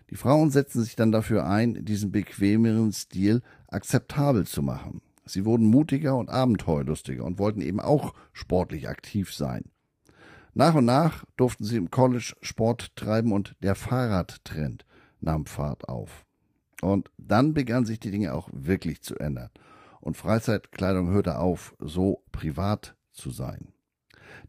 Die 0.09 0.15
Frauen 0.15 0.49
setzten 0.49 0.81
sich 0.81 0.95
dann 0.95 1.11
dafür 1.11 1.45
ein, 1.47 1.85
diesen 1.85 2.11
bequemeren 2.11 2.91
Stil 2.91 3.41
akzeptabel 3.67 4.45
zu 4.45 4.63
machen. 4.63 5.01
Sie 5.23 5.45
wurden 5.45 5.67
mutiger 5.67 6.17
und 6.17 6.29
abenteuerlustiger 6.29 7.23
und 7.23 7.39
wollten 7.39 7.61
eben 7.61 7.79
auch 7.79 8.13
sportlich 8.33 8.89
aktiv 8.89 9.33
sein. 9.33 9.65
Nach 10.53 10.73
und 10.73 10.85
nach 10.85 11.25
durften 11.37 11.63
sie 11.63 11.77
im 11.77 11.91
College 11.91 12.33
Sport 12.41 12.95
treiben 12.95 13.31
und 13.31 13.55
der 13.61 13.75
Fahrradtrend 13.75 14.85
nahm 15.21 15.45
Fahrt 15.45 15.89
auf. 15.89 16.25
Und 16.81 17.11
dann 17.17 17.53
begannen 17.53 17.85
sich 17.85 17.99
die 17.99 18.11
Dinge 18.11 18.33
auch 18.33 18.49
wirklich 18.51 19.01
zu 19.01 19.15
ändern. 19.15 19.49
Und 20.05 20.17
Freizeitkleidung 20.17 21.09
hörte 21.09 21.39
auf, 21.39 21.75
so 21.79 22.21
privat 22.31 22.95
zu 23.11 23.31
sein. 23.31 23.69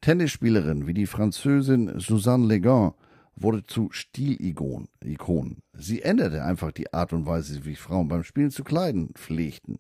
Tennisspielerinnen 0.02 0.86
wie 0.86 0.92
die 0.92 1.06
Französin 1.06 1.98
Suzanne 1.98 2.46
Legan 2.46 2.92
wurde 3.36 3.64
zu 3.64 3.88
Stilikonen. 3.90 5.62
Sie 5.72 6.02
änderte 6.02 6.44
einfach 6.44 6.72
die 6.72 6.92
Art 6.92 7.14
und 7.14 7.24
Weise, 7.24 7.64
wie 7.64 7.74
Frauen 7.74 8.06
beim 8.06 8.22
Spielen 8.22 8.50
zu 8.50 8.64
kleiden 8.64 9.14
pflegten. 9.14 9.78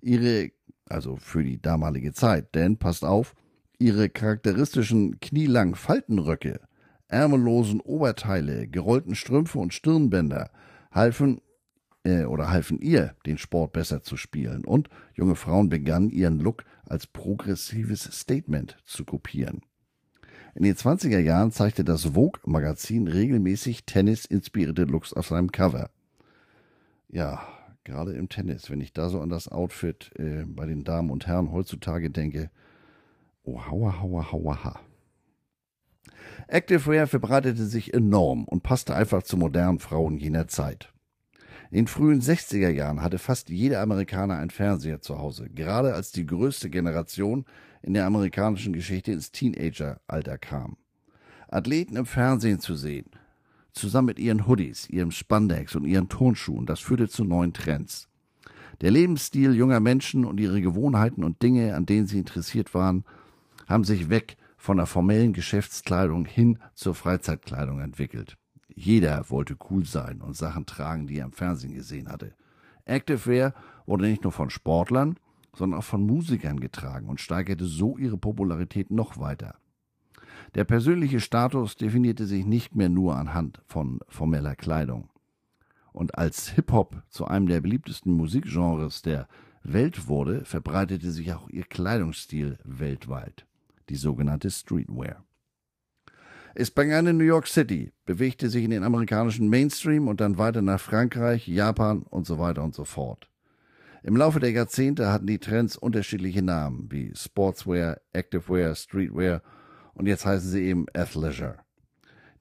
Ihre, 0.00 0.52
also 0.86 1.16
für 1.16 1.44
die 1.44 1.60
damalige 1.60 2.14
Zeit, 2.14 2.54
denn 2.54 2.78
passt 2.78 3.04
auf, 3.04 3.34
ihre 3.78 4.08
charakteristischen 4.08 5.20
knielangen 5.20 5.74
Faltenröcke, 5.74 6.58
ärmellosen 7.08 7.80
Oberteile, 7.82 8.66
gerollten 8.66 9.14
Strümpfe 9.14 9.58
und 9.58 9.74
Stirnbänder 9.74 10.50
halfen 10.90 11.42
äh, 12.06 12.24
oder 12.24 12.50
halfen 12.50 12.80
ihr, 12.80 13.14
den 13.26 13.36
Sport 13.36 13.72
besser 13.72 14.02
zu 14.02 14.16
spielen. 14.16 14.64
Und 14.64 14.88
junge 15.14 15.34
Frauen 15.34 15.68
begannen 15.68 16.10
ihren 16.10 16.38
Look 16.38 16.64
als 16.84 17.06
progressives 17.06 18.04
Statement 18.04 18.78
zu 18.84 19.04
kopieren. 19.04 19.62
In 20.54 20.62
den 20.62 20.74
20er 20.74 21.18
Jahren 21.18 21.50
zeigte 21.50 21.84
das 21.84 22.14
Vogue-Magazin 22.14 23.08
regelmäßig 23.08 23.84
Tennis-inspirierte 23.84 24.84
Looks 24.84 25.12
auf 25.12 25.26
seinem 25.26 25.52
Cover. 25.52 25.90
Ja, 27.08 27.42
gerade 27.84 28.12
im 28.12 28.28
Tennis, 28.28 28.70
wenn 28.70 28.80
ich 28.80 28.92
da 28.92 29.10
so 29.10 29.20
an 29.20 29.28
das 29.28 29.48
Outfit 29.48 30.12
äh, 30.16 30.44
bei 30.46 30.64
den 30.64 30.84
Damen 30.84 31.10
und 31.10 31.26
Herren 31.26 31.52
heutzutage 31.52 32.10
denke, 32.10 32.50
oh, 33.42 33.66
hauer, 33.66 34.00
hauer, 34.00 34.32
hauer, 34.32 34.64
ha. 34.64 34.80
Activewear 36.48 37.06
verbreitete 37.06 37.66
sich 37.66 37.92
enorm 37.92 38.44
und 38.44 38.62
passte 38.62 38.94
einfach 38.94 39.24
zu 39.24 39.36
modernen 39.36 39.78
Frauen 39.78 40.16
jener 40.16 40.48
Zeit. 40.48 40.92
In 41.70 41.78
den 41.78 41.86
frühen 41.88 42.20
60er 42.20 42.70
Jahren 42.70 43.02
hatte 43.02 43.18
fast 43.18 43.50
jeder 43.50 43.80
Amerikaner 43.80 44.38
einen 44.38 44.50
Fernseher 44.50 45.00
zu 45.00 45.18
Hause, 45.18 45.50
gerade 45.50 45.94
als 45.94 46.12
die 46.12 46.26
größte 46.26 46.70
Generation 46.70 47.44
in 47.82 47.94
der 47.94 48.06
amerikanischen 48.06 48.72
Geschichte 48.72 49.12
ins 49.12 49.32
Teenageralter 49.32 50.38
kam. 50.38 50.76
Athleten 51.48 51.96
im 51.96 52.06
Fernsehen 52.06 52.60
zu 52.60 52.76
sehen, 52.76 53.06
zusammen 53.72 54.06
mit 54.06 54.18
ihren 54.18 54.46
Hoodies, 54.46 54.88
ihrem 54.88 55.10
Spandex 55.10 55.74
und 55.74 55.84
ihren 55.84 56.08
Turnschuhen, 56.08 56.66
das 56.66 56.80
führte 56.80 57.08
zu 57.08 57.24
neuen 57.24 57.52
Trends. 57.52 58.08
Der 58.80 58.90
Lebensstil 58.90 59.54
junger 59.54 59.80
Menschen 59.80 60.24
und 60.24 60.38
ihre 60.38 60.60
Gewohnheiten 60.60 61.24
und 61.24 61.42
Dinge, 61.42 61.74
an 61.74 61.86
denen 61.86 62.06
sie 62.06 62.18
interessiert 62.18 62.74
waren, 62.74 63.04
haben 63.66 63.84
sich 63.84 64.10
weg 64.10 64.36
von 64.56 64.76
der 64.76 64.86
formellen 64.86 65.32
Geschäftskleidung 65.32 66.26
hin 66.26 66.58
zur 66.74 66.94
Freizeitkleidung 66.94 67.80
entwickelt. 67.80 68.36
Jeder 68.76 69.30
wollte 69.30 69.56
cool 69.70 69.86
sein 69.86 70.20
und 70.20 70.36
Sachen 70.36 70.66
tragen, 70.66 71.06
die 71.06 71.18
er 71.18 71.24
im 71.24 71.32
Fernsehen 71.32 71.74
gesehen 71.74 72.08
hatte. 72.08 72.34
Activewear 72.84 73.54
wurde 73.86 74.06
nicht 74.06 74.22
nur 74.22 74.32
von 74.32 74.50
Sportlern, 74.50 75.16
sondern 75.56 75.80
auch 75.80 75.84
von 75.84 76.04
Musikern 76.04 76.60
getragen 76.60 77.08
und 77.08 77.20
steigerte 77.20 77.64
so 77.64 77.96
ihre 77.96 78.18
Popularität 78.18 78.90
noch 78.90 79.18
weiter. 79.18 79.56
Der 80.54 80.64
persönliche 80.64 81.20
Status 81.20 81.76
definierte 81.76 82.26
sich 82.26 82.44
nicht 82.44 82.76
mehr 82.76 82.90
nur 82.90 83.16
anhand 83.16 83.62
von 83.66 84.00
formeller 84.08 84.54
Kleidung. 84.54 85.08
Und 85.92 86.18
als 86.18 86.50
Hip-Hop 86.50 87.02
zu 87.08 87.24
einem 87.24 87.46
der 87.46 87.62
beliebtesten 87.62 88.12
Musikgenres 88.12 89.00
der 89.00 89.26
Welt 89.62 90.06
wurde, 90.06 90.44
verbreitete 90.44 91.10
sich 91.10 91.32
auch 91.32 91.48
ihr 91.48 91.64
Kleidungsstil 91.64 92.58
weltweit, 92.64 93.46
die 93.88 93.96
sogenannte 93.96 94.50
Streetwear. 94.50 95.24
Es 96.58 96.70
begann 96.70 97.06
in 97.06 97.18
New 97.18 97.24
York 97.24 97.48
City, 97.48 97.92
bewegte 98.06 98.48
sich 98.48 98.64
in 98.64 98.70
den 98.70 98.82
amerikanischen 98.82 99.50
Mainstream 99.50 100.08
und 100.08 100.22
dann 100.22 100.38
weiter 100.38 100.62
nach 100.62 100.80
Frankreich, 100.80 101.46
Japan 101.46 102.00
und 102.04 102.26
so 102.26 102.38
weiter 102.38 102.64
und 102.64 102.74
so 102.74 102.86
fort. 102.86 103.28
Im 104.02 104.16
Laufe 104.16 104.40
der 104.40 104.52
Jahrzehnte 104.52 105.12
hatten 105.12 105.26
die 105.26 105.38
Trends 105.38 105.76
unterschiedliche 105.76 106.40
Namen, 106.40 106.90
wie 106.90 107.12
Sportswear, 107.14 108.00
Activewear, 108.14 108.74
Streetwear 108.74 109.42
und 109.92 110.06
jetzt 110.06 110.24
heißen 110.24 110.48
sie 110.48 110.62
eben 110.62 110.86
Athleisure. 110.94 111.58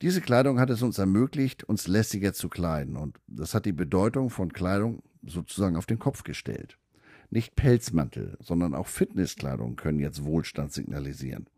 Diese 0.02 0.22
Kleidung 0.22 0.62
hat 0.62 0.70
es 0.70 0.82
uns 0.82 0.98
ermöglicht, 0.98 1.66
uns 1.66 1.90
lässiger 1.90 2.32
zu 2.32 2.48
kleiden 2.48 2.96
und 2.96 3.20
das 3.28 3.54
hat 3.54 3.66
die 3.66 3.74
Bedeutung 3.74 4.30
von 4.30 4.54
Kleidung 4.54 5.04
sozusagen 5.26 5.76
auf 5.76 5.88
den 5.88 6.00
Kopf 6.00 6.24
gestellt. 6.24 6.78
Nicht 7.32 7.58
Pelzmantel, 7.58 8.38
sondern 8.40 8.76
auch 8.76 8.88
Fitnesskleidung 8.88 9.76
können 9.76 10.00
jetzt 10.00 10.24
Wohlstand 10.24 10.72
signalisieren. 10.72 11.50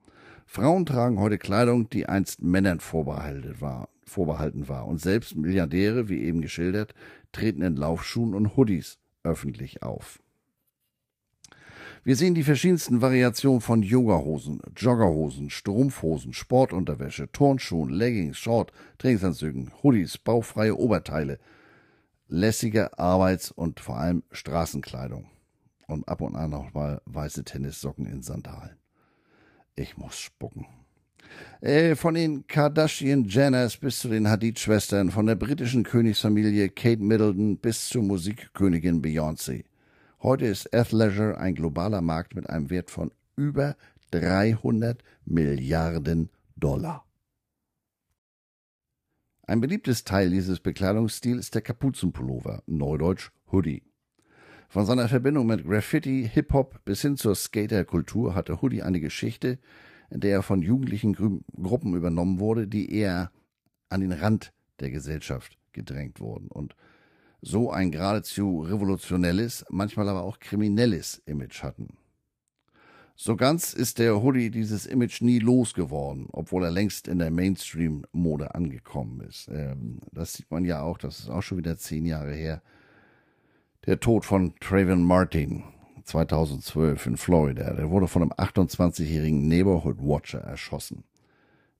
Frauen 0.49 0.85
tragen 0.85 1.19
heute 1.19 1.37
Kleidung, 1.37 1.89
die 1.89 2.07
einst 2.07 2.41
Männern 2.41 2.79
vorbehalten 2.79 3.59
war, 3.59 3.89
vorbehalten 4.05 4.69
war. 4.69 4.87
Und 4.87 5.01
selbst 5.01 5.35
Milliardäre, 5.35 6.07
wie 6.07 6.23
eben 6.23 6.41
geschildert, 6.41 6.95
treten 7.33 7.61
in 7.61 7.75
Laufschuhen 7.75 8.33
und 8.33 8.55
Hoodies 8.55 8.97
öffentlich 9.23 9.83
auf. 9.83 10.19
Wir 12.05 12.15
sehen 12.15 12.33
die 12.33 12.43
verschiedensten 12.43 13.01
Variationen 13.01 13.59
von 13.59 13.83
Yogahosen, 13.83 14.61
Joggerhosen, 14.75 15.49
Strumpfhosen, 15.49 16.31
Sportunterwäsche, 16.31 17.29
Turnschuhen, 17.33 17.89
Leggings, 17.89 18.37
Short, 18.37 18.71
Trainingsanzügen, 18.97 19.73
Hoodies, 19.83 20.17
baufreie 20.17 20.77
Oberteile, 20.77 21.39
lässige 22.29 22.97
Arbeits- 22.97 23.51
und 23.51 23.81
vor 23.81 23.97
allem 23.97 24.23
Straßenkleidung. 24.31 25.29
Und 25.87 26.07
ab 26.07 26.21
und 26.21 26.37
an 26.37 26.51
noch 26.51 26.73
mal 26.73 27.01
weiße 27.05 27.43
Tennissocken 27.43 28.05
in 28.05 28.21
Sandalen. 28.21 28.77
Ich 29.77 29.95
muss 29.95 30.17
spucken. 30.17 30.65
Äh, 31.61 31.95
von 31.95 32.15
den 32.15 32.47
Kardashian 32.47 33.25
Jenners 33.25 33.77
bis 33.77 33.99
zu 33.99 34.09
den 34.09 34.27
Hadid-Schwestern, 34.27 35.11
von 35.11 35.27
der 35.27 35.35
britischen 35.35 35.83
Königsfamilie 35.83 36.69
Kate 36.69 37.01
Middleton 37.01 37.59
bis 37.59 37.87
zur 37.87 38.01
Musikkönigin 38.01 39.03
Beyoncé. 39.03 39.65
Heute 40.23 40.47
ist 40.47 40.73
Athleisure 40.73 41.37
ein 41.37 41.53
globaler 41.53 42.01
Markt 42.01 42.33
mit 42.33 42.49
einem 42.49 42.71
Wert 42.71 42.89
von 42.89 43.11
über 43.35 43.77
300 44.09 45.03
Milliarden 45.25 46.31
Dollar. 46.55 47.05
Ein 49.43 49.61
beliebtes 49.61 50.03
Teil 50.03 50.31
dieses 50.31 50.59
Bekleidungsstils 50.59 51.39
ist 51.39 51.55
der 51.55 51.61
Kapuzenpullover, 51.61 52.63
neudeutsch 52.65 53.29
Hoodie. 53.51 53.83
Von 54.69 54.85
seiner 54.85 55.07
Verbindung 55.07 55.47
mit 55.47 55.65
Graffiti, 55.65 56.29
Hip-Hop 56.33 56.83
bis 56.83 57.01
hin 57.01 57.15
zur 57.15 57.35
Skaterkultur 57.35 58.35
hatte 58.35 58.61
Hoodie 58.61 58.83
eine 58.83 58.99
Geschichte, 58.99 59.59
in 60.09 60.19
der 60.19 60.31
er 60.31 60.43
von 60.43 60.61
jugendlichen 60.61 61.13
Gru 61.13 61.39
Gruppen 61.55 61.95
übernommen 61.95 62.39
wurde, 62.39 62.67
die 62.67 62.91
eher 62.91 63.31
an 63.87 64.01
den 64.01 64.11
Rand 64.11 64.51
der 64.81 64.91
Gesellschaft 64.91 65.57
gedrängt 65.71 66.19
wurden 66.19 66.49
und 66.49 66.75
so 67.41 67.71
ein 67.71 67.91
geradezu 67.91 68.61
revolutionelles, 68.61 69.65
manchmal 69.69 70.09
aber 70.09 70.23
auch 70.23 70.39
kriminelles 70.39 71.21
Image 71.25 71.63
hatten. 71.63 71.95
So 73.15 73.37
ganz 73.37 73.73
ist 73.73 73.99
der 73.99 74.21
Hoodie 74.21 74.51
dieses 74.51 74.85
Image 74.85 75.21
nie 75.21 75.39
losgeworden, 75.39 76.27
obwohl 76.33 76.65
er 76.65 76.71
längst 76.71 77.07
in 77.07 77.19
der 77.19 77.31
Mainstream-Mode 77.31 78.53
angekommen 78.53 79.21
ist. 79.21 79.47
Ähm, 79.47 80.01
das 80.11 80.33
sieht 80.33 80.51
man 80.51 80.65
ja 80.65 80.81
auch, 80.81 80.97
das 80.97 81.21
ist 81.21 81.29
auch 81.29 81.41
schon 81.41 81.57
wieder 81.57 81.77
zehn 81.77 82.05
Jahre 82.05 82.33
her, 82.33 82.61
der 83.87 84.01
Tod 84.01 84.25
von 84.25 84.53
Trayvon 84.59 85.01
Martin 85.01 85.63
2012 86.03 87.05
in 87.05 87.17
Florida. 87.17 87.73
Der 87.73 87.89
wurde 87.89 88.09
von 88.09 88.21
einem 88.21 88.33
28-jährigen 88.33 89.47
Neighborhood 89.47 89.99
Watcher 89.99 90.39
erschossen. 90.39 91.05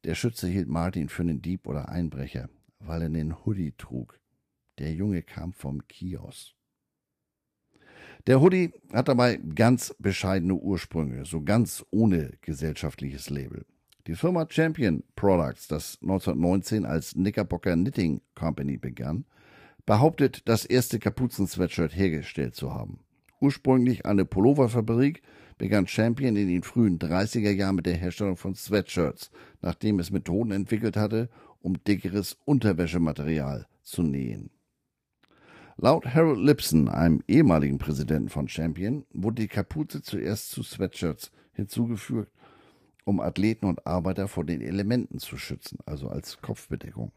Der 0.05 0.15
Schütze 0.15 0.47
hielt 0.47 0.69
Martin 0.69 1.09
für 1.09 1.23
einen 1.23 1.41
Dieb 1.41 1.67
oder 1.67 1.89
Einbrecher, 1.89 2.47
weil 2.79 3.01
er 3.01 3.09
den 3.09 3.35
Hoodie 3.45 3.73
trug. 3.77 4.21
Der 4.79 4.93
Junge 4.93 5.21
kam 5.21 5.51
vom 5.51 5.85
Kiosk. 5.89 6.53
Der 8.25 8.39
Hoodie 8.39 8.71
hat 8.93 9.09
dabei 9.09 9.35
ganz 9.35 9.93
bescheidene 9.99 10.53
Ursprünge, 10.53 11.25
so 11.25 11.41
ganz 11.41 11.85
ohne 11.91 12.37
gesellschaftliches 12.39 13.29
Label. 13.29 13.65
Die 14.07 14.15
Firma 14.15 14.47
Champion 14.49 15.03
Products, 15.17 15.67
das 15.67 15.97
1919 16.01 16.85
als 16.85 17.15
Knickerbocker 17.15 17.73
Knitting 17.73 18.21
Company 18.33 18.77
begann, 18.77 19.25
behauptet, 19.87 20.43
das 20.45 20.65
erste 20.65 20.99
Kapuzen-Sweatshirt 20.99 21.95
hergestellt 21.95 22.53
zu 22.53 22.75
haben. 22.75 22.99
Ursprünglich 23.39 24.05
eine 24.05 24.25
Pulloverfabrik, 24.25 25.23
begann 25.57 25.87
Champion 25.87 26.35
in 26.35 26.49
den 26.49 26.61
frühen 26.61 26.99
30er 26.99 27.51
Jahren 27.51 27.77
mit 27.77 27.87
der 27.87 27.95
Herstellung 27.95 28.37
von 28.37 28.53
Sweatshirts, 28.53 29.31
nachdem 29.61 29.97
es 29.97 30.11
Methoden 30.11 30.51
entwickelt 30.51 30.97
hatte, 30.97 31.29
um 31.61 31.83
dickeres 31.83 32.37
Unterwäschematerial 32.45 33.65
zu 33.81 34.03
nähen. 34.03 34.51
Laut 35.77 36.05
Harold 36.05 36.39
Lipson, 36.39 36.89
einem 36.89 37.23
ehemaligen 37.27 37.77
Präsidenten 37.77 38.29
von 38.29 38.47
Champion, 38.47 39.05
wurde 39.13 39.43
die 39.43 39.47
Kapuze 39.47 40.01
zuerst 40.01 40.51
zu 40.51 40.63
Sweatshirts 40.63 41.31
hinzugefügt, 41.53 42.31
um 43.05 43.21
Athleten 43.21 43.65
und 43.65 43.87
Arbeiter 43.87 44.27
vor 44.27 44.43
den 44.43 44.61
Elementen 44.61 45.19
zu 45.19 45.37
schützen, 45.37 45.79
also 45.85 46.09
als 46.09 46.41
Kopfbedeckung. 46.41 47.11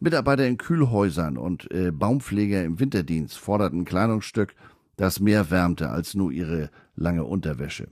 Mitarbeiter 0.00 0.46
in 0.46 0.58
Kühlhäusern 0.58 1.38
und 1.38 1.70
äh, 1.70 1.90
Baumpfleger 1.90 2.64
im 2.64 2.78
Winterdienst 2.78 3.38
forderten 3.38 3.84
Kleidungsstück, 3.84 4.54
das 4.96 5.20
mehr 5.20 5.50
wärmte 5.50 5.90
als 5.90 6.14
nur 6.14 6.32
ihre 6.32 6.70
lange 6.94 7.24
Unterwäsche. 7.24 7.88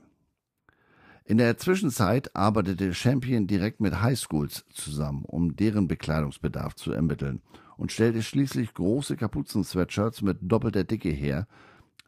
In 1.27 1.39
der 1.39 1.57
Zwischenzeit 1.57 2.37
arbeitete 2.37 2.93
Champion 2.93 3.47
direkt 3.47 3.81
mit 3.81 4.03
Highschools 4.03 4.67
zusammen, 4.71 5.25
um 5.25 5.57
deren 5.57 5.89
Bekleidungsbedarf 5.89 6.75
zu 6.75 6.93
ermitteln 6.93 7.41
und 7.79 7.93
stellte 7.93 8.23
schließlich 8.23 8.75
große 8.75 9.17
Kapuzen-Sweatshirts 9.17 10.21
mit 10.21 10.39
doppelter 10.43 10.85
Dicke 10.85 11.09
her, 11.09 11.47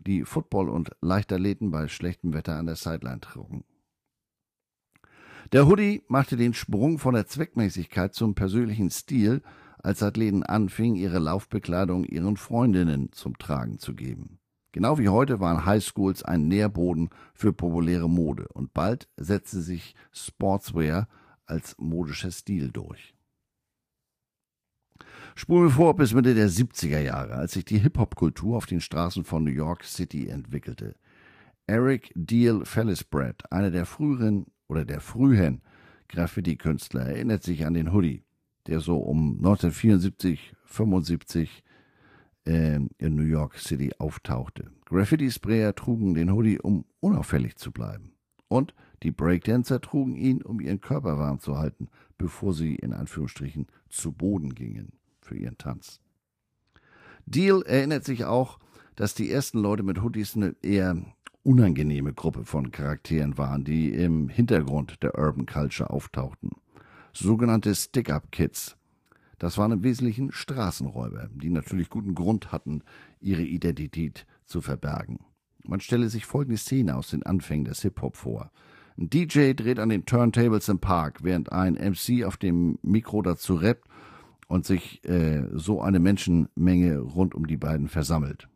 die 0.07 0.25
Football- 0.25 0.69
und 0.69 0.91
Leichtathleten 1.01 1.71
bei 1.71 1.89
schlechtem 1.89 2.35
Wetter 2.35 2.57
an 2.57 2.67
der 2.67 2.77
Sideline 2.77 3.21
trugen. 3.21 3.65
Der 5.53 5.67
Hoodie 5.67 6.03
machte 6.09 6.37
den 6.37 6.55
Sprung 6.55 6.99
von 6.99 7.15
der 7.15 7.27
Zweckmäßigkeit 7.27 8.15
zum 8.15 8.35
persönlichen 8.35 8.91
Stil, 8.91 9.43
als 9.87 10.03
Athleten 10.03 10.43
anfingen, 10.43 10.97
ihre 10.97 11.21
Laufbekleidung 11.21 12.05
ihren 12.05 12.37
Freundinnen 12.37 13.13
zum 13.13 13.39
Tragen 13.39 13.79
zu 13.79 13.95
geben. 13.95 14.41
Genau 14.73 14.99
wie 14.99 15.09
heute 15.09 15.39
waren 15.39 15.65
Highschools 15.65 16.25
ein 16.25 16.49
Nährboden 16.49 17.09
für 17.35 17.53
populäre 17.53 18.11
Mode 18.11 18.49
und 18.49 18.75
bald 18.75 19.09
setzte 19.17 19.61
sich 19.61 19.95
Sportswear 20.11 21.07
als 21.47 21.77
modischer 21.79 22.33
Stil 22.33 22.73
durch. 22.73 23.15
Spulen 25.37 25.67
wir 25.67 25.71
vor 25.71 25.95
bis 25.95 26.15
Mitte 26.15 26.35
der 26.35 26.51
70er 26.51 27.01
Jahre, 27.01 27.35
als 27.35 27.53
sich 27.53 27.65
die 27.65 27.79
Hip-Hop-Kultur 27.79 28.57
auf 28.57 28.67
den 28.67 28.81
Straßen 28.81 29.25
von 29.25 29.45
New 29.45 29.53
York 29.53 29.85
City 29.85 30.29
entwickelte. 30.29 30.97
Eric 31.69 32.11
Deal 32.17 32.65
Fellisbrad, 32.65 33.53
einer 33.53 33.71
der 33.71 33.87
früheren 33.87 34.47
oder 34.67 34.85
der 34.85 35.01
frühen 35.01 35.63
Graffiti-Künstler, 36.09 37.03
erinnert 37.03 37.45
sich 37.45 37.65
an 37.65 37.75
den 37.75 37.93
Hoodie, 37.93 38.26
der 38.67 38.81
so 38.81 38.99
um 38.99 39.37
1974, 39.37 40.55
75 40.65 41.65
äh, 42.45 42.77
in 42.99 43.15
New 43.15 43.23
York 43.23 43.59
City 43.59 43.93
auftauchte. 43.99 44.71
Graffiti-Sprayer 44.87 45.75
trugen 45.75 46.15
den 46.15 46.33
Hoodie, 46.33 46.61
um 46.61 46.85
unauffällig 47.01 47.57
zu 47.57 47.73
bleiben. 47.73 48.13
Und 48.49 48.75
die 49.03 49.11
Breakdancer 49.11 49.81
trugen 49.81 50.17
ihn, 50.17 50.43
um 50.43 50.61
ihren 50.61 50.81
Körper 50.81 51.19
warm 51.19 51.41
zu 51.41 51.59
halten, 51.59 51.89
bevor 52.19 52.55
sie 52.55 52.77
in 52.77 52.93
Anführungsstrichen 52.93 53.67
zu 53.89 54.13
Boden 54.13 54.55
gingen 54.55 54.93
für 55.21 55.37
ihren 55.37 55.59
Tanz. 55.59 56.01
Deal 57.27 57.63
erinnert 57.63 58.05
sich 58.05 58.25
auch, 58.25 58.59
dass 58.95 59.15
die 59.15 59.31
ersten 59.31 59.59
Leute 59.59 59.83
mit 59.83 60.03
Hoodies 60.03 60.37
eine 60.37 60.55
eher 60.63 60.97
unangenehme 61.43 62.13
Gruppe 62.13 62.45
von 62.45 62.71
Charakteren 62.71 63.37
waren, 63.39 63.65
die 63.65 63.91
im 63.93 64.29
Hintergrund 64.29 65.03
der 65.03 65.19
Urban 65.19 65.47
Culture 65.47 65.91
auftauchten. 65.91 66.51
Sogenannte 67.19 67.75
Stick-Up-Kids. 67.75 68.77
Das 69.39 69.57
waren 69.57 69.73
im 69.73 69.83
Wesentlichen 69.83 70.33
Straßenräuber, 70.33 71.31
die 71.33 71.49
natürlich 71.49 71.89
guten 71.89 72.15
Grund 72.15 72.53
hatten, 72.53 72.83
ihre 73.21 73.43
Identität 73.43 74.27
zu 74.45 74.61
verbergen. 74.61 75.21
Man 75.65 75.81
stelle 75.81 76.09
sich 76.09 76.27
folgende 76.27 76.59
Szene 76.59 76.95
aus 76.95 77.09
den 77.09 77.25
Anfängen 77.25 77.65
des 77.65 77.81
Hip-Hop 77.83 78.17
vor. 78.17 78.51
Ein 78.99 79.09
DJ 79.09 79.53
dreht 79.55 79.79
an 79.79 79.89
den 79.89 80.05
Turntables 80.05 80.69
im 80.69 80.79
Park, 80.79 81.23
während 81.23 81.53
ein 81.53 81.75
MC 81.75 82.25
auf 82.25 82.37
dem 82.37 82.79
Mikro 82.83 83.23
dazu 83.23 83.55
rappt 83.55 83.89
und 84.47 84.67
sich 84.67 85.03
äh, 85.05 85.45
so 85.55 85.81
eine 85.81 85.99
Menschenmenge 85.99 86.99
rund 86.99 87.35
um 87.35 87.47
die 87.47 87.57
beiden 87.57 87.89
versammelt. 87.89 88.49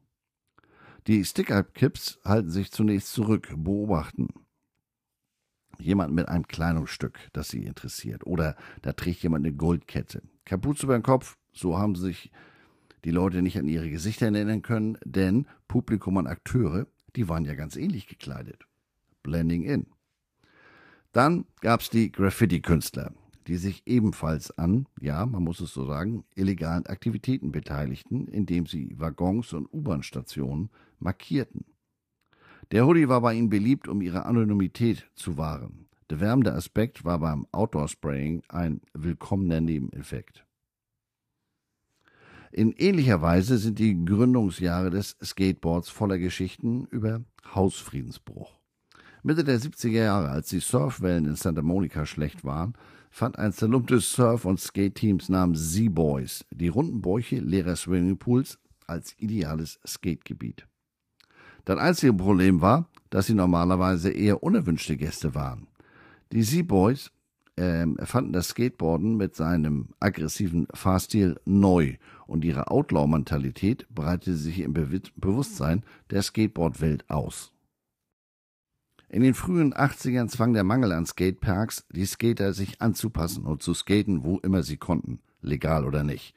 Die 1.07 1.25
Stick-Up-Kips 1.25 2.21
halten 2.25 2.51
sich 2.51 2.71
zunächst 2.71 3.13
zurück, 3.13 3.55
beobachten. 3.57 4.29
Jemand 5.81 6.15
mit 6.15 6.29
einem 6.29 6.47
Kleidungsstück, 6.47 7.19
das 7.33 7.49
sie 7.49 7.65
interessiert. 7.65 8.27
Oder 8.27 8.57
da 8.83 8.93
trägt 8.93 9.23
jemand 9.23 9.45
eine 9.45 9.55
Goldkette. 9.55 10.23
Kapuze 10.45 10.87
über 10.87 10.99
den 10.99 11.03
Kopf, 11.03 11.37
so 11.53 11.79
haben 11.79 11.95
sich 11.95 12.31
die 13.05 13.11
Leute 13.11 13.43
nicht 13.43 13.59
an 13.59 13.69
ihre 13.69 13.91
Gesichter 13.91 14.27
erinnern 14.27 14.63
können, 14.63 14.99
denn 15.05 15.47
Publikum 15.69 16.17
und 16.17 16.27
Akteure, 16.27 16.87
die 17.17 17.29
waren 17.29 17.45
ja 17.45 17.55
ganz 17.55 17.77
ähnlich 17.77 18.07
gekleidet. 18.07 18.67
Blending 19.23 19.65
in. 19.65 19.87
Dann 21.13 21.47
gab's 21.61 21.91
die 21.91 22.13
Graffiti-Künstler 22.13 23.13
die 23.51 23.57
sich 23.57 23.83
ebenfalls 23.85 24.57
an, 24.59 24.87
ja, 25.01 25.27
man 25.27 25.43
muss 25.43 25.61
es 25.61 25.75
so 25.75 25.85
sagen, 25.85 26.25
illegalen 26.37 26.87
Aktivitäten 26.87 27.51
beteiligten, 27.51 28.29
indem 28.29 28.67
sie 28.67 28.95
Waggons 28.97 29.53
und 29.53 29.67
U-Bahn-Stationen 29.73 30.71
markierten. 31.01 31.65
Der 32.73 32.87
Hoodie 32.87 33.09
war 33.09 33.21
bei 33.21 33.35
ihnen 33.35 33.51
beliebt, 33.51 33.89
um 33.89 34.01
ihre 34.01 34.27
Anonymität 34.27 35.11
zu 35.17 35.37
wahren. 35.37 35.89
Der 36.09 36.21
wärmende 36.21 36.55
Aspekt 36.55 37.05
war 37.05 37.19
beim 37.19 37.47
Outdoor-Spraying 37.51 38.43
ein 38.49 38.81
willkommener 38.95 39.61
Nebeneffekt. 39.61 40.47
In 42.53 42.73
ähnlicher 42.73 43.23
Weise 43.23 43.59
sind 43.59 43.81
die 43.81 44.05
Gründungsjahre 44.05 44.91
des 44.91 45.17
Skateboards 45.23 45.89
voller 45.89 46.19
Geschichten 46.19 46.87
über 46.91 47.25
Hausfriedensbruch. 47.55 48.61
Mitte 49.25 49.43
der 49.43 49.61
70er 49.61 49.91
Jahre, 49.91 50.29
als 50.29 50.49
die 50.49 50.61
Surfwellen 50.61 51.27
in 51.27 51.35
Santa 51.35 51.63
Monica 51.63 52.07
schlecht 52.07 52.45
waren, 52.45 52.75
fand 53.11 53.37
ein 53.37 53.53
zerlumptes 53.53 54.13
Surf- 54.13 54.45
und 54.45 54.61
Skate-Teams 54.61 55.29
namens 55.29 55.73
Z-Boys 55.73 56.45
die 56.53 56.69
runden 56.69 57.03
Bäuche 57.03 57.41
leerer 57.41 57.75
Swimmingpools 57.75 58.59
als 58.87 59.15
ideales 59.19 59.81
Skategebiet. 59.85 60.67
Das 61.71 61.79
einzige 61.79 62.13
Problem 62.15 62.61
war, 62.61 62.89
dass 63.11 63.29
sie 63.29 63.35
normalerweise 63.35 64.11
eher 64.11 64.43
unerwünschte 64.43 64.97
Gäste 64.97 65.37
waren. 65.37 65.69
Die 66.33 66.43
Z-Boys 66.43 67.13
äh, 67.55 67.87
fanden 68.07 68.33
das 68.33 68.49
Skateboarden 68.49 69.17
mit 69.17 69.37
seinem 69.37 69.91
aggressiven 70.01 70.67
Fahrstil 70.75 71.39
neu 71.45 71.95
und 72.27 72.45
ihre 72.45 72.73
Outlaw-Mentalität 72.73 73.87
breitete 73.95 74.35
sich 74.35 74.59
im 74.59 74.73
Be 74.73 75.01
Bewusstsein 75.15 75.85
der 76.11 76.23
Skateboard-Welt 76.23 77.09
aus. 77.09 77.53
In 79.09 79.23
den 79.23 79.35
frühen 79.35 79.73
80ern 79.73 80.27
zwang 80.27 80.55
der 80.55 80.65
Mangel 80.65 80.91
an 80.91 81.07
Skateparks 81.07 81.87
die 81.93 82.05
Skater 82.05 82.53
sich 82.53 82.83
anzupassen 82.83 83.45
und 83.47 83.63
zu 83.63 83.75
skaten, 83.75 84.25
wo 84.25 84.39
immer 84.39 84.65
sie 84.65 84.77
konnten, 84.77 85.21
legal 85.41 85.85
oder 85.85 86.03
nicht. 86.03 86.35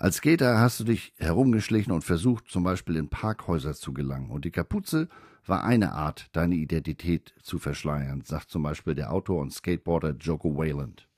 Als 0.00 0.18
Skater 0.18 0.60
hast 0.60 0.78
du 0.78 0.84
dich 0.84 1.12
herumgeschlichen 1.18 1.92
und 1.92 2.04
versucht, 2.04 2.48
zum 2.48 2.62
Beispiel 2.62 2.94
in 2.94 3.08
Parkhäuser 3.08 3.74
zu 3.74 3.92
gelangen. 3.92 4.30
Und 4.30 4.44
die 4.44 4.52
Kapuze 4.52 5.08
war 5.44 5.64
eine 5.64 5.92
Art, 5.92 6.28
deine 6.32 6.54
Identität 6.54 7.34
zu 7.42 7.58
verschleiern, 7.58 8.22
sagt 8.24 8.48
zum 8.48 8.62
Beispiel 8.62 8.94
der 8.94 9.12
Autor 9.12 9.40
und 9.40 9.52
Skateboarder 9.52 10.14
Joko 10.20 10.56
Wayland. 10.56 11.08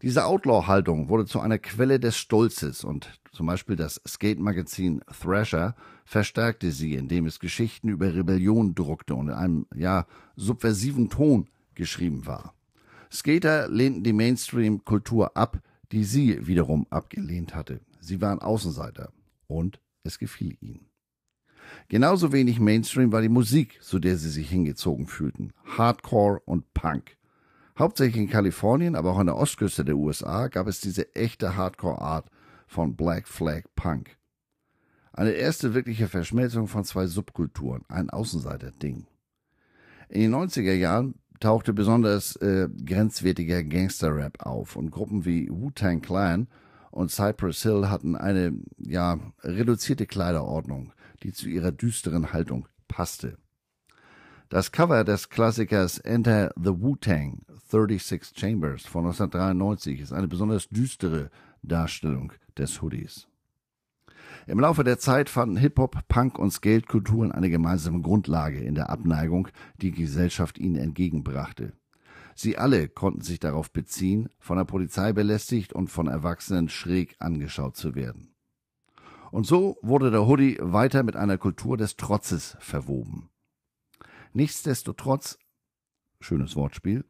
Diese 0.00 0.26
Outlaw-Haltung 0.26 1.08
wurde 1.08 1.26
zu 1.26 1.40
einer 1.40 1.58
Quelle 1.58 1.98
des 1.98 2.16
Stolzes 2.16 2.84
und 2.84 3.20
zum 3.32 3.46
Beispiel 3.46 3.74
das 3.74 4.00
Skate-Magazin 4.06 5.00
Thrasher 5.20 5.74
verstärkte 6.04 6.70
sie, 6.70 6.94
indem 6.94 7.26
es 7.26 7.40
Geschichten 7.40 7.88
über 7.88 8.14
Rebellion 8.14 8.76
druckte 8.76 9.16
und 9.16 9.28
in 9.28 9.34
einem, 9.34 9.66
ja, 9.74 10.06
subversiven 10.36 11.10
Ton 11.10 11.48
geschrieben 11.74 12.26
war. 12.26 12.54
Skater 13.10 13.68
lehnten 13.68 14.04
die 14.04 14.12
Mainstream-Kultur 14.12 15.36
ab, 15.36 15.60
die 15.92 16.04
sie 16.04 16.46
wiederum 16.46 16.86
abgelehnt 16.90 17.54
hatte. 17.54 17.80
Sie 18.00 18.20
waren 18.20 18.40
Außenseiter 18.40 19.12
und 19.46 19.80
es 20.02 20.18
gefiel 20.18 20.56
ihnen. 20.60 20.88
Genauso 21.88 22.32
wenig 22.32 22.58
Mainstream 22.58 23.12
war 23.12 23.22
die 23.22 23.28
Musik, 23.28 23.82
zu 23.82 23.98
der 23.98 24.16
sie 24.16 24.30
sich 24.30 24.48
hingezogen 24.48 25.06
fühlten. 25.06 25.52
Hardcore 25.64 26.40
und 26.40 26.72
Punk. 26.74 27.16
Hauptsächlich 27.78 28.22
in 28.22 28.28
Kalifornien, 28.28 28.96
aber 28.96 29.12
auch 29.12 29.18
an 29.18 29.26
der 29.26 29.36
Ostküste 29.36 29.84
der 29.84 29.96
USA 29.96 30.48
gab 30.48 30.66
es 30.66 30.80
diese 30.80 31.14
echte 31.14 31.56
Hardcore-Art 31.56 32.28
von 32.66 32.96
Black 32.96 33.28
Flag 33.28 33.62
Punk. 33.76 34.16
Eine 35.12 35.32
erste 35.32 35.74
wirkliche 35.74 36.08
Verschmelzung 36.08 36.68
von 36.68 36.84
zwei 36.84 37.06
Subkulturen, 37.06 37.82
ein 37.88 38.10
Außenseiter-Ding. 38.10 39.06
In 40.08 40.20
den 40.20 40.34
90er 40.34 40.74
Jahren 40.74 41.14
tauchte 41.42 41.72
besonders 41.72 42.36
äh, 42.36 42.68
grenzwertiger 42.86 43.64
Gangster-Rap 43.64 44.46
auf 44.46 44.76
und 44.76 44.90
Gruppen 44.90 45.24
wie 45.24 45.50
Wu-Tang 45.50 46.00
Clan 46.00 46.46
und 46.90 47.10
Cypress 47.10 47.62
Hill 47.62 47.88
hatten 47.88 48.16
eine, 48.16 48.54
ja, 48.78 49.18
reduzierte 49.42 50.06
Kleiderordnung, 50.06 50.92
die 51.22 51.32
zu 51.32 51.48
ihrer 51.48 51.72
düsteren 51.72 52.32
Haltung 52.32 52.68
passte. 52.86 53.38
Das 54.50 54.70
Cover 54.70 55.02
des 55.02 55.30
Klassikers 55.30 55.98
Enter 55.98 56.52
the 56.56 56.70
Wu-Tang 56.70 57.42
36 57.70 58.38
Chambers 58.38 58.82
von 58.82 59.06
1993 59.06 60.00
ist 60.00 60.12
eine 60.12 60.28
besonders 60.28 60.68
düstere 60.68 61.30
Darstellung 61.62 62.32
des 62.56 62.80
Hoodies. 62.82 63.26
Im 64.46 64.60
Laufe 64.60 64.84
der 64.84 64.98
Zeit 64.98 65.28
fanden 65.30 65.56
Hip-Hop, 65.56 66.08
Punk 66.08 66.38
und 66.38 66.50
Skate-Kulturen 66.50 67.32
eine 67.32 67.50
gemeinsame 67.50 68.00
Grundlage 68.00 68.58
in 68.58 68.74
der 68.74 68.90
Abneigung, 68.90 69.48
die 69.80 69.90
die 69.92 70.02
Gesellschaft 70.02 70.58
ihnen 70.58 70.76
entgegenbrachte. 70.76 71.72
Sie 72.34 72.56
alle 72.58 72.88
konnten 72.88 73.20
sich 73.20 73.40
darauf 73.40 73.70
beziehen, 73.70 74.28
von 74.38 74.56
der 74.56 74.64
Polizei 74.64 75.12
belästigt 75.12 75.72
und 75.72 75.88
von 75.88 76.06
Erwachsenen 76.06 76.68
schräg 76.68 77.16
angeschaut 77.18 77.76
zu 77.76 77.94
werden. 77.94 78.34
Und 79.30 79.46
so 79.46 79.78
wurde 79.82 80.10
der 80.10 80.26
Hoodie 80.26 80.58
weiter 80.60 81.02
mit 81.02 81.16
einer 81.16 81.38
Kultur 81.38 81.76
des 81.76 81.96
Trotzes 81.96 82.56
verwoben. 82.60 83.30
Nichtsdestotrotz, 84.34 85.38
schönes 86.20 86.56
Wortspiel, 86.56 87.04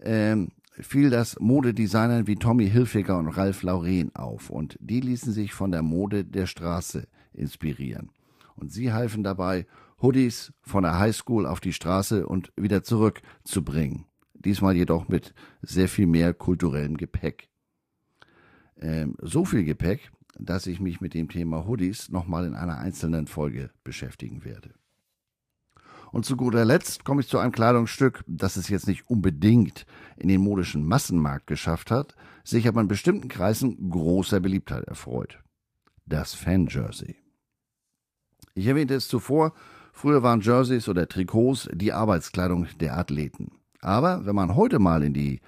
ähm, 0.00 0.50
fiel 0.80 1.10
das 1.10 1.38
Modedesignern 1.38 2.26
wie 2.26 2.36
Tommy 2.36 2.68
Hilfiger 2.68 3.18
und 3.18 3.28
Ralph 3.28 3.62
Lauren 3.62 4.14
auf 4.14 4.50
und 4.50 4.76
die 4.80 5.00
ließen 5.00 5.32
sich 5.32 5.52
von 5.52 5.70
der 5.70 5.82
Mode 5.82 6.24
der 6.24 6.46
Straße 6.46 7.06
inspirieren. 7.32 8.10
Und 8.56 8.72
sie 8.72 8.92
halfen 8.92 9.22
dabei, 9.22 9.66
Hoodies 10.00 10.52
von 10.62 10.82
der 10.82 10.98
Highschool 10.98 11.46
auf 11.46 11.60
die 11.60 11.72
Straße 11.72 12.26
und 12.26 12.52
wieder 12.56 12.82
zurück 12.82 13.22
zu 13.44 13.64
bringen. 13.64 14.06
Diesmal 14.34 14.76
jedoch 14.76 15.08
mit 15.08 15.34
sehr 15.62 15.88
viel 15.88 16.06
mehr 16.06 16.34
kulturellem 16.34 16.96
Gepäck. 16.96 17.48
Ähm, 18.80 19.16
so 19.20 19.44
viel 19.44 19.64
Gepäck, 19.64 20.10
dass 20.38 20.66
ich 20.66 20.80
mich 20.80 21.00
mit 21.00 21.14
dem 21.14 21.28
Thema 21.28 21.66
Hoodies 21.66 22.10
nochmal 22.10 22.46
in 22.46 22.54
einer 22.54 22.78
einzelnen 22.78 23.26
Folge 23.26 23.70
beschäftigen 23.84 24.44
werde. 24.44 24.74
Und 26.14 26.24
zu 26.24 26.36
guter 26.36 26.64
Letzt 26.64 27.04
komme 27.04 27.22
ich 27.22 27.28
zu 27.28 27.40
einem 27.40 27.50
Kleidungsstück, 27.50 28.22
das 28.28 28.54
es 28.54 28.68
jetzt 28.68 28.86
nicht 28.86 29.10
unbedingt 29.10 29.84
in 30.16 30.28
den 30.28 30.40
modischen 30.40 30.86
Massenmarkt 30.86 31.48
geschafft 31.48 31.90
hat, 31.90 32.14
sich 32.44 32.68
aber 32.68 32.80
in 32.80 32.86
bestimmten 32.86 33.26
Kreisen 33.26 33.90
großer 33.90 34.38
Beliebtheit 34.38 34.84
erfreut. 34.84 35.40
Das 36.06 36.32
Fan-Jersey. 36.32 37.16
Ich 38.54 38.64
erwähnte 38.68 38.94
es 38.94 39.08
zuvor, 39.08 39.54
früher 39.92 40.22
waren 40.22 40.40
Jerseys 40.40 40.88
oder 40.88 41.08
Trikots 41.08 41.68
die 41.72 41.92
Arbeitskleidung 41.92 42.68
der 42.78 42.96
Athleten. 42.96 43.50
Aber 43.80 44.24
wenn 44.24 44.36
man 44.36 44.54
heute 44.54 44.78
mal 44.78 45.02
in 45.02 45.14
die 45.14 45.40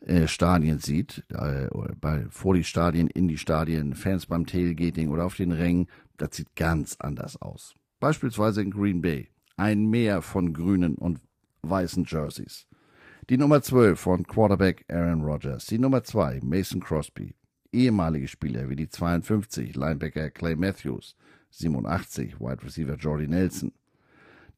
äh, 0.00 0.26
Stadien 0.26 0.80
sieht, 0.80 1.24
äh, 1.30 1.68
bei, 1.98 2.26
vor 2.28 2.52
die 2.52 2.64
Stadien, 2.64 3.06
in 3.06 3.26
die 3.26 3.38
Stadien, 3.38 3.94
Fans 3.94 4.26
beim 4.26 4.44
Tailgating 4.44 5.08
oder 5.08 5.24
auf 5.24 5.36
den 5.36 5.52
Rängen, 5.52 5.86
das 6.18 6.36
sieht 6.36 6.54
ganz 6.56 6.96
anders 6.98 7.40
aus. 7.40 7.74
Beispielsweise 8.00 8.60
in 8.60 8.70
Green 8.70 9.00
Bay 9.00 9.30
ein 9.56 9.86
Meer 9.86 10.22
von 10.22 10.52
grünen 10.52 10.96
und 10.96 11.20
weißen 11.62 12.04
Jerseys. 12.06 12.66
Die 13.30 13.38
Nummer 13.38 13.62
12 13.62 13.98
von 13.98 14.26
Quarterback 14.26 14.84
Aaron 14.88 15.22
Rodgers, 15.22 15.66
die 15.66 15.78
Nummer 15.78 16.04
2 16.04 16.40
Mason 16.42 16.80
Crosby, 16.80 17.34
ehemalige 17.72 18.28
Spieler 18.28 18.68
wie 18.68 18.76
die 18.76 18.88
52 18.88 19.74
Linebacker 19.76 20.30
Clay 20.30 20.56
Matthews, 20.56 21.16
87 21.50 22.38
Wide 22.40 22.62
Receiver 22.62 22.96
Jordy 22.96 23.28
Nelson. 23.28 23.72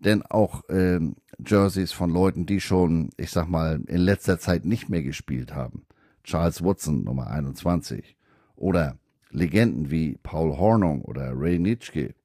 Denn 0.01 0.23
auch 0.25 0.65
ähm, 0.69 1.17
Jerseys 1.39 1.93
von 1.93 2.11
Leuten, 2.11 2.45
die 2.45 2.61
schon, 2.61 3.11
ich 3.17 3.31
sag 3.31 3.49
mal, 3.49 3.81
in 3.87 4.01
letzter 4.01 4.39
Zeit 4.39 4.65
nicht 4.65 4.89
mehr 4.89 5.03
gespielt 5.03 5.55
haben. 5.55 5.87
Charles 6.25 6.63
Woodson, 6.63 7.05
Nummer 7.05 7.29
21. 7.29 8.17
Oder 8.57 8.99
Legenden 9.31 9.91
wie 9.91 10.19
Paul 10.23 10.59
Hornung 10.59 11.03
oder 11.03 11.31
Ray 11.35 11.59
Nitschke 11.61 12.16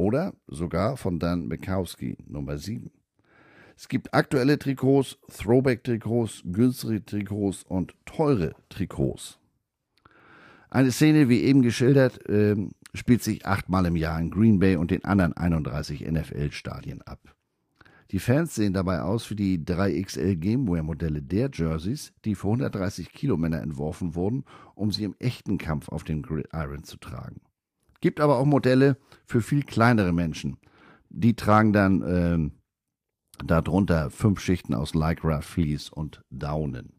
oder 0.00 0.32
sogar 0.46 0.96
von 0.96 1.18
Dan 1.18 1.46
Mikowski, 1.46 2.16
Nummer 2.26 2.56
7. 2.56 2.90
Es 3.76 3.88
gibt 3.88 4.12
aktuelle 4.14 4.58
Trikots, 4.58 5.18
Throwback-Trikots, 5.28 6.42
günstige 6.44 7.04
Trikots 7.04 7.64
und 7.64 7.94
teure 8.06 8.54
Trikots. 8.70 9.38
Eine 10.70 10.90
Szene, 10.90 11.28
wie 11.28 11.42
eben 11.42 11.62
geschildert, 11.62 12.26
äh, 12.28 12.56
spielt 12.94 13.22
sich 13.22 13.44
achtmal 13.46 13.86
im 13.86 13.96
Jahr 13.96 14.20
in 14.20 14.30
Green 14.30 14.58
Bay 14.58 14.76
und 14.76 14.90
den 14.90 15.04
anderen 15.04 15.34
31 15.34 16.06
NFL-Stadien 16.10 17.02
ab. 17.02 17.34
Die 18.10 18.18
Fans 18.18 18.54
sehen 18.54 18.72
dabei 18.72 19.02
aus 19.02 19.30
wie 19.30 19.36
die 19.36 19.64
3XL 19.64 20.36
Gameware-Modelle 20.36 21.22
der 21.22 21.50
Jerseys, 21.52 22.12
die 22.24 22.34
für 22.34 22.48
130 22.48 23.12
Kilo 23.12 23.36
Männer 23.36 23.60
entworfen 23.60 24.14
wurden, 24.14 24.44
um 24.74 24.90
sie 24.90 25.04
im 25.04 25.14
echten 25.18 25.58
Kampf 25.58 25.88
auf 25.88 26.04
dem 26.04 26.22
Gridiron 26.22 26.84
zu 26.84 26.96
tragen. 26.96 27.40
Gibt 28.00 28.20
aber 28.20 28.38
auch 28.38 28.46
Modelle 28.46 28.96
für 29.26 29.42
viel 29.42 29.62
kleinere 29.62 30.12
Menschen. 30.12 30.56
Die 31.10 31.34
tragen 31.34 31.72
dann 31.72 32.02
äh, 32.02 33.44
darunter 33.44 34.10
fünf 34.10 34.40
Schichten 34.40 34.74
aus 34.74 34.94
Lycra, 34.94 35.40
Fleece 35.40 35.90
und 35.90 36.22
Daunen. 36.30 36.94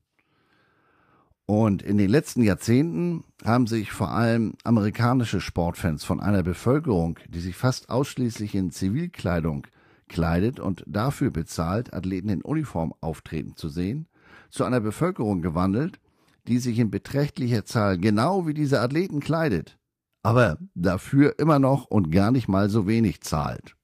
Und 1.45 1.81
in 1.81 1.97
den 1.97 2.09
letzten 2.09 2.43
Jahrzehnten 2.43 3.23
haben 3.43 3.67
sich 3.67 3.91
vor 3.91 4.11
allem 4.11 4.53
amerikanische 4.63 5.41
Sportfans 5.41 6.03
von 6.03 6.21
einer 6.21 6.43
Bevölkerung, 6.43 7.19
die 7.27 7.41
sich 7.41 7.55
fast 7.55 7.89
ausschließlich 7.89 8.55
in 8.55 8.71
Zivilkleidung 8.71 9.67
kleidet 10.07 10.59
und 10.59 10.83
dafür 10.87 11.31
bezahlt, 11.31 11.93
Athleten 11.93 12.29
in 12.29 12.41
Uniform 12.41 12.93
auftreten 13.01 13.55
zu 13.55 13.69
sehen, 13.69 14.07
zu 14.49 14.63
einer 14.63 14.79
Bevölkerung 14.81 15.41
gewandelt, 15.41 15.99
die 16.47 16.59
sich 16.59 16.79
in 16.79 16.91
beträchtlicher 16.91 17.65
Zahl 17.65 17.97
genau 17.97 18.47
wie 18.47 18.53
diese 18.53 18.79
Athleten 18.79 19.19
kleidet 19.19 19.77
aber 20.23 20.57
dafür 20.75 21.39
immer 21.39 21.59
noch 21.59 21.85
und 21.85 22.11
gar 22.11 22.31
nicht 22.31 22.47
mal 22.47 22.69
so 22.69 22.87
wenig 22.87 23.21
zahlt. 23.21 23.75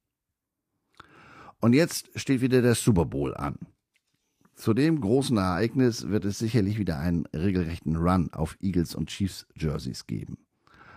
Und 1.59 1.73
jetzt 1.73 2.09
steht 2.15 2.41
wieder 2.41 2.61
der 2.61 2.75
Super 2.75 3.05
Bowl 3.05 3.35
an. 3.35 3.57
Zu 4.55 4.73
dem 4.73 5.01
großen 5.01 5.37
Ereignis 5.37 6.07
wird 6.07 6.25
es 6.25 6.39
sicherlich 6.39 6.79
wieder 6.79 6.97
einen 6.99 7.27
regelrechten 7.27 7.95
Run 7.95 8.31
auf 8.33 8.57
Eagles 8.59 8.95
und 8.95 9.09
Chiefs 9.09 9.45
Jerseys 9.55 10.07
geben. 10.07 10.37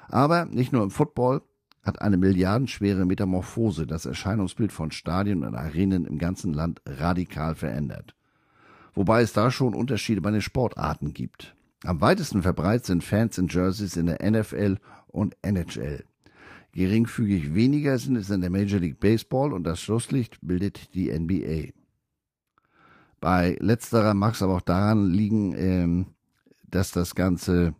Aber 0.08 0.46
nicht 0.46 0.72
nur 0.72 0.82
im 0.82 0.90
Football 0.90 1.42
hat 1.82 2.00
eine 2.00 2.16
milliardenschwere 2.16 3.06
Metamorphose 3.06 3.86
das 3.86 4.06
Erscheinungsbild 4.06 4.72
von 4.72 4.90
Stadien 4.90 5.44
und 5.44 5.54
Arenen 5.54 6.04
im 6.04 6.18
ganzen 6.18 6.52
Land 6.52 6.82
radikal 6.86 7.54
verändert. 7.54 8.14
Wobei 8.94 9.22
es 9.22 9.32
da 9.32 9.50
schon 9.50 9.74
Unterschiede 9.74 10.20
bei 10.20 10.30
den 10.30 10.42
Sportarten 10.42 11.14
gibt. 11.14 11.54
Am 11.84 12.00
weitesten 12.00 12.42
verbreitet 12.42 12.86
sind 12.86 13.04
Fans 13.04 13.38
in 13.38 13.48
Jerseys 13.48 13.96
in 13.96 14.06
der 14.06 14.30
NFL 14.30 14.76
und 15.10 15.36
NHL. 15.42 16.04
Geringfügig 16.72 17.54
weniger 17.54 17.98
sind 17.98 18.16
es 18.16 18.30
in 18.30 18.40
der 18.40 18.50
Major 18.50 18.78
League 18.78 19.00
Baseball 19.00 19.52
und 19.52 19.64
das 19.64 19.80
Schlusslicht 19.80 20.38
bildet 20.40 20.94
die 20.94 21.10
NBA. 21.10 21.72
Bei 23.20 23.56
letzterer 23.60 24.14
mag 24.14 24.34
es 24.34 24.42
aber 24.42 24.56
auch 24.56 24.60
daran 24.60 25.10
liegen, 25.10 25.54
ähm, 25.56 26.06
dass 26.68 26.92
das 26.92 27.14
Ganze 27.14 27.74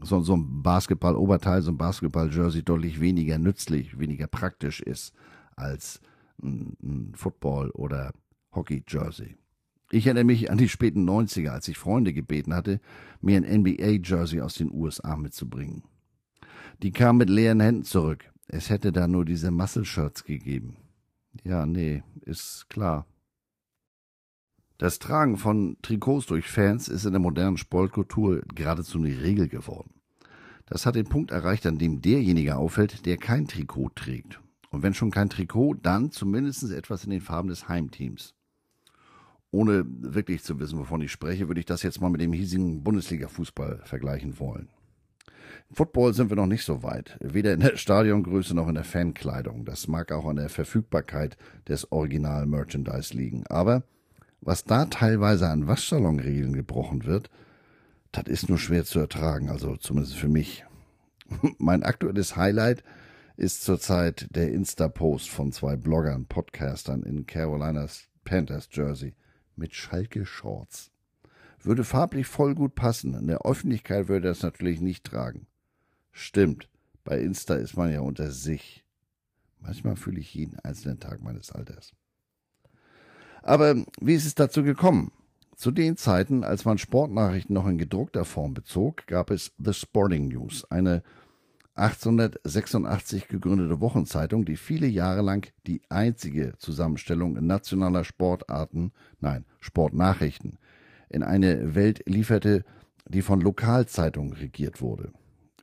so, 0.00 0.20
so 0.20 0.36
ein 0.36 0.62
Basketball-Oberteil, 0.62 1.62
so 1.62 1.70
ein 1.70 1.78
Basketball-Jersey 1.78 2.62
deutlich 2.62 3.00
weniger 3.00 3.38
nützlich, 3.38 3.98
weniger 3.98 4.26
praktisch 4.26 4.80
ist 4.80 5.14
als 5.56 6.00
ein, 6.42 6.76
ein 6.82 7.12
Football- 7.14 7.70
oder 7.70 8.12
Hockey-Jersey. 8.54 9.36
Ich 9.90 10.06
erinnere 10.06 10.24
mich 10.24 10.50
an 10.50 10.58
die 10.58 10.68
späten 10.68 11.08
90er, 11.08 11.50
als 11.50 11.68
ich 11.68 11.78
Freunde 11.78 12.12
gebeten 12.12 12.54
hatte, 12.54 12.80
mir 13.20 13.36
ein 13.36 13.62
NBA-Jersey 13.62 14.40
aus 14.40 14.54
den 14.54 14.72
USA 14.72 15.16
mitzubringen. 15.16 15.84
Die 16.84 16.92
kam 16.92 17.16
mit 17.16 17.30
leeren 17.30 17.60
Händen 17.60 17.84
zurück. 17.84 18.30
Es 18.46 18.68
hätte 18.68 18.92
da 18.92 19.08
nur 19.08 19.24
diese 19.24 19.50
Muscle-Shirts 19.50 20.24
gegeben. 20.24 20.76
Ja, 21.42 21.64
nee, 21.64 22.02
ist 22.20 22.68
klar. 22.68 23.06
Das 24.76 24.98
Tragen 24.98 25.38
von 25.38 25.78
Trikots 25.80 26.26
durch 26.26 26.46
Fans 26.46 26.88
ist 26.88 27.06
in 27.06 27.12
der 27.12 27.22
modernen 27.22 27.56
Sportkultur 27.56 28.42
geradezu 28.54 28.98
eine 28.98 29.22
Regel 29.22 29.48
geworden. 29.48 29.94
Das 30.66 30.84
hat 30.84 30.96
den 30.96 31.08
Punkt 31.08 31.30
erreicht, 31.30 31.64
an 31.64 31.78
dem 31.78 32.02
derjenige 32.02 32.56
auffällt, 32.56 33.06
der 33.06 33.16
kein 33.16 33.48
Trikot 33.48 33.92
trägt. 33.94 34.42
Und 34.68 34.82
wenn 34.82 34.92
schon 34.92 35.10
kein 35.10 35.30
Trikot, 35.30 35.76
dann 35.80 36.10
zumindest 36.10 36.70
etwas 36.70 37.04
in 37.04 37.10
den 37.12 37.22
Farben 37.22 37.48
des 37.48 37.66
Heimteams. 37.66 38.34
Ohne 39.50 39.86
wirklich 39.86 40.42
zu 40.42 40.60
wissen, 40.60 40.78
wovon 40.78 41.00
ich 41.00 41.12
spreche, 41.12 41.48
würde 41.48 41.60
ich 41.60 41.66
das 41.66 41.82
jetzt 41.82 42.02
mal 42.02 42.10
mit 42.10 42.20
dem 42.20 42.34
hiesigen 42.34 42.84
Bundesliga-Fußball 42.84 43.80
vergleichen 43.86 44.38
wollen. 44.38 44.68
Football 45.72 46.14
sind 46.14 46.30
wir 46.30 46.36
noch 46.36 46.46
nicht 46.46 46.64
so 46.64 46.82
weit. 46.82 47.16
Weder 47.20 47.52
in 47.52 47.60
der 47.60 47.76
Stadiongröße 47.76 48.54
noch 48.54 48.68
in 48.68 48.74
der 48.74 48.84
Fankleidung. 48.84 49.64
Das 49.64 49.88
mag 49.88 50.12
auch 50.12 50.26
an 50.26 50.36
der 50.36 50.48
Verfügbarkeit 50.48 51.36
des 51.68 51.90
Original-Merchandise 51.90 53.16
liegen. 53.16 53.46
Aber 53.48 53.82
was 54.40 54.64
da 54.64 54.84
teilweise 54.84 55.48
an 55.48 55.66
Waschsalonregeln 55.66 56.52
gebrochen 56.52 57.04
wird, 57.04 57.30
das 58.12 58.24
ist 58.26 58.48
nur 58.48 58.58
schwer 58.58 58.84
zu 58.84 59.00
ertragen, 59.00 59.48
also 59.48 59.76
zumindest 59.76 60.16
für 60.16 60.28
mich. 60.28 60.64
mein 61.58 61.82
aktuelles 61.82 62.36
Highlight 62.36 62.84
ist 63.36 63.64
zurzeit 63.64 64.28
der 64.30 64.52
Insta-Post 64.52 65.28
von 65.28 65.50
zwei 65.50 65.76
Bloggern, 65.76 66.26
Podcastern 66.26 67.02
in 67.02 67.26
Carolinas 67.26 68.08
Panthers 68.24 68.68
Jersey 68.70 69.14
mit 69.56 69.74
Schalke-Shorts. 69.74 70.92
Würde 71.62 71.82
farblich 71.82 72.26
voll 72.26 72.54
gut 72.54 72.74
passen. 72.74 73.14
In 73.14 73.26
der 73.26 73.44
Öffentlichkeit 73.44 74.08
würde 74.08 74.28
das 74.28 74.42
natürlich 74.42 74.80
nicht 74.80 75.04
tragen. 75.04 75.46
Stimmt, 76.16 76.68
bei 77.02 77.18
Insta 77.18 77.56
ist 77.56 77.76
man 77.76 77.92
ja 77.92 78.00
unter 78.00 78.30
sich. 78.30 78.84
Manchmal 79.58 79.96
fühle 79.96 80.20
ich 80.20 80.32
jeden 80.32 80.60
einzelnen 80.60 81.00
Tag 81.00 81.20
meines 81.22 81.50
Alters. 81.50 81.92
Aber 83.42 83.84
wie 84.00 84.14
ist 84.14 84.24
es 84.24 84.36
dazu 84.36 84.62
gekommen? 84.62 85.10
Zu 85.56 85.72
den 85.72 85.96
Zeiten, 85.96 86.44
als 86.44 86.64
man 86.64 86.78
Sportnachrichten 86.78 87.52
noch 87.52 87.66
in 87.66 87.78
gedruckter 87.78 88.24
Form 88.24 88.54
bezog, 88.54 89.08
gab 89.08 89.32
es 89.32 89.54
The 89.58 89.74
Sporting 89.74 90.28
News, 90.28 90.64
eine 90.70 91.02
1886 91.74 93.26
gegründete 93.26 93.80
Wochenzeitung, 93.80 94.44
die 94.44 94.56
viele 94.56 94.86
Jahre 94.86 95.22
lang 95.22 95.52
die 95.66 95.82
einzige 95.88 96.56
Zusammenstellung 96.58 97.44
nationaler 97.44 98.04
Sportarten, 98.04 98.92
nein, 99.18 99.46
Sportnachrichten, 99.58 100.58
in 101.08 101.24
eine 101.24 101.74
Welt 101.74 102.04
lieferte, 102.06 102.64
die 103.08 103.22
von 103.22 103.40
Lokalzeitungen 103.40 104.32
regiert 104.32 104.80
wurde. 104.80 105.12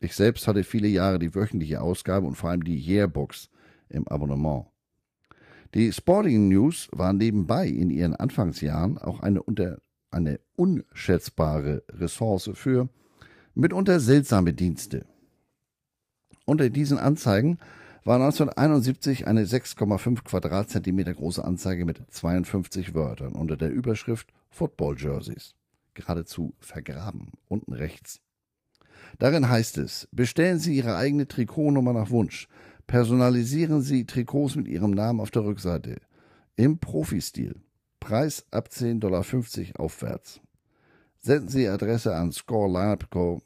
Ich 0.03 0.15
selbst 0.15 0.47
hatte 0.47 0.63
viele 0.63 0.87
Jahre 0.87 1.19
die 1.19 1.35
wöchentliche 1.35 1.79
Ausgabe 1.79 2.25
und 2.25 2.33
vor 2.33 2.49
allem 2.49 2.63
die 2.63 2.75
Yearbox 2.75 3.49
im 3.87 4.07
Abonnement. 4.07 4.65
Die 5.75 5.93
Sporting 5.93 6.49
News 6.49 6.89
war 6.91 7.13
nebenbei 7.13 7.67
in 7.67 7.91
ihren 7.91 8.15
Anfangsjahren 8.15 8.97
auch 8.97 9.19
eine 9.19 9.43
unter 9.43 9.77
eine 10.09 10.39
unschätzbare 10.55 11.83
Ressource 11.87 12.49
für 12.55 12.89
mitunter 13.53 13.99
seltsame 13.99 14.53
Dienste. 14.53 15.05
Unter 16.45 16.71
diesen 16.71 16.97
Anzeigen 16.97 17.59
war 18.03 18.15
1971 18.15 19.27
eine 19.27 19.45
6,5 19.45 20.23
Quadratzentimeter 20.23 21.13
große 21.13 21.45
Anzeige 21.45 21.85
mit 21.85 22.01
52 22.09 22.95
Wörtern 22.95 23.33
unter 23.33 23.55
der 23.55 23.69
Überschrift 23.69 24.33
Football 24.49 24.97
Jerseys. 24.97 25.53
Geradezu 25.93 26.55
vergraben, 26.59 27.33
unten 27.47 27.73
rechts. 27.73 28.19
Darin 29.19 29.49
heißt 29.49 29.77
es, 29.77 30.07
bestellen 30.11 30.59
Sie 30.59 30.75
Ihre 30.75 30.95
eigene 30.95 31.27
Trikotnummer 31.27 31.93
nach 31.93 32.09
Wunsch. 32.09 32.47
Personalisieren 32.87 33.81
Sie 33.81 34.05
Trikots 34.05 34.55
mit 34.55 34.67
Ihrem 34.67 34.91
Namen 34.91 35.19
auf 35.19 35.31
der 35.31 35.43
Rückseite. 35.43 36.01
Im 36.55 36.79
Profistil. 36.79 37.55
Preis 37.99 38.45
ab 38.51 38.69
10,50 38.71 38.99
Dollar 38.99 39.25
aufwärts. 39.79 40.41
Senden 41.19 41.49
Sie 41.49 41.67
Adresse 41.67 42.15
an 42.15 42.31
Score 42.31 42.67
Lineup 42.67 43.09
Co. 43.11 43.41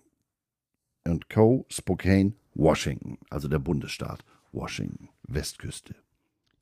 Co. 1.30 1.66
Spokane, 1.70 2.34
Washington, 2.56 3.18
also 3.30 3.48
der 3.48 3.60
Bundesstaat 3.60 4.24
Washington, 4.52 5.10
Westküste. 5.28 5.96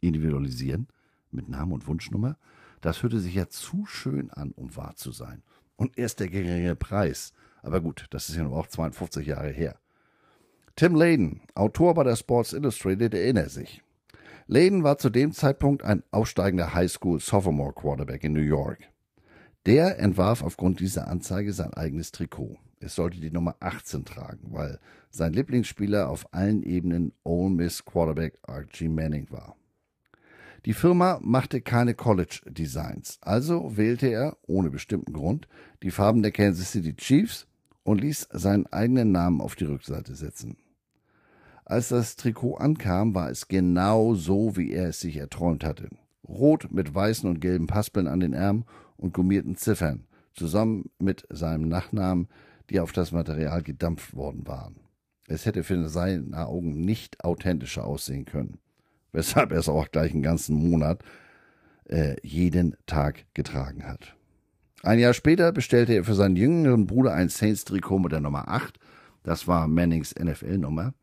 Individualisieren 0.01 0.87
mit 1.31 1.47
Namen 1.47 1.71
und 1.71 1.87
Wunschnummer, 1.87 2.37
das 2.81 3.03
hörte 3.03 3.19
sich 3.19 3.35
ja 3.35 3.47
zu 3.47 3.85
schön 3.85 4.29
an, 4.31 4.51
um 4.51 4.75
wahr 4.75 4.95
zu 4.95 5.11
sein. 5.11 5.43
Und 5.77 5.97
erst 5.97 6.19
der 6.19 6.27
geringe 6.27 6.75
Preis. 6.75 7.33
Aber 7.63 7.81
gut, 7.81 8.05
das 8.11 8.29
ist 8.29 8.35
ja 8.35 8.43
nur 8.43 8.57
auch 8.57 8.67
52 8.67 9.25
Jahre 9.25 9.49
her. 9.49 9.77
Tim 10.75 10.95
Layden, 10.95 11.41
Autor 11.55 11.93
bei 11.93 12.03
der 12.03 12.15
Sports 12.15 12.53
Illustrated, 12.53 13.13
erinnert 13.13 13.49
sich. 13.49 13.81
Layden 14.47 14.83
war 14.83 14.97
zu 14.97 15.09
dem 15.09 15.31
Zeitpunkt 15.31 15.83
ein 15.83 16.03
aufsteigender 16.11 16.73
Highschool 16.73 17.19
Sophomore 17.19 17.73
Quarterback 17.73 18.23
in 18.23 18.33
New 18.33 18.41
York. 18.41 18.79
Der 19.65 19.97
entwarf 19.99 20.43
aufgrund 20.43 20.81
dieser 20.81 21.07
Anzeige 21.07 21.53
sein 21.53 21.73
eigenes 21.73 22.11
Trikot. 22.11 22.57
Es 22.79 22.95
sollte 22.95 23.21
die 23.21 23.31
Nummer 23.31 23.55
18 23.61 24.03
tragen, 24.03 24.51
weil 24.51 24.79
sein 25.09 25.31
Lieblingsspieler 25.31 26.09
auf 26.09 26.33
allen 26.33 26.63
Ebenen 26.63 27.13
Ole 27.23 27.51
Miss 27.51 27.85
Quarterback 27.85 28.37
Archie 28.41 28.89
Manning 28.89 29.31
war. 29.31 29.55
Die 30.65 30.73
Firma 30.73 31.19
machte 31.21 31.61
keine 31.61 31.93
College 31.93 32.41
Designs, 32.45 33.19
also 33.21 33.77
wählte 33.77 34.07
er, 34.07 34.37
ohne 34.47 34.69
bestimmten 34.69 35.13
Grund, 35.13 35.47
die 35.81 35.91
Farben 35.91 36.23
der 36.23 36.31
Kansas 36.31 36.71
City 36.71 36.95
Chiefs 36.95 37.47
und 37.83 38.01
ließ 38.01 38.29
seinen 38.31 38.67
eigenen 38.67 39.11
Namen 39.11 39.41
auf 39.41 39.55
die 39.55 39.65
Rückseite 39.65 40.15
setzen. 40.15 40.57
Als 41.65 41.89
das 41.89 42.15
Trikot 42.15 42.55
ankam, 42.55 43.15
war 43.15 43.29
es 43.29 43.47
genau 43.47 44.15
so, 44.15 44.57
wie 44.57 44.71
er 44.71 44.89
es 44.89 44.99
sich 44.99 45.17
erträumt 45.17 45.63
hatte. 45.63 45.89
Rot 46.27 46.71
mit 46.71 46.93
weißen 46.93 47.29
und 47.29 47.39
gelben 47.39 47.67
Paspeln 47.67 48.07
an 48.07 48.19
den 48.19 48.33
Ärmen 48.33 48.65
und 48.97 49.13
gummierten 49.13 49.55
Ziffern, 49.55 50.05
zusammen 50.33 50.89
mit 50.99 51.25
seinem 51.29 51.67
Nachnamen, 51.67 52.27
die 52.69 52.79
auf 52.79 52.91
das 52.91 53.11
Material 53.11 53.61
gedampft 53.61 54.13
worden 54.13 54.47
waren. 54.47 54.75
Es 55.27 55.45
hätte 55.45 55.63
für 55.63 55.87
seine 55.87 56.47
Augen 56.47 56.81
nicht 56.81 57.23
authentischer 57.23 57.85
aussehen 57.85 58.25
können, 58.25 58.59
weshalb 59.11 59.51
er 59.51 59.59
es 59.59 59.69
auch 59.69 59.89
gleich 59.89 60.11
einen 60.11 60.23
ganzen 60.23 60.55
Monat 60.55 61.03
äh, 61.85 62.15
jeden 62.23 62.75
Tag 62.85 63.25
getragen 63.33 63.85
hat. 63.85 64.15
Ein 64.85 64.99
Jahr 64.99 65.13
später 65.13 65.53
bestellte 65.53 65.93
er 65.93 66.03
für 66.03 66.13
seinen 66.13 66.35
jüngeren 66.35 66.87
Bruder 66.87 67.13
ein 67.13 67.29
Saints-Trikot 67.29 67.99
mit 67.99 68.11
der 68.11 68.19
Nummer 68.19 68.49
8, 68.49 68.77
das 69.23 69.47
war 69.47 69.69
Mannings 69.69 70.13
NFL-Nummer, 70.13 70.93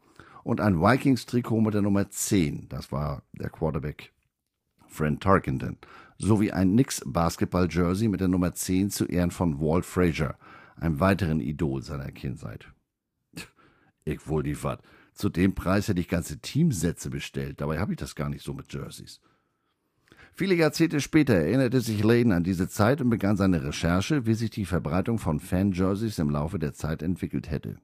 und 0.45 0.61
ein 0.61 0.83
Vikings-Trikot 0.83 1.63
mit 1.63 1.73
der 1.73 1.81
Nummer 1.81 2.11
10, 2.11 2.69
das 2.69 2.93
war 2.93 3.23
der 3.33 3.49
Quarterback 3.49 4.13
Fred 4.87 5.23
Tarkenton, 5.23 5.79
sowie 6.19 6.53
ein 6.53 6.73
Knicks-Basketball-Jersey 6.73 8.09
mit 8.09 8.21
der 8.21 8.29
Nummer 8.29 8.53
10 8.53 8.91
zu 8.91 9.07
Ehren 9.07 9.31
von 9.31 9.59
Walt 9.61 9.87
Frazier, 9.87 10.37
einem 10.77 11.01
weiteren 11.01 11.41
Idol 11.41 11.83
seiner 11.83 12.13
Kindheit. 12.13 12.67
Ich 14.05 14.29
wohl 14.29 14.43
die 14.43 14.57
Fahrt. 14.57 14.83
Zu 15.15 15.31
dem 15.31 15.55
Preis 15.55 15.89
hätte 15.89 16.03
ich 16.03 16.09
ganze 16.09 16.39
Teamsätze 16.39 17.09
bestellt, 17.09 17.63
dabei 17.63 17.79
habe 17.79 17.95
ich 17.95 17.99
das 17.99 18.15
gar 18.15 18.29
nicht 18.29 18.45
so 18.45 18.53
mit 18.53 18.71
Jerseys. 18.71 19.23
Viele 20.41 20.55
Jahrzehnte 20.55 21.03
später 21.03 21.35
erinnerte 21.35 21.83
sich 21.83 22.03
Layden 22.03 22.33
an 22.33 22.45
diese 22.45 22.67
Zeit 22.67 23.03
und 23.03 23.11
begann 23.11 23.37
seine 23.37 23.63
Recherche, 23.63 24.25
wie 24.25 24.33
sich 24.33 24.49
die 24.49 24.65
Verbreitung 24.65 25.19
von 25.19 25.39
Fan-Jerseys 25.39 26.19
im 26.19 26.31
Laufe 26.31 26.59
der 26.59 26.73
Zeit 26.73 27.03
entwickelt 27.03 27.51
hätte. 27.51 27.77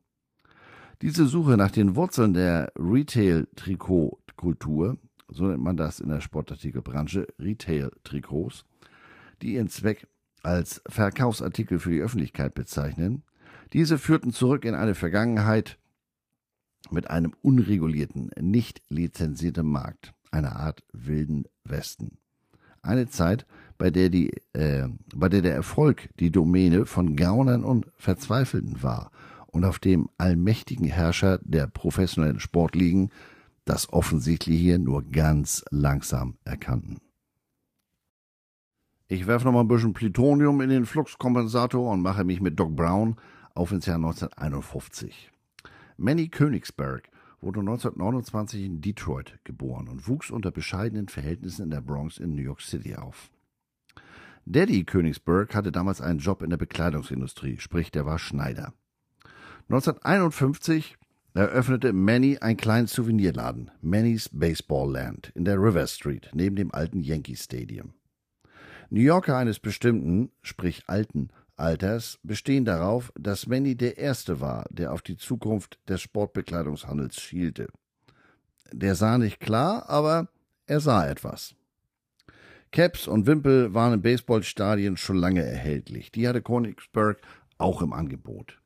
Diese 1.03 1.27
Suche 1.27 1.59
nach 1.59 1.71
den 1.71 1.97
Wurzeln 1.97 2.33
der 2.33 2.73
Retail-Trikot-Kultur, 2.79 4.97
so 5.29 5.45
nennt 5.45 5.63
man 5.63 5.77
das 5.77 6.01
in 6.01 6.09
der 6.09 6.23
Sportartikelbranche, 6.23 7.27
Retail-Trikots, 7.39 8.65
die 9.43 9.57
ihren 9.57 9.69
Zweck 9.69 10.09
als 10.43 10.81
Verkaufsartikel 10.89 11.79
für 11.79 11.91
die 11.91 12.01
Öffentlichkeit 12.01 12.55
bezeichnen, 12.55 13.23
diese 13.75 13.99
führten 13.99 14.33
zurück 14.33 14.65
in 14.65 14.75
eine 14.75 14.95
Vergangenheit 14.95 15.79
mit 16.91 17.11
einem 17.11 17.35
unregulierten, 17.43 18.31
nicht 18.41 18.81
lizenzierten 18.89 19.67
Markt, 19.67 20.15
einer 20.31 20.57
Art 20.57 20.83
wilden 20.95 21.45
Westen. 21.63 22.17
Eine 22.87 23.09
Zeit, 23.09 23.47
bei 23.79 23.91
der, 23.91 24.09
die, 24.09 24.33
äh, 24.53 24.89
bei 25.15 25.29
der 25.29 25.43
der 25.43 25.55
Erfolg 25.55 26.09
die 26.19 26.31
Domäne 26.31 26.87
von 26.87 27.17
Gaunern 27.17 27.65
und 27.65 27.87
Verzweifelten 27.97 28.83
war 28.83 29.11
und 29.49 29.65
auf 29.65 29.79
dem 29.79 30.09
allmächtigen 30.19 30.87
Herrscher 30.87 31.39
der 31.43 31.67
professionellen 31.67 32.41
Sportligen 32.41 33.11
das 33.65 33.93
offensichtlich 33.93 34.61
hier 34.61 34.79
nur 34.79 35.03
ganz 35.03 35.65
langsam 35.71 36.37
erkannten. 36.45 36.99
Ich 39.09 39.27
werfe 39.27 39.45
noch 39.45 39.53
mal 39.53 39.61
ein 39.61 39.69
bisschen 39.69 39.93
Plutonium 39.93 40.61
in 40.61 40.71
den 40.71 40.87
Fluxkompensator 40.87 41.93
und 41.93 42.03
mache 42.03 42.25
mich 42.25 42.41
mit 42.41 42.59
Doc 42.59 42.75
Brown 42.75 43.17
auf 43.55 43.73
ins 43.73 43.87
Jahr 43.87 43.97
1951. 43.97 45.31
Manny 45.97 46.29
Königsberg 46.29 47.09
wurde 47.41 47.61
1929 47.61 48.65
in 48.65 48.81
Detroit 48.81 49.39
geboren 49.45 49.89
und 49.89 50.09
wuchs 50.09 50.31
unter 50.31 50.51
bescheidenen 50.51 51.09
Verhältnissen 51.09 51.65
in 51.65 51.71
der 51.71 51.81
Bronx 51.81 52.19
in 52.19 52.35
New 52.35 52.43
York 52.43 52.61
City 52.61 52.97
auf. 52.97 53.31
Daddy 54.47 54.85
Königsberg 54.85 55.55
hatte 55.55 55.73
damals 55.73 56.01
einen 56.01 56.21
Job 56.21 56.43
in 56.43 56.51
der 56.51 56.57
Bekleidungsindustrie, 56.57 57.59
sprich 57.59 57.91
der 57.91 58.07
war 58.07 58.19
Schneider. 58.19 58.73
1951 59.69 60.97
eröffnete 61.35 61.93
Manny 61.93 62.39
einen 62.39 62.57
kleinen 62.57 62.87
Souvenirladen, 62.87 63.71
Manny's 63.83 64.29
Baseball 64.29 64.91
Land, 64.91 65.33
in 65.35 65.45
der 65.45 65.61
River 65.61 65.87
Street, 65.87 66.31
neben 66.33 66.57
dem 66.57 66.73
alten 66.73 67.01
Yankee 67.01 67.37
Stadium. 67.37 67.95
New 68.89 69.01
Yorker 69.01 69.37
eines 69.37 69.59
bestimmten, 69.59 70.31
sprich 70.43 70.85
alten 70.87 71.31
Alters 71.57 72.19
bestehen 72.23 72.65
darauf, 72.65 73.13
dass 73.19 73.47
Manny 73.47 73.77
der 73.77 73.99
Erste 73.99 74.41
war, 74.41 74.67
der 74.71 74.93
auf 74.93 75.03
die 75.03 75.17
Zukunft 75.17 75.79
des 75.89 76.03
Sportbekleidungshandels 76.03 77.21
schielte. 77.21 77.69
Der 78.73 78.95
sah 78.95 79.19
nicht 79.19 79.41
klar, 79.41 79.89
aber 79.89 80.29
er 80.67 80.81
sah 80.81 81.09
etwas. 81.09 81.55
Caps 82.73 83.09
und 83.09 83.27
Wimpel 83.27 83.73
waren 83.73 83.95
in 83.95 84.03
Baseballstadien 84.03 84.97
schon 84.97 85.17
lange 85.17 85.43
erhältlich. 85.43 86.13
Die 86.13 86.29
hatte 86.29 86.43
Königsberg 86.43 87.21
auch 87.59 87.81
im 87.81 87.93
Angebot. 87.93 88.61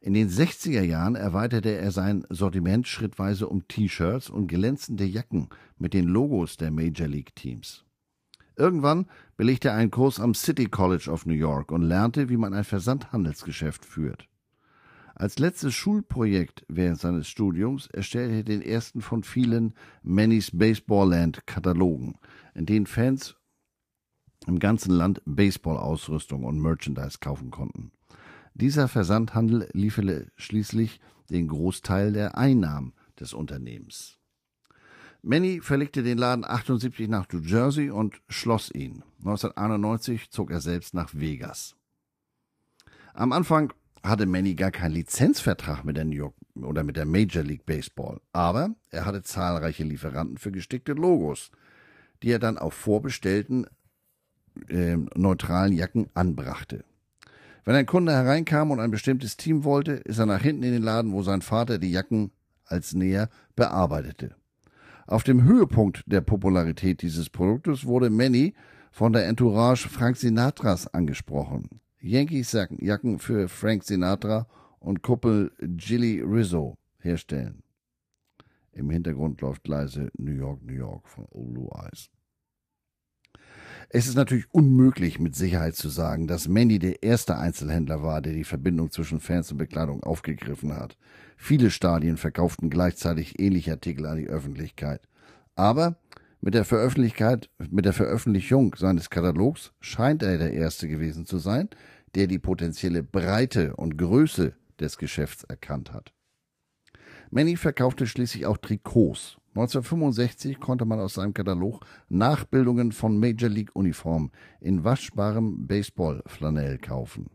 In 0.00 0.12
den 0.12 0.28
60er 0.28 0.82
Jahren 0.82 1.14
erweiterte 1.14 1.70
er 1.70 1.90
sein 1.90 2.26
Sortiment 2.28 2.86
schrittweise 2.86 3.48
um 3.48 3.66
T-Shirts 3.66 4.28
und 4.28 4.48
glänzende 4.48 5.04
Jacken 5.04 5.48
mit 5.78 5.94
den 5.94 6.04
Logos 6.04 6.58
der 6.58 6.70
Major 6.70 7.08
League 7.08 7.34
Teams. 7.34 7.84
Irgendwann 8.56 9.06
belegte 9.36 9.68
er 9.68 9.74
einen 9.74 9.90
Kurs 9.90 10.20
am 10.20 10.34
City 10.34 10.66
College 10.66 11.10
of 11.10 11.26
New 11.26 11.34
York 11.34 11.72
und 11.72 11.82
lernte, 11.82 12.28
wie 12.28 12.36
man 12.36 12.54
ein 12.54 12.64
Versandhandelsgeschäft 12.64 13.84
führt. 13.84 14.28
Als 15.16 15.38
letztes 15.38 15.74
Schulprojekt 15.74 16.64
während 16.68 16.98
seines 16.98 17.28
Studiums 17.28 17.86
erstellte 17.88 18.36
er 18.36 18.42
den 18.42 18.62
ersten 18.62 19.00
von 19.00 19.22
vielen 19.22 19.74
Manny's 20.02 20.50
Baseballland 20.52 21.46
Katalogen, 21.46 22.18
in 22.54 22.66
denen 22.66 22.86
Fans 22.86 23.36
im 24.46 24.58
ganzen 24.58 24.90
Land 24.90 25.22
Baseballausrüstung 25.24 26.44
und 26.44 26.60
Merchandise 26.60 27.18
kaufen 27.20 27.50
konnten. 27.50 27.92
Dieser 28.54 28.88
Versandhandel 28.88 29.68
lieferte 29.72 30.30
schließlich 30.36 31.00
den 31.30 31.48
Großteil 31.48 32.12
der 32.12 32.36
Einnahmen 32.36 32.92
des 33.18 33.34
Unternehmens. 33.34 34.18
Manny 35.26 35.62
verlegte 35.62 36.02
den 36.02 36.18
Laden 36.18 36.44
78 36.44 37.08
nach 37.08 37.26
New 37.32 37.40
Jersey 37.40 37.90
und 37.90 38.20
schloss 38.28 38.70
ihn. 38.70 39.02
1991 39.20 40.30
zog 40.30 40.50
er 40.50 40.60
selbst 40.60 40.92
nach 40.92 41.14
Vegas. 41.14 41.76
Am 43.14 43.32
Anfang 43.32 43.72
hatte 44.02 44.26
Manny 44.26 44.54
gar 44.54 44.70
keinen 44.70 44.92
Lizenzvertrag 44.92 45.82
mit 45.82 45.96
der 45.96 46.04
New 46.04 46.16
York 46.16 46.34
oder 46.56 46.84
mit 46.84 46.98
der 46.98 47.06
Major 47.06 47.42
League 47.42 47.64
Baseball, 47.64 48.20
aber 48.34 48.74
er 48.90 49.06
hatte 49.06 49.22
zahlreiche 49.22 49.82
Lieferanten 49.82 50.36
für 50.36 50.52
gestickte 50.52 50.92
Logos, 50.92 51.50
die 52.22 52.30
er 52.30 52.38
dann 52.38 52.58
auf 52.58 52.74
vorbestellten 52.74 53.66
äh, 54.68 54.96
neutralen 55.14 55.72
Jacken 55.72 56.10
anbrachte. 56.12 56.84
Wenn 57.64 57.76
ein 57.76 57.86
Kunde 57.86 58.12
hereinkam 58.12 58.70
und 58.70 58.78
ein 58.78 58.90
bestimmtes 58.90 59.38
Team 59.38 59.64
wollte, 59.64 59.92
ist 59.92 60.18
er 60.18 60.26
nach 60.26 60.42
hinten 60.42 60.64
in 60.64 60.72
den 60.72 60.82
Laden, 60.82 61.12
wo 61.12 61.22
sein 61.22 61.40
Vater 61.40 61.78
die 61.78 61.92
Jacken 61.92 62.30
als 62.66 62.92
Näher 62.92 63.30
bearbeitete. 63.56 64.36
Auf 65.06 65.22
dem 65.22 65.44
Höhepunkt 65.44 66.02
der 66.06 66.22
Popularität 66.22 67.02
dieses 67.02 67.28
Produktes 67.28 67.84
wurde 67.84 68.08
Manny 68.08 68.54
von 68.90 69.12
der 69.12 69.26
Entourage 69.26 69.88
Frank 69.88 70.16
Sinatras 70.16 70.86
angesprochen. 70.86 71.80
Yankees 72.00 72.52
Jacken 72.52 73.18
für 73.18 73.48
Frank 73.48 73.84
Sinatra 73.84 74.46
und 74.78 75.02
Kuppel 75.02 75.52
Gilly 75.60 76.20
Rizzo 76.20 76.78
herstellen. 76.98 77.62
Im 78.72 78.90
Hintergrund 78.90 79.40
läuft 79.40 79.68
leise 79.68 80.10
New 80.16 80.32
York, 80.32 80.62
New 80.62 80.72
York 80.72 81.08
von 81.08 81.26
Old 81.30 81.52
Blue 81.52 81.70
Eyes. 81.74 82.10
Es 83.90 84.06
ist 84.06 84.16
natürlich 84.16 84.52
unmöglich 84.52 85.20
mit 85.20 85.36
Sicherheit 85.36 85.76
zu 85.76 85.88
sagen, 85.88 86.26
dass 86.26 86.48
Manny 86.48 86.78
der 86.78 87.02
erste 87.02 87.36
Einzelhändler 87.36 88.02
war, 88.02 88.22
der 88.22 88.32
die 88.32 88.44
Verbindung 88.44 88.90
zwischen 88.90 89.20
Fans 89.20 89.52
und 89.52 89.58
Bekleidung 89.58 90.02
aufgegriffen 90.02 90.74
hat. 90.74 90.96
Viele 91.36 91.70
Stadien 91.70 92.16
verkauften 92.16 92.70
gleichzeitig 92.70 93.38
ähnliche 93.38 93.72
Artikel 93.72 94.06
an 94.06 94.18
die 94.18 94.28
Öffentlichkeit. 94.28 95.02
Aber 95.56 95.96
mit 96.40 96.54
der, 96.54 96.66
mit 97.70 97.84
der 97.84 97.92
Veröffentlichung 97.92 98.74
seines 98.76 99.10
Katalogs 99.10 99.72
scheint 99.80 100.22
er 100.22 100.38
der 100.38 100.52
Erste 100.52 100.88
gewesen 100.88 101.26
zu 101.26 101.38
sein, 101.38 101.68
der 102.14 102.26
die 102.26 102.38
potenzielle 102.38 103.02
Breite 103.02 103.74
und 103.76 103.96
Größe 103.96 104.54
des 104.78 104.98
Geschäfts 104.98 105.44
erkannt 105.44 105.92
hat. 105.92 106.12
Manny 107.30 107.56
verkaufte 107.56 108.06
schließlich 108.06 108.46
auch 108.46 108.58
Trikots. 108.58 109.38
1965 109.56 110.60
konnte 110.60 110.84
man 110.84 111.00
aus 111.00 111.14
seinem 111.14 111.32
Katalog 111.32 111.80
Nachbildungen 112.08 112.92
von 112.92 113.18
Major 113.18 113.48
League 113.48 113.74
Uniformen 113.74 114.30
in 114.60 114.84
waschbarem 114.84 115.66
Baseball-Flanell 115.66 116.78
kaufen. 116.78 117.30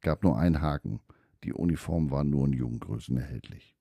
Gab 0.00 0.22
nur 0.22 0.38
einen 0.38 0.60
Haken. 0.60 1.00
Die 1.44 1.52
Uniform 1.52 2.10
war 2.10 2.24
nur 2.24 2.46
in 2.46 2.52
Jugendgrößen 2.52 3.16
erhältlich. 3.16 3.76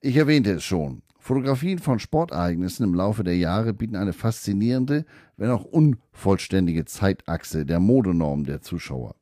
Ich 0.00 0.16
erwähnte 0.16 0.52
es 0.52 0.64
schon. 0.64 1.02
Fotografien 1.18 1.78
von 1.78 1.98
Sportereignissen 1.98 2.84
im 2.84 2.94
Laufe 2.94 3.24
der 3.24 3.36
Jahre 3.36 3.72
bieten 3.72 3.96
eine 3.96 4.12
faszinierende, 4.12 5.04
wenn 5.36 5.50
auch 5.50 5.64
unvollständige 5.64 6.84
Zeitachse 6.84 7.66
der 7.66 7.80
Modenorm 7.80 8.44
der 8.44 8.60
Zuschauer. 8.60 9.16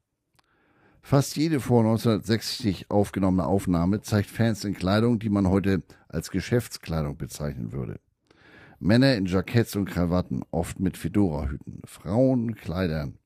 Fast 1.00 1.36
jede 1.36 1.60
vor 1.60 1.80
1960 1.80 2.90
aufgenommene 2.90 3.46
Aufnahme 3.46 4.00
zeigt 4.00 4.30
Fans 4.30 4.64
in 4.64 4.74
Kleidung, 4.74 5.18
die 5.18 5.28
man 5.28 5.48
heute 5.48 5.82
als 6.08 6.30
Geschäftskleidung 6.30 7.16
bezeichnen 7.16 7.72
würde. 7.72 8.00
Männer 8.78 9.14
in 9.14 9.26
Jacketts 9.26 9.76
und 9.76 9.86
Krawatten, 9.86 10.42
oft 10.50 10.80
mit 10.80 10.96
Fedora-Hüten, 10.96 11.80
Frauen 11.84 12.54
Kleidern. 12.54 13.18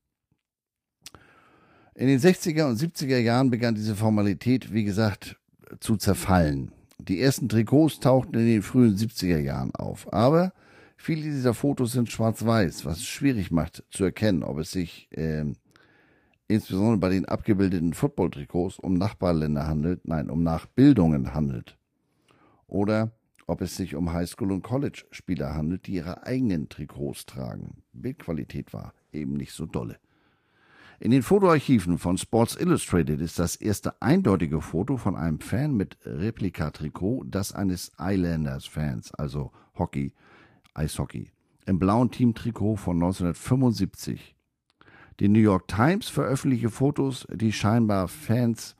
In 1.99 2.07
den 2.07 2.19
60er 2.21 2.63
und 2.69 2.79
70er 2.79 3.17
Jahren 3.17 3.49
begann 3.49 3.75
diese 3.75 3.93
Formalität, 3.93 4.71
wie 4.71 4.85
gesagt, 4.85 5.35
zu 5.81 5.97
zerfallen. 5.97 6.71
Die 6.97 7.19
ersten 7.19 7.49
Trikots 7.49 7.99
tauchten 7.99 8.35
in 8.35 8.45
den 8.45 8.61
frühen 8.61 8.95
70er 8.95 9.39
Jahren 9.39 9.75
auf, 9.75 10.13
aber 10.13 10.53
viele 10.95 11.23
dieser 11.23 11.53
Fotos 11.53 11.91
sind 11.91 12.09
schwarz-weiß, 12.09 12.85
was 12.85 12.99
es 12.99 13.05
schwierig 13.05 13.51
macht 13.51 13.83
zu 13.91 14.05
erkennen, 14.05 14.43
ob 14.43 14.59
es 14.59 14.71
sich 14.71 15.09
äh, 15.11 15.43
insbesondere 16.47 16.99
bei 16.99 17.09
den 17.09 17.25
abgebildeten 17.25 17.93
Football-Trikots 17.93 18.79
um 18.79 18.93
Nachbarländer 18.93 19.67
handelt, 19.67 20.07
nein, 20.07 20.29
um 20.29 20.41
Nachbildungen 20.41 21.33
handelt. 21.33 21.77
Oder 22.67 23.11
ob 23.45 23.59
es 23.59 23.75
sich 23.75 23.95
um 23.95 24.13
Highschool- 24.13 24.53
und 24.53 24.61
College-Spieler 24.61 25.53
handelt, 25.53 25.85
die 25.87 25.95
ihre 25.95 26.23
eigenen 26.23 26.69
Trikots 26.69 27.25
tragen. 27.25 27.83
Bildqualität 27.91 28.71
war 28.71 28.93
eben 29.11 29.33
nicht 29.33 29.51
so 29.51 29.65
dolle. 29.65 29.97
In 31.01 31.11
den 31.11 31.23
Fotoarchiven 31.23 31.97
von 31.97 32.17
Sports 32.17 32.57
Illustrated 32.57 33.21
ist 33.21 33.39
das 33.39 33.55
erste 33.55 34.01
eindeutige 34.01 34.59
Foto 34.59 34.97
von 34.97 35.15
einem 35.15 35.39
Fan 35.39 35.73
mit 35.73 35.97
Replikatrikot 36.03 37.23
das 37.25 37.53
eines 37.53 37.93
Islanders-Fans, 37.97 39.13
also 39.13 39.53
Hockey, 39.77 40.11
Eishockey, 40.73 41.31
im 41.65 41.79
blauen 41.79 42.11
Teamtrikot 42.11 42.75
von 42.75 42.97
1975. 42.97 44.35
Die 45.21 45.29
New 45.29 45.39
York 45.39 45.69
Times 45.69 46.09
veröffentlichte 46.09 46.69
Fotos, 46.69 47.25
die 47.33 47.53
scheinbar 47.53 48.09
Fans 48.09 48.75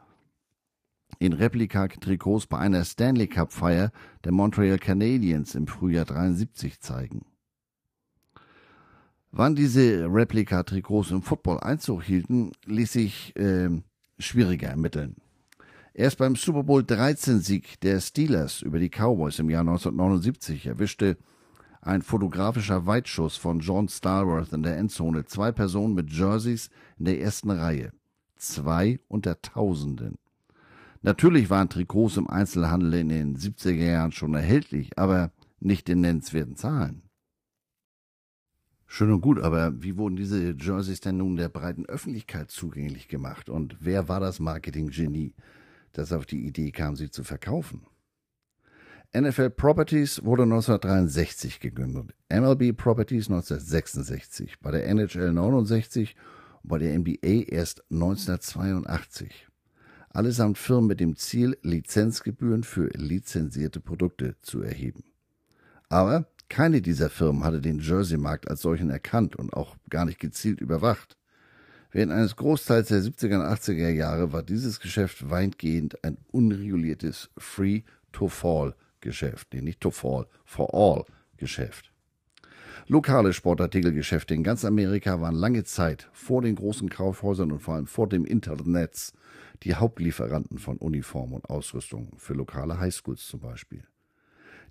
in 1.20 1.32
Replika-Trikots 1.32 2.48
bei 2.48 2.58
einer 2.58 2.84
Stanley 2.84 3.28
Cup-Feier 3.28 3.94
der 4.26 4.34
Montreal 4.34 4.78
Canadiens 4.78 5.56
im 5.56 5.68
Frühjahr 5.68 6.06
73 6.06 6.82
zeigen. 6.82 7.29
Wann 9.32 9.56
diese 9.56 10.06
Replika-Trikots 10.12 11.12
im 11.12 11.22
Football 11.22 11.60
Einzug 11.60 12.04
hielten, 12.04 12.52
ließ 12.66 12.94
sich 12.94 13.36
äh, 13.36 13.70
schwieriger 14.18 14.70
ermitteln. 14.70 15.18
Erst 15.94 16.18
beim 16.18 16.36
Super 16.36 16.64
Bowl 16.64 16.84
13 16.84 17.40
Sieg 17.40 17.80
der 17.82 18.00
Steelers 18.00 18.62
über 18.62 18.80
die 18.80 18.90
Cowboys 18.90 19.38
im 19.40 19.50
Jahr 19.50 19.62
1979 19.62 20.66
erwischte 20.66 21.18
ein 21.82 22.02
fotografischer 22.02 22.86
Weitschuss 22.86 23.38
von 23.38 23.60
John 23.60 23.88
Starworth 23.88 24.52
in 24.52 24.64
der 24.64 24.78
Endzone. 24.78 25.26
Zwei 25.26 25.52
Personen 25.52 25.94
mit 25.94 26.12
Jerseys 26.12 26.70
in 26.98 27.06
der 27.06 27.22
ersten 27.22 27.52
Reihe. 27.52 27.92
Zwei 28.36 29.00
unter 29.08 29.42
Tausenden. 29.42 30.16
Natürlich 31.02 31.50
waren 31.50 31.70
Trikots 31.70 32.18
im 32.18 32.30
Einzelhandel 32.30 32.96
in 32.96 33.10
den 33.10 33.38
70er 33.38 33.74
Jahren 33.74 34.12
schon 34.12 34.34
erhältlich, 34.34 34.98
aber 34.98 35.32
nicht 35.60 35.88
in 35.88 36.02
nennenswerten 36.02 36.56
Zahlen. 36.56 37.09
Schön 38.92 39.12
und 39.12 39.22
gut, 39.22 39.40
aber 39.40 39.84
wie 39.84 39.98
wurden 39.98 40.16
diese 40.16 40.56
Jerseys 40.60 41.00
denn 41.00 41.18
nun 41.18 41.36
der 41.36 41.48
breiten 41.48 41.86
Öffentlichkeit 41.86 42.50
zugänglich 42.50 43.08
gemacht? 43.08 43.48
Und 43.48 43.78
wer 43.80 44.10
war 44.10 44.20
das 44.20 44.40
Marketing-Genie, 44.40 45.36
das 45.94 46.12
auf 46.12 46.26
die 46.26 46.48
Idee 46.48 46.72
kam, 46.72 46.96
sie 46.96 47.12
zu 47.12 47.24
verkaufen? 47.24 47.86
NFL 49.16 49.52
Properties 49.52 50.26
wurde 50.26 50.42
1963 50.42 51.60
gegründet, 51.60 52.16
MLB 52.32 52.76
Properties 52.76 53.30
1966, 53.30 54.60
bei 54.60 54.72
der 54.72 54.88
NHL 54.88 55.34
69 55.34 56.16
und 56.64 56.70
bei 56.70 56.80
der 56.80 56.98
NBA 56.98 57.46
erst 57.48 57.84
1982. 57.92 59.48
Allesamt 60.10 60.58
Firmen 60.58 60.88
mit 60.88 61.00
dem 61.00 61.16
Ziel, 61.16 61.56
Lizenzgebühren 61.62 62.64
für 62.64 62.90
lizenzierte 62.96 63.82
Produkte 63.82 64.36
zu 64.42 64.64
erheben. 64.64 65.04
Aber 65.90 66.28
keine 66.50 66.82
dieser 66.82 67.10
Firmen 67.10 67.44
hatte 67.44 67.62
den 67.62 67.80
Jersey-Markt 67.80 68.50
als 68.50 68.62
solchen 68.62 68.90
erkannt 68.90 69.36
und 69.36 69.54
auch 69.54 69.76
gar 69.90 70.06
nicht 70.06 70.20
gezielt 70.20 70.62
überwacht. 70.62 71.18
Während 71.92 72.12
eines 72.12 72.36
Großteils 72.36 72.90
der 72.90 73.02
70er 73.02 73.40
und 73.40 73.46
80er 73.46 73.90
Jahre 73.90 74.32
war 74.32 74.44
dieses 74.44 74.80
Geschäft 74.80 75.30
weitgehend 75.30 76.04
ein 76.04 76.18
unreguliertes 76.32 77.30
Free-to-Fall 77.38 78.76
Geschäft, 79.02 79.54
nee, 79.54 79.62
nicht 79.62 79.80
to 79.80 79.92
fall, 79.92 80.28
for 80.44 80.74
all 80.74 81.06
Geschäft. 81.38 81.92
Lokale 82.88 83.34
Sportartikelgeschäfte 83.34 84.34
in 84.34 84.44
ganz 84.44 84.66
Amerika 84.66 85.22
waren 85.22 85.36
lange 85.36 85.64
Zeit 85.64 86.10
vor 86.12 86.42
den 86.42 86.56
großen 86.56 86.90
Kaufhäusern 86.90 87.52
und 87.52 87.60
vor 87.60 87.76
allem 87.76 87.88
vor 87.88 88.10
dem 88.10 88.26
Internet 88.26 89.14
die 89.64 89.76
Hauptlieferanten 89.76 90.58
von 90.58 90.78
Uniformen 90.78 91.36
und 91.36 91.50
Ausrüstung 91.50 92.12
für 92.18 92.34
lokale 92.34 92.80
Highschools 92.80 93.26
zum 93.26 93.40
Beispiel. 93.42 93.84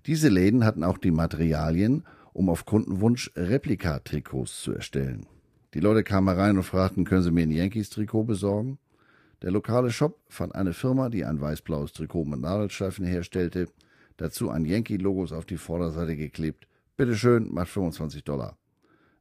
Diese 0.05 0.29
Läden 0.29 0.65
hatten 0.65 0.83
auch 0.83 0.97
die 0.97 1.11
Materialien, 1.11 2.03
um 2.33 2.49
auf 2.49 2.65
Kundenwunsch 2.65 3.31
Replikatrikots 3.35 4.61
zu 4.61 4.73
erstellen. 4.73 5.25
Die 5.73 5.79
Leute 5.79 6.03
kamen 6.03 6.35
rein 6.35 6.57
und 6.57 6.63
fragten, 6.63 7.05
können 7.05 7.23
Sie 7.23 7.31
mir 7.31 7.43
ein 7.43 7.51
Yankees-Trikot 7.51 8.23
besorgen? 8.23 8.79
Der 9.41 9.51
lokale 9.51 9.91
Shop 9.91 10.19
fand 10.27 10.55
eine 10.55 10.73
Firma, 10.73 11.09
die 11.09 11.25
ein 11.25 11.39
weiß-blaues 11.39 11.93
Trikot 11.93 12.25
mit 12.25 12.41
Nadelstreifen 12.41 13.05
herstellte 13.05 13.67
Dazu 14.19 14.49
ein 14.49 14.65
Yankee-Logos 14.65 15.31
auf 15.31 15.45
die 15.45 15.55
Vorderseite 15.55 16.17
geklebt. 16.17 16.67
Bitteschön, 16.97 17.53
macht 17.53 17.69
25 17.69 18.25
Dollar. 18.25 18.57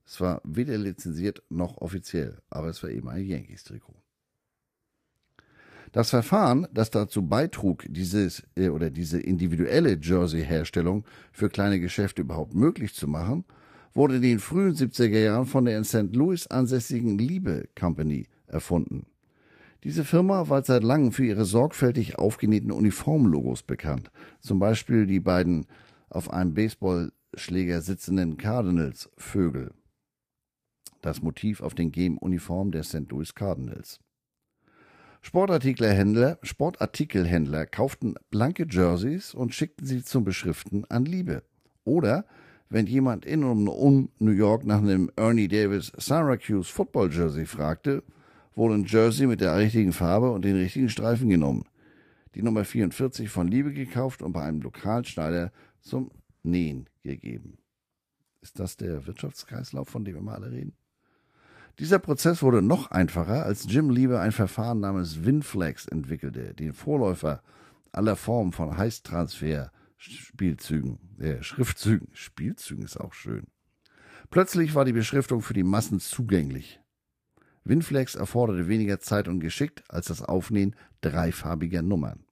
Es 0.05 0.21
war 0.21 0.41
weder 0.43 0.77
lizenziert 0.77 1.41
noch 1.51 1.77
offiziell, 1.77 2.39
aber 2.51 2.67
es 2.67 2.83
war 2.83 2.91
eben 2.91 3.09
ein 3.09 3.25
Yankees-Trikot. 3.25 3.95
Das 5.93 6.11
Verfahren, 6.11 6.67
das 6.73 6.91
dazu 6.91 7.27
beitrug, 7.27 7.85
dieses 7.89 8.43
äh, 8.57 8.69
oder 8.69 8.91
diese 8.91 9.21
individuelle 9.21 9.99
Jersey-Herstellung 10.01 11.05
für 11.33 11.49
kleine 11.49 11.81
Geschäfte 11.81 12.23
überhaupt 12.23 12.55
möglich 12.55 12.95
zu 12.95 13.09
machen, 13.09 13.45
wurde 13.95 14.17
in 14.17 14.23
den 14.23 14.39
frühen 14.39 14.75
70er 14.75 15.19
Jahren 15.19 15.47
von 15.47 15.65
der 15.65 15.79
in 15.79 15.85
St. 15.85 16.15
Louis 16.15 16.47
ansässigen 16.47 17.19
Liebe 17.19 17.69
Company 17.79 18.27
erfunden. 18.47 19.07
Diese 19.85 20.05
Firma 20.05 20.49
war 20.49 20.63
seit 20.65 20.83
langem 20.83 21.13
für 21.13 21.25
ihre 21.25 21.45
sorgfältig 21.45 22.19
aufgenähten 22.19 22.73
Uniformlogos 22.73 23.63
bekannt. 23.63 24.11
Zum 24.41 24.59
Beispiel 24.59 25.07
die 25.07 25.21
beiden 25.21 25.67
auf 26.11 26.31
einem 26.31 26.55
Baseballschläger 26.55 27.81
sitzenden 27.81 28.37
Cardinals 28.37 29.09
Vögel. 29.17 29.73
Das 31.01 31.23
Motiv 31.23 31.61
auf 31.61 31.75
den 31.75 31.93
Game-Uniformen 31.93 32.73
der 32.73 32.83
St. 32.83 33.09
Louis 33.11 33.35
Cardinals. 33.35 34.01
Sportartikelhändler, 35.21 36.39
Sportartikelhändler 36.43 37.67
kauften 37.67 38.15
blanke 38.31 38.67
Jerseys 38.69 39.35
und 39.35 39.55
schickten 39.55 39.87
sie 39.87 40.03
zum 40.05 40.25
Beschriften 40.25 40.85
an 40.89 41.05
Liebe. 41.05 41.43
Oder 41.85 42.25
wenn 42.71 42.87
jemand 42.87 43.25
in 43.25 43.45
und 43.45 43.69
um 43.69 44.11
New 44.19 44.31
York 44.31 44.65
nach 44.65 44.79
einem 44.79 45.11
Ernie 45.17 45.49
Davis 45.49 45.93
Syracuse 45.97 46.71
Football 46.71 47.13
Jersey 47.13 47.47
fragte, 47.47 48.03
wurde 48.55 48.75
ein 48.75 48.85
Jersey 48.85 49.27
mit 49.27 49.41
der 49.41 49.57
richtigen 49.57 49.93
Farbe 49.93 50.31
und 50.31 50.45
den 50.45 50.57
richtigen 50.57 50.89
Streifen 50.89 51.29
genommen. 51.29 51.65
Die 52.35 52.43
Nummer 52.43 52.65
44 52.65 53.29
von 53.31 53.49
Liebe 53.49 53.73
gekauft 53.73 54.23
und 54.23 54.33
bei 54.33 54.43
einem 54.43 54.61
Lokalschneider 54.61 55.51
zum 55.81 56.11
Nähen 56.43 56.89
gegeben. 57.03 57.59
Ist 58.41 58.61
das 58.61 58.77
der 58.77 59.07
Wirtschaftskreislauf, 59.07 59.89
von 59.89 60.05
dem 60.05 60.15
wir 60.15 60.23
mal 60.23 60.37
alle 60.37 60.53
reden? 60.53 60.75
Dieser 61.79 62.01
Prozess 62.01 62.43
wurde 62.43 62.61
noch 62.61 62.91
einfacher, 62.91 63.45
als 63.45 63.67
Jim 63.69 63.91
Lieber 63.91 64.21
ein 64.21 64.33
Verfahren 64.33 64.81
namens 64.81 65.25
Winflex 65.25 65.87
entwickelte, 65.87 66.55
den 66.55 66.73
Vorläufer 66.73 67.41
aller 67.93 68.17
Formen 68.17 68.51
von 68.53 68.77
Heißtransfer-Spielzügen, 68.77 70.99
äh, 71.21 71.41
Schriftzügen. 71.43 72.09
Spielzügen 72.15 72.85
ist 72.85 72.99
auch 72.99 73.13
schön. 73.13 73.47
Plötzlich 74.31 74.75
war 74.75 74.85
die 74.85 74.93
Beschriftung 74.93 75.41
für 75.41 75.55
die 75.55 75.63
Massen 75.63 76.01
zugänglich. 76.01 76.81
Winflex 77.63 78.17
erforderte 78.17 78.67
weniger 78.67 78.99
Zeit 78.99 79.29
und 79.29 79.39
Geschick 79.39 79.85
als 79.89 80.07
das 80.07 80.23
Aufnähen 80.23 80.75
dreifarbiger 81.01 81.83
Nummern. 81.83 82.25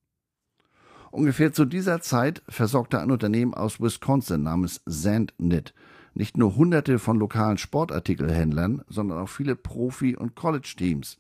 Ungefähr 1.13 1.53
zu 1.53 1.67
dieser 1.67 2.01
Zeit 2.01 2.43
versorgte 2.49 3.01
ein 3.01 3.13
Unternehmen 3.13 3.55
aus 3.55 3.81
Wisconsin 3.81 4.43
namens 4.43 4.83
Sandknit 4.87 5.73
nicht 6.17 6.39
nur 6.39 6.57
hunderte 6.57 6.99
von 6.99 7.19
lokalen 7.19 7.59
Sportartikelhändlern, 7.59 8.83
sondern 8.89 9.19
auch 9.19 9.29
viele 9.29 9.55
Profi- 9.55 10.17
und 10.17 10.35
College-Teams 10.35 11.19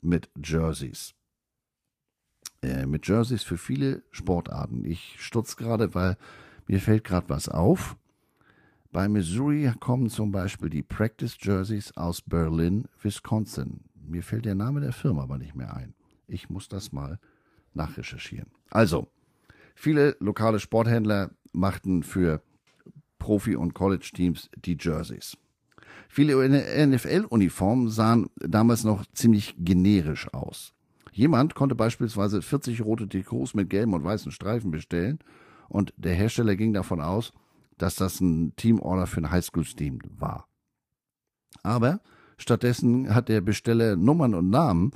mit 0.00 0.30
Jerseys. 0.42 1.14
Äh, 2.62 2.86
mit 2.86 3.06
Jerseys 3.06 3.42
für 3.42 3.58
viele 3.58 4.02
Sportarten. 4.10 4.86
Ich 4.86 5.16
stutz 5.18 5.56
gerade, 5.56 5.94
weil 5.94 6.16
mir 6.66 6.80
fällt 6.80 7.04
gerade 7.04 7.28
was 7.28 7.50
auf. 7.50 7.96
Bei 8.90 9.06
Missouri 9.06 9.70
kommen 9.80 10.08
zum 10.08 10.32
Beispiel 10.32 10.70
die 10.70 10.82
Practice 10.82 11.36
Jerseys 11.38 11.94
aus 11.98 12.22
Berlin, 12.22 12.88
Wisconsin. 13.02 13.80
Mir 13.94 14.22
fällt 14.22 14.46
der 14.46 14.54
Name 14.54 14.80
der 14.80 14.92
Firma 14.92 15.24
aber 15.24 15.36
nicht 15.36 15.54
mehr 15.54 15.76
ein. 15.76 15.94
Ich 16.26 16.48
muss 16.48 16.68
das 16.68 16.90
mal 16.90 17.18
nachrecherchieren. 17.74 18.50
Also, 18.70 19.08
viele 19.74 20.16
lokale 20.20 20.58
Sporthändler 20.58 21.32
machten 21.52 22.02
für 22.02 22.42
Profi- 23.22 23.56
und 23.56 23.72
College-Teams 23.72 24.50
die 24.56 24.76
Jerseys. 24.78 25.36
Viele 26.08 26.36
NFL-Uniformen 26.86 27.88
sahen 27.88 28.28
damals 28.36 28.82
noch 28.82 29.06
ziemlich 29.14 29.54
generisch 29.58 30.26
aus. 30.34 30.74
Jemand 31.12 31.54
konnte 31.54 31.74
beispielsweise 31.74 32.42
40 32.42 32.82
rote 32.82 33.08
Trikots 33.08 33.54
mit 33.54 33.70
gelben 33.70 33.94
und 33.94 34.02
weißen 34.02 34.32
Streifen 34.32 34.72
bestellen 34.72 35.20
und 35.68 35.94
der 35.96 36.14
Hersteller 36.14 36.56
ging 36.56 36.72
davon 36.72 37.00
aus, 37.00 37.32
dass 37.78 37.94
das 37.94 38.20
ein 38.20 38.54
Teamorder 38.56 39.06
für 39.06 39.20
ein 39.20 39.30
Highschool-Team 39.30 40.00
war. 40.18 40.48
Aber 41.62 42.00
stattdessen 42.38 43.14
hat 43.14 43.28
der 43.28 43.40
Besteller 43.40 43.96
Nummern 43.96 44.34
und 44.34 44.50
Namen 44.50 44.90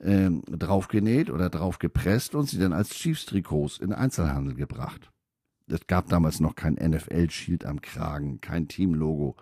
äh, 0.00 0.30
draufgenäht 0.50 1.30
oder 1.30 1.48
draufgepresst 1.50 2.34
und 2.34 2.48
sie 2.48 2.58
dann 2.58 2.72
als 2.72 2.90
Chiefs-Trikots 2.90 3.78
in 3.78 3.92
Einzelhandel 3.92 4.54
gebracht. 4.54 5.10
Es 5.72 5.86
gab 5.86 6.08
damals 6.08 6.40
noch 6.40 6.54
kein 6.54 6.74
NFL-Shield 6.74 7.64
am 7.64 7.80
Kragen, 7.80 8.40
kein 8.40 8.68
Teamlogo. 8.68 9.36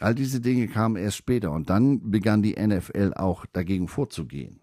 All 0.00 0.14
diese 0.14 0.40
Dinge 0.40 0.68
kamen 0.68 0.96
erst 0.96 1.16
später 1.16 1.52
und 1.52 1.70
dann 1.70 2.10
begann 2.10 2.42
die 2.42 2.54
NFL 2.54 3.12
auch 3.14 3.46
dagegen 3.46 3.88
vorzugehen. 3.88 4.60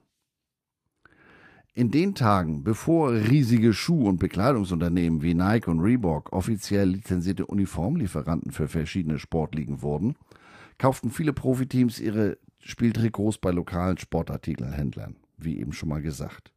In 1.73 1.91
den 1.91 2.15
Tagen, 2.15 2.63
bevor 2.63 3.11
riesige 3.11 3.71
Schuh- 3.71 4.09
und 4.09 4.17
Bekleidungsunternehmen 4.17 5.21
wie 5.21 5.35
Nike 5.35 5.69
und 5.69 5.79
Reebok 5.79 6.33
offiziell 6.33 6.89
lizenzierte 6.89 7.45
Uniformlieferanten 7.45 8.51
für 8.51 8.67
verschiedene 8.67 9.19
Sportligen 9.19 9.83
wurden, 9.83 10.15
kauften 10.79 11.11
viele 11.11 11.33
Profiteams 11.33 11.99
ihre 11.99 12.39
Spieltrikots 12.59 13.37
bei 13.37 13.51
lokalen 13.51 13.99
Sportartikelhändlern, 13.99 15.17
wie 15.37 15.59
eben 15.59 15.71
schon 15.71 15.89
mal 15.89 16.01
gesagt. 16.01 16.51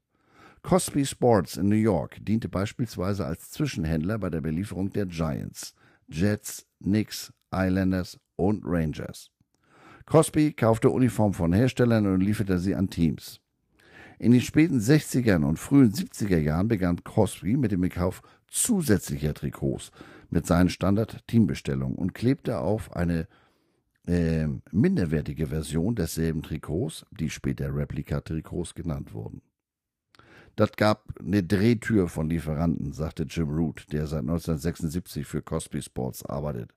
Cosby 0.63 1.07
Sports 1.07 1.57
in 1.57 1.69
New 1.69 1.77
York 1.77 2.19
diente 2.25 2.49
beispielsweise 2.49 3.25
als 3.25 3.51
Zwischenhändler 3.51 4.19
bei 4.19 4.29
der 4.29 4.43
Belieferung 4.43 4.91
der 4.91 5.07
Giants, 5.07 5.75
Jets, 6.09 6.67
Knicks, 6.83 7.33
Islanders 7.51 8.21
und 8.37 8.63
Rangers. 8.65 9.31
Cosby 10.05 10.53
kaufte 10.53 10.91
Uniformen 10.91 11.35
von 11.35 11.53
Herstellern 11.53 12.07
und 12.07 12.21
lieferte 12.21 12.59
sie 12.59 12.75
an 12.75 12.91
Teams. 12.91 13.41
In 14.19 14.33
den 14.33 14.43
späten 14.43 14.81
60er 14.81 15.43
und 15.43 15.59
frühen 15.59 15.93
70er 15.93 16.39
Jahren 16.39 16.69
begann 16.69 17.03
Cosby 17.05 17.57
mit 17.57 17.73
dem 17.73 17.89
Kauf 17.89 18.21
zusätzlicher 18.49 19.33
Trikots 19.33 19.93
mit 20.29 20.47
seinen 20.47 20.69
Standard-Teambestellungen 20.69 21.97
und 21.97 22.13
klebte 22.13 22.59
auf 22.59 22.95
eine 22.95 23.29
äh, 24.07 24.47
minderwertige 24.73 25.47
Version 25.47 25.95
desselben 25.95 26.43
Trikots, 26.43 27.07
die 27.11 27.31
später 27.31 27.75
Replika-Trikots 27.75 28.75
genannt 28.75 29.15
wurden. 29.15 29.41
Das 30.61 30.73
gab 30.73 31.15
eine 31.19 31.43
Drehtür 31.43 32.07
von 32.07 32.29
Lieferanten, 32.29 32.93
sagte 32.93 33.23
Jim 33.23 33.49
Root, 33.49 33.87
der 33.93 34.07
seit 34.07 34.21
1976 34.21 35.27
für 35.27 35.41
Cosby 35.41 35.81
Sports 35.81 36.23
arbeitet. 36.27 36.75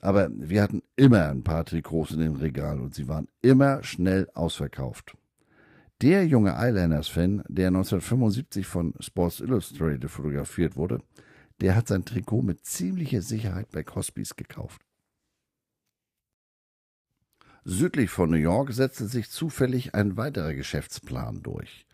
Aber 0.00 0.28
wir 0.34 0.62
hatten 0.62 0.82
immer 0.96 1.30
ein 1.30 1.42
paar 1.42 1.64
Trikots 1.64 2.10
in 2.10 2.20
den 2.20 2.36
Regalen 2.36 2.82
und 2.82 2.94
sie 2.94 3.08
waren 3.08 3.26
immer 3.40 3.82
schnell 3.82 4.28
ausverkauft. 4.34 5.16
Der 6.02 6.26
junge 6.26 6.56
Islanders-Fan, 6.58 7.42
der 7.48 7.68
1975 7.68 8.66
von 8.66 8.92
Sports 9.00 9.40
Illustrated 9.40 10.10
fotografiert 10.10 10.76
wurde, 10.76 11.00
der 11.62 11.74
hat 11.74 11.88
sein 11.88 12.04
Trikot 12.04 12.42
mit 12.42 12.66
ziemlicher 12.66 13.22
Sicherheit 13.22 13.70
bei 13.72 13.82
Cosbys 13.82 14.36
gekauft. 14.36 14.82
Südlich 17.64 18.10
von 18.10 18.28
New 18.28 18.36
York 18.36 18.74
setzte 18.74 19.06
sich 19.06 19.30
zufällig 19.30 19.94
ein 19.94 20.18
weiterer 20.18 20.52
Geschäftsplan 20.52 21.42
durch. 21.42 21.85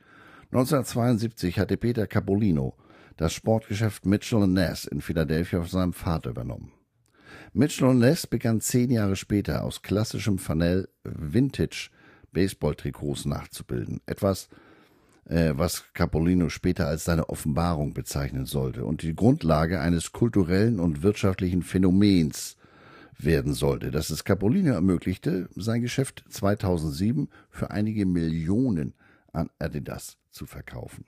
1972 0.52 1.58
hatte 1.58 1.78
Peter 1.78 2.06
Capolino 2.06 2.74
das 3.16 3.32
Sportgeschäft 3.32 4.04
Mitchell 4.04 4.46
Ness 4.46 4.84
in 4.84 5.00
Philadelphia 5.00 5.60
von 5.60 5.68
seinem 5.68 5.92
Vater 5.94 6.28
übernommen. 6.28 6.72
Mitchell 7.54 7.94
Ness 7.94 8.26
begann 8.26 8.60
zehn 8.60 8.90
Jahre 8.90 9.16
später 9.16 9.64
aus 9.64 9.80
klassischem 9.80 10.36
Fanell 10.36 10.90
Vintage 11.04 11.88
Baseball-Trikots 12.32 13.24
nachzubilden. 13.24 14.02
Etwas, 14.04 14.50
äh, 15.24 15.54
was 15.56 15.84
Capolino 15.94 16.50
später 16.50 16.86
als 16.86 17.04
seine 17.04 17.30
Offenbarung 17.30 17.94
bezeichnen 17.94 18.44
sollte 18.44 18.84
und 18.84 19.00
die 19.00 19.16
Grundlage 19.16 19.80
eines 19.80 20.12
kulturellen 20.12 20.80
und 20.80 21.02
wirtschaftlichen 21.02 21.62
Phänomens 21.62 22.58
werden 23.16 23.54
sollte, 23.54 23.90
das 23.90 24.10
es 24.10 24.22
Capolino 24.22 24.74
ermöglichte, 24.74 25.48
sein 25.56 25.80
Geschäft 25.80 26.24
2007 26.28 27.30
für 27.48 27.70
einige 27.70 28.04
Millionen 28.04 28.92
an 29.32 29.48
Adidas 29.58 30.18
zu 30.32 30.46
verkaufen. 30.46 31.04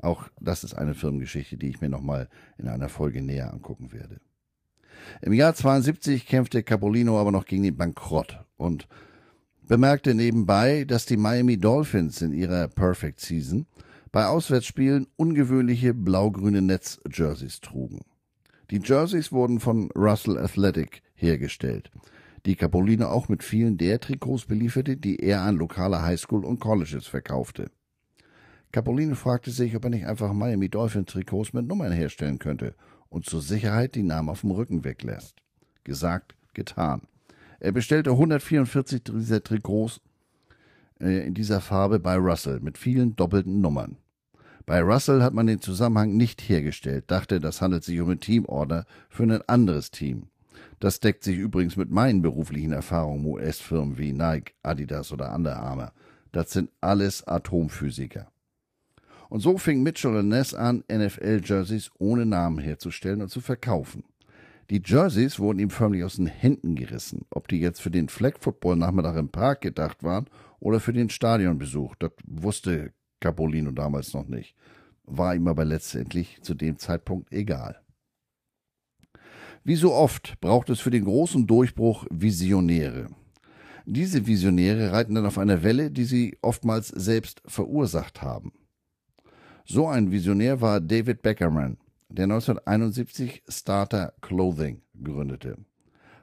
Auch 0.00 0.28
das 0.40 0.64
ist 0.64 0.74
eine 0.74 0.94
Firmengeschichte, 0.94 1.56
die 1.56 1.68
ich 1.68 1.80
mir 1.80 1.88
nochmal 1.88 2.28
in 2.58 2.68
einer 2.68 2.88
Folge 2.88 3.22
näher 3.22 3.52
angucken 3.52 3.92
werde. 3.92 4.20
Im 5.22 5.32
Jahr 5.32 5.54
72 5.54 6.26
kämpfte 6.26 6.62
Capolino 6.62 7.20
aber 7.20 7.32
noch 7.32 7.46
gegen 7.46 7.62
den 7.62 7.76
Bankrott 7.76 8.44
und 8.56 8.88
bemerkte 9.62 10.14
nebenbei, 10.14 10.84
dass 10.84 11.06
die 11.06 11.16
Miami 11.16 11.58
Dolphins 11.58 12.22
in 12.22 12.32
ihrer 12.32 12.68
Perfect 12.68 13.20
Season 13.20 13.66
bei 14.12 14.26
Auswärtsspielen 14.26 15.06
ungewöhnliche 15.16 15.92
blau-grüne 15.92 16.62
Netz-Jerseys 16.62 17.60
trugen. 17.60 18.00
Die 18.70 18.80
Jerseys 18.82 19.32
wurden 19.32 19.60
von 19.60 19.90
Russell 19.92 20.38
Athletic 20.38 21.02
hergestellt, 21.14 21.90
die 22.46 22.56
Capolino 22.56 23.08
auch 23.08 23.28
mit 23.28 23.42
vielen 23.42 23.76
der 23.76 24.00
Trikots 24.00 24.46
belieferte, 24.46 24.96
die 24.96 25.18
er 25.18 25.42
an 25.42 25.56
lokale 25.56 26.02
Highschool 26.02 26.44
und 26.44 26.60
Colleges 26.60 27.06
verkaufte. 27.06 27.70
Capolino 28.76 29.14
fragte 29.14 29.50
sich, 29.50 29.74
ob 29.74 29.84
er 29.84 29.90
nicht 29.90 30.06
einfach 30.06 30.34
Miami 30.34 30.68
Dolphin 30.68 31.06
Trikots 31.06 31.54
mit 31.54 31.66
Nummern 31.66 31.92
herstellen 31.92 32.38
könnte 32.38 32.74
und 33.08 33.24
zur 33.24 33.40
Sicherheit 33.40 33.94
die 33.94 34.02
Namen 34.02 34.28
auf 34.28 34.42
dem 34.42 34.50
Rücken 34.50 34.84
weglässt. 34.84 35.36
Gesagt, 35.82 36.34
getan. 36.52 37.00
Er 37.58 37.72
bestellte 37.72 38.10
144 38.10 39.02
dieser 39.04 39.42
Trikots 39.42 40.02
äh, 41.00 41.26
in 41.26 41.32
dieser 41.32 41.62
Farbe 41.62 41.98
bei 41.98 42.16
Russell 42.16 42.60
mit 42.60 42.76
vielen 42.76 43.16
doppelten 43.16 43.62
Nummern. 43.62 43.96
Bei 44.66 44.82
Russell 44.82 45.22
hat 45.22 45.32
man 45.32 45.46
den 45.46 45.62
Zusammenhang 45.62 46.14
nicht 46.14 46.42
hergestellt, 46.42 47.10
dachte, 47.10 47.40
das 47.40 47.62
handelt 47.62 47.82
sich 47.82 47.98
um 47.98 48.10
einen 48.10 48.20
Teamorder 48.20 48.84
für 49.08 49.22
ein 49.22 49.40
anderes 49.48 49.90
Team. 49.90 50.24
Das 50.80 51.00
deckt 51.00 51.24
sich 51.24 51.38
übrigens 51.38 51.78
mit 51.78 51.90
meinen 51.90 52.20
beruflichen 52.20 52.72
Erfahrungen 52.72 53.24
US-Firmen 53.24 53.96
wie 53.96 54.12
Nike, 54.12 54.52
Adidas 54.62 55.12
oder 55.12 55.34
Under 55.34 55.56
Armour. 55.56 55.94
Das 56.32 56.50
sind 56.50 56.68
alles 56.82 57.26
Atomphysiker. 57.26 58.30
Und 59.28 59.40
so 59.40 59.58
fing 59.58 59.82
Mitchell 59.82 60.22
Ness 60.22 60.54
an, 60.54 60.84
NFL-Jerseys 60.88 61.90
ohne 61.98 62.26
Namen 62.26 62.58
herzustellen 62.58 63.22
und 63.22 63.28
zu 63.28 63.40
verkaufen. 63.40 64.04
Die 64.70 64.82
Jerseys 64.84 65.38
wurden 65.38 65.60
ihm 65.60 65.70
förmlich 65.70 66.02
aus 66.02 66.16
den 66.16 66.26
Händen 66.26 66.74
gerissen. 66.74 67.24
Ob 67.30 67.46
die 67.48 67.60
jetzt 67.60 67.80
für 67.80 67.90
den 67.90 68.08
Flag 68.08 68.38
Football 68.40 68.76
Nachmittag 68.76 69.16
im 69.16 69.28
Park 69.28 69.60
gedacht 69.60 70.02
waren 70.02 70.26
oder 70.58 70.80
für 70.80 70.92
den 70.92 71.08
Stadionbesuch, 71.08 71.94
das 71.96 72.12
wusste 72.26 72.92
Capolino 73.20 73.70
damals 73.70 74.12
noch 74.12 74.26
nicht. 74.26 74.56
War 75.04 75.36
ihm 75.36 75.46
aber 75.46 75.64
letztendlich 75.64 76.42
zu 76.42 76.54
dem 76.54 76.78
Zeitpunkt 76.78 77.32
egal. 77.32 77.80
Wie 79.62 79.76
so 79.76 79.92
oft 79.92 80.40
braucht 80.40 80.68
es 80.70 80.80
für 80.80 80.90
den 80.90 81.04
großen 81.04 81.46
Durchbruch 81.46 82.06
Visionäre. 82.10 83.06
Diese 83.84 84.26
Visionäre 84.26 84.90
reiten 84.90 85.14
dann 85.14 85.26
auf 85.26 85.38
einer 85.38 85.62
Welle, 85.62 85.92
die 85.92 86.04
sie 86.04 86.38
oftmals 86.42 86.88
selbst 86.88 87.40
verursacht 87.46 88.20
haben. 88.20 88.52
So 89.68 89.88
ein 89.88 90.12
Visionär 90.12 90.60
war 90.60 90.80
David 90.80 91.22
Beckerman, 91.22 91.76
der 92.08 92.26
1971 92.26 93.42
Starter 93.48 94.14
Clothing 94.20 94.82
gründete. 95.02 95.56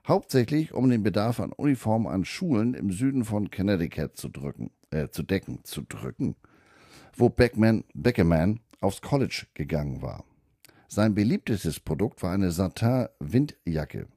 Hauptsächlich, 0.07 0.74
um 0.74 0.90
den 0.90 1.03
Bedarf 1.03 1.41
an 1.41 1.52
Uniformen 1.52 2.07
an 2.07 2.24
Schulen 2.24 2.74
im 2.74 2.94
Süden 2.94 3.26
von 3.26 3.52
Connecticut 3.52 4.15
zu 4.15 4.30
drücken, 4.30 4.72
äh, 4.91 5.10
zu 5.10 5.24
decken, 5.24 5.60
zu 5.65 5.82
drücken, 5.82 6.38
wo 7.18 7.28
Beckman, 7.28 7.84
Beckerman 7.94 8.61
aufs 8.80 9.02
College 9.02 9.48
gegangen 9.56 10.02
war. 10.02 10.24
Sein 10.88 11.14
beliebtestes 11.14 11.82
Produkt 11.82 12.24
war 12.24 12.32
eine 12.32 12.52
Satin-Windjacke. 12.52 14.07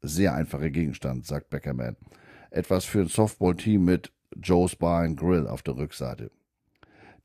Sehr 0.00 0.32
einfacher 0.32 0.70
Gegenstand, 0.70 1.26
sagt 1.26 1.50
Beckerman. 1.50 1.96
Etwas 2.50 2.86
für 2.86 3.00
ein 3.00 3.08
Softball-Team 3.08 3.84
mit 3.84 4.10
Joe's 4.34 4.74
Bar 4.74 5.02
and 5.02 5.20
Grill 5.20 5.46
auf 5.46 5.62
der 5.62 5.76
Rückseite. 5.76 6.30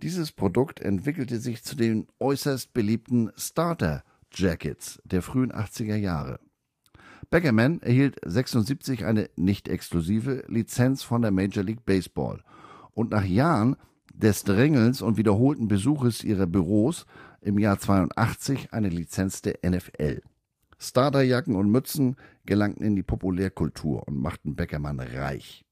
Dieses 0.03 0.33
Produkt 0.33 0.81
entwickelte 0.81 1.39
sich 1.39 1.63
zu 1.63 1.77
den 1.77 2.07
äußerst 2.19 2.73
beliebten 2.73 3.31
Starter 3.37 4.03
Jackets 4.33 5.01
der 5.05 5.21
frühen 5.21 5.53
80er 5.53 5.95
Jahre. 5.95 6.41
Beckerman 7.29 7.81
erhielt 7.81 8.19
76 8.25 9.05
eine 9.05 9.29
nicht 9.37 9.69
exklusive 9.69 10.43
Lizenz 10.49 11.03
von 11.03 11.21
der 11.21 11.31
Major 11.31 11.63
League 11.63 11.85
Baseball 11.85 12.43
und 12.91 13.11
nach 13.11 13.23
Jahren 13.23 13.77
des 14.13 14.43
Drängelns 14.43 15.01
und 15.01 15.15
wiederholten 15.15 15.69
Besuches 15.69 16.25
ihrer 16.25 16.47
Büros 16.47 17.05
im 17.39 17.57
Jahr 17.57 17.79
82 17.79 18.73
eine 18.73 18.89
Lizenz 18.89 19.41
der 19.41 19.59
NFL. 19.65 20.21
Starterjacken 20.79 21.55
und 21.55 21.71
Mützen 21.71 22.17
gelangten 22.45 22.83
in 22.83 22.97
die 22.97 23.03
Populärkultur 23.03 24.05
und 24.05 24.17
machten 24.17 24.57
Beckermann 24.57 24.99
reich. 24.99 25.62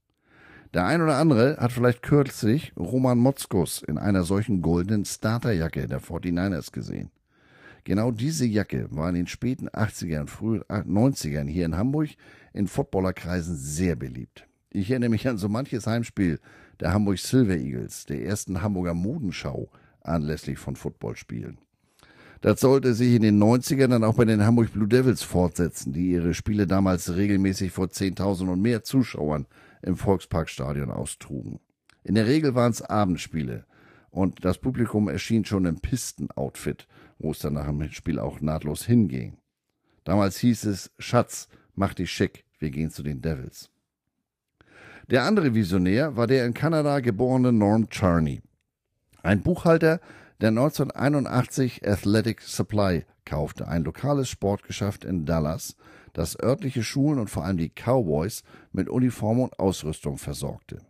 Der 0.74 0.86
ein 0.86 1.02
oder 1.02 1.18
andere 1.18 1.58
hat 1.58 1.74
vielleicht 1.74 2.02
kürzlich 2.02 2.72
Roman 2.78 3.18
Motzkus 3.18 3.82
in 3.82 3.98
einer 3.98 4.24
solchen 4.24 4.62
goldenen 4.62 5.04
Starterjacke 5.04 5.86
der 5.88 6.02
49ers 6.02 6.72
gesehen. 6.72 7.12
Genau 7.84 8.12
diese 8.12 8.46
Jacke 8.46 8.88
war 8.90 9.10
in 9.10 9.16
den 9.16 9.28
späten 9.28 9.68
80ern, 9.68 10.28
frühen 10.28 10.64
90ern 10.64 11.48
hier 11.48 11.66
in 11.66 11.76
Hamburg 11.76 12.10
in 12.54 12.68
Footballerkreisen 12.68 13.58
sehr 13.58 13.98
beliebt. 13.98 14.48
Ich 14.70 14.90
erinnere 14.90 15.10
mich 15.10 15.28
an 15.28 15.38
so 15.38 15.50
manches 15.50 15.88
Heimspiel 15.88 16.40
der 16.80 16.94
Hamburg 16.94 17.18
Silver 17.18 17.58
Eagles, 17.58 18.06
der 18.06 18.24
ersten 18.24 18.62
Hamburger 18.62 18.94
Modenschau 18.94 19.70
anlässlich 20.02 20.58
von 20.58 20.78
Footballspielen. 20.78 21.58
Das 22.40 22.62
sollte 22.62 22.94
sich 22.94 23.14
in 23.14 23.24
den 23.24 23.44
90ern 23.44 23.90
dann 23.90 24.04
auch 24.04 24.16
bei 24.16 24.26
den 24.26 24.46
Hamburg 24.46 24.72
Blue 24.72 24.88
Devils 24.88 25.22
fortsetzen, 25.22 25.92
die 25.92 26.12
ihre 26.12 26.34
Spiele 26.34 26.66
damals 26.66 27.14
regelmäßig 27.14 27.72
vor 27.72 27.88
10.000 27.88 28.48
und 28.48 28.62
mehr 28.62 28.84
Zuschauern 28.84 29.46
im 29.82 29.98
Volksparkstadion 29.98 30.92
austrugen. 30.92 31.60
In 32.04 32.16
der 32.16 32.28
Regel 32.28 32.56
waren 32.56 32.72
es 32.72 32.82
Abendspiele 32.82 33.66
und 34.10 34.44
das 34.44 34.58
Publikum 34.58 35.08
erschien 35.08 35.46
schon 35.46 35.66
im 35.66 35.80
Pistenoutfit, 35.80 36.88
wo 37.20 37.32
es 37.32 37.40
dann 37.40 37.54
nach 37.54 37.68
dem 37.68 37.90
Spiel 37.92 38.20
auch 38.20 38.42
nahtlos 38.42 38.86
hinging. 38.86 39.38
Damals 40.04 40.38
hieß 40.38 40.66
es, 40.66 40.92
Schatz, 40.98 41.48
mach 41.76 41.94
dich 41.94 42.12
schick, 42.12 42.46
wir 42.60 42.72
gehen 42.72 42.90
zu 42.90 43.04
den 43.04 43.22
Devils. 43.22 43.70
Der 45.10 45.24
andere 45.24 45.54
Visionär 45.54 46.16
war 46.16 46.28
der 46.28 46.46
in 46.46 46.54
Kanada 46.54 47.00
geborene 47.00 47.52
Norm 47.52 47.88
Charney. 47.90 48.42
Ein 49.24 49.42
Buchhalter, 49.42 50.00
der 50.40 50.50
1981 50.50 51.88
Athletic 51.88 52.42
Supply 52.42 53.06
kaufte, 53.26 53.68
ein 53.68 53.84
lokales 53.84 54.30
Sportgeschäft 54.30 55.06
in 55.06 55.26
Dallas, 55.26 55.76
das 56.14 56.40
örtliche 56.40 56.84
Schulen 56.84 57.20
und 57.20 57.30
vor 57.30 57.46
allem 57.46 57.58
die 57.58 57.70
Cowboys 57.70 58.44
mit 58.72 58.90
Uniform 58.90 59.40
und 59.40 59.60
Ausrüstung 59.60 60.18
versorgte. 60.18 60.82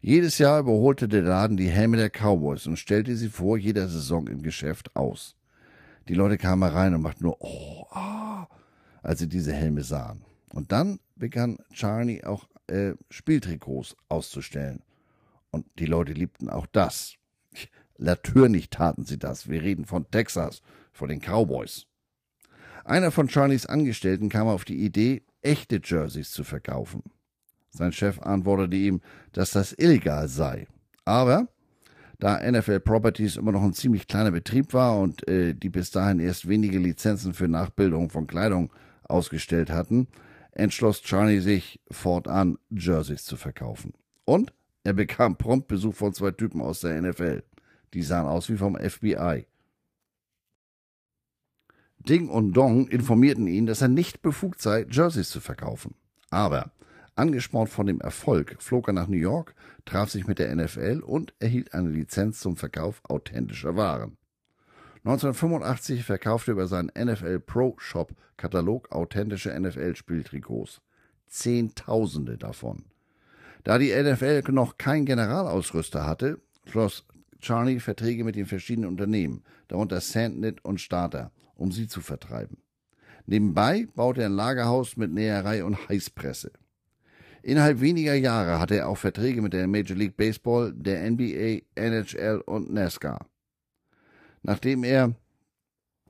Jedes 0.00 0.38
Jahr 0.38 0.60
überholte 0.60 1.08
der 1.08 1.22
Laden 1.22 1.56
die 1.56 1.70
Helme 1.70 1.96
der 1.96 2.10
Cowboys 2.10 2.66
und 2.66 2.78
stellte 2.78 3.16
sie 3.16 3.28
vor 3.28 3.58
jeder 3.58 3.88
Saison 3.88 4.28
im 4.28 4.42
Geschäft 4.42 4.94
aus. 4.94 5.36
Die 6.08 6.14
Leute 6.14 6.38
kamen 6.38 6.62
rein 6.62 6.94
und 6.94 7.02
machten 7.02 7.24
nur 7.24 7.36
Oh, 7.40 7.86
ah, 7.90 8.46
als 9.02 9.18
sie 9.18 9.28
diese 9.28 9.52
Helme 9.52 9.82
sahen. 9.82 10.24
Und 10.52 10.70
dann 10.70 11.00
begann 11.16 11.58
Charney 11.72 12.22
auch 12.24 12.46
äh, 12.68 12.92
Spieltrikots 13.10 13.96
auszustellen. 14.08 14.82
Und 15.50 15.66
die 15.78 15.86
Leute 15.86 16.12
liebten 16.12 16.48
auch 16.48 16.66
das. 16.66 17.16
Natürlich 17.98 18.70
taten 18.70 19.04
sie 19.04 19.18
das. 19.18 19.48
Wir 19.48 19.62
reden 19.62 19.86
von 19.86 20.10
Texas, 20.10 20.62
von 20.92 21.08
den 21.08 21.20
Cowboys. 21.20 21.85
Einer 22.86 23.10
von 23.10 23.28
Charlies 23.28 23.66
Angestellten 23.66 24.28
kam 24.28 24.46
auf 24.46 24.64
die 24.64 24.84
Idee, 24.84 25.24
echte 25.42 25.80
Jerseys 25.82 26.30
zu 26.30 26.44
verkaufen. 26.44 27.02
Sein 27.70 27.90
Chef 27.90 28.20
antwortete 28.20 28.76
ihm, 28.76 29.00
dass 29.32 29.50
das 29.50 29.72
illegal 29.72 30.28
sei. 30.28 30.68
Aber 31.04 31.48
da 32.20 32.38
NFL 32.48 32.78
Properties 32.78 33.38
immer 33.38 33.50
noch 33.50 33.64
ein 33.64 33.72
ziemlich 33.72 34.06
kleiner 34.06 34.30
Betrieb 34.30 34.72
war 34.72 35.00
und 35.00 35.26
äh, 35.26 35.52
die 35.52 35.68
bis 35.68 35.90
dahin 35.90 36.20
erst 36.20 36.48
wenige 36.48 36.78
Lizenzen 36.78 37.34
für 37.34 37.48
Nachbildung 37.48 38.08
von 38.08 38.28
Kleidung 38.28 38.72
ausgestellt 39.02 39.70
hatten, 39.70 40.06
entschloss 40.52 41.02
Charlie 41.02 41.40
sich 41.40 41.80
fortan 41.90 42.56
Jerseys 42.70 43.24
zu 43.24 43.36
verkaufen. 43.36 43.94
Und 44.24 44.52
er 44.84 44.92
bekam 44.92 45.36
prompt 45.36 45.66
Besuch 45.66 45.96
von 45.96 46.14
zwei 46.14 46.30
Typen 46.30 46.62
aus 46.62 46.82
der 46.82 47.02
NFL. 47.02 47.42
Die 47.94 48.02
sahen 48.02 48.26
aus 48.26 48.48
wie 48.48 48.56
vom 48.56 48.76
FBI. 48.76 49.44
Ding 52.08 52.28
und 52.28 52.52
Dong 52.52 52.88
informierten 52.88 53.46
ihn, 53.46 53.66
dass 53.66 53.82
er 53.82 53.88
nicht 53.88 54.22
befugt 54.22 54.60
sei, 54.60 54.86
Jerseys 54.88 55.28
zu 55.28 55.40
verkaufen. 55.40 55.94
Aber 56.30 56.72
angespornt 57.14 57.70
von 57.70 57.86
dem 57.86 58.00
Erfolg 58.00 58.56
flog 58.60 58.88
er 58.88 58.92
nach 58.92 59.08
New 59.08 59.16
York, 59.16 59.54
traf 59.84 60.10
sich 60.10 60.26
mit 60.26 60.38
der 60.38 60.54
NFL 60.54 61.02
und 61.04 61.34
erhielt 61.40 61.74
eine 61.74 61.88
Lizenz 61.88 62.40
zum 62.40 62.56
Verkauf 62.56 63.00
authentischer 63.08 63.76
Waren. 63.76 64.16
1985 65.04 66.04
verkaufte 66.04 66.50
er 66.50 66.54
über 66.54 66.66
seinen 66.66 66.90
NFL 66.96 67.40
Pro 67.40 67.76
Shop 67.78 68.12
Katalog 68.36 68.90
authentische 68.92 69.58
NFL-Spieltrikots. 69.58 70.80
Zehntausende 71.28 72.36
davon. 72.38 72.84
Da 73.64 73.78
die 73.78 73.92
NFL 73.92 74.42
noch 74.52 74.78
keinen 74.78 75.06
Generalausrüster 75.06 76.06
hatte, 76.06 76.40
schloss 76.66 77.04
Charlie 77.40 77.80
Verträge 77.80 78.24
mit 78.24 78.36
den 78.36 78.46
verschiedenen 78.46 78.90
Unternehmen, 78.90 79.42
darunter 79.68 80.00
Sandnet 80.00 80.64
und 80.64 80.80
Starter, 80.80 81.30
um 81.56 81.72
sie 81.72 81.88
zu 81.88 82.00
vertreiben. 82.00 82.58
Nebenbei 83.26 83.88
baute 83.94 84.22
er 84.22 84.28
ein 84.28 84.36
Lagerhaus 84.36 84.96
mit 84.96 85.12
Näherei 85.12 85.64
und 85.64 85.88
Heißpresse. 85.88 86.52
Innerhalb 87.42 87.80
weniger 87.80 88.14
Jahre 88.14 88.60
hatte 88.60 88.76
er 88.76 88.88
auch 88.88 88.98
Verträge 88.98 89.42
mit 89.42 89.52
der 89.52 89.66
Major 89.66 89.96
League 89.96 90.16
Baseball, 90.16 90.72
der 90.72 91.08
NBA, 91.10 91.62
NHL 91.74 92.42
und 92.44 92.72
NASCAR. 92.72 93.26
Nachdem 94.42 94.84
er 94.84 95.14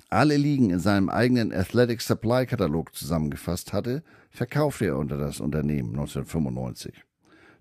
alle 0.09 0.36
Ligen 0.36 0.70
in 0.70 0.78
seinem 0.78 1.09
eigenen 1.09 1.52
Athletic 1.52 2.01
Supply 2.01 2.47
Katalog 2.47 2.94
zusammengefasst 2.94 3.73
hatte, 3.73 4.02
verkaufte 4.31 4.86
er 4.86 4.98
unter 4.98 5.16
das 5.16 5.40
Unternehmen 5.40 5.90
1995. 5.90 7.05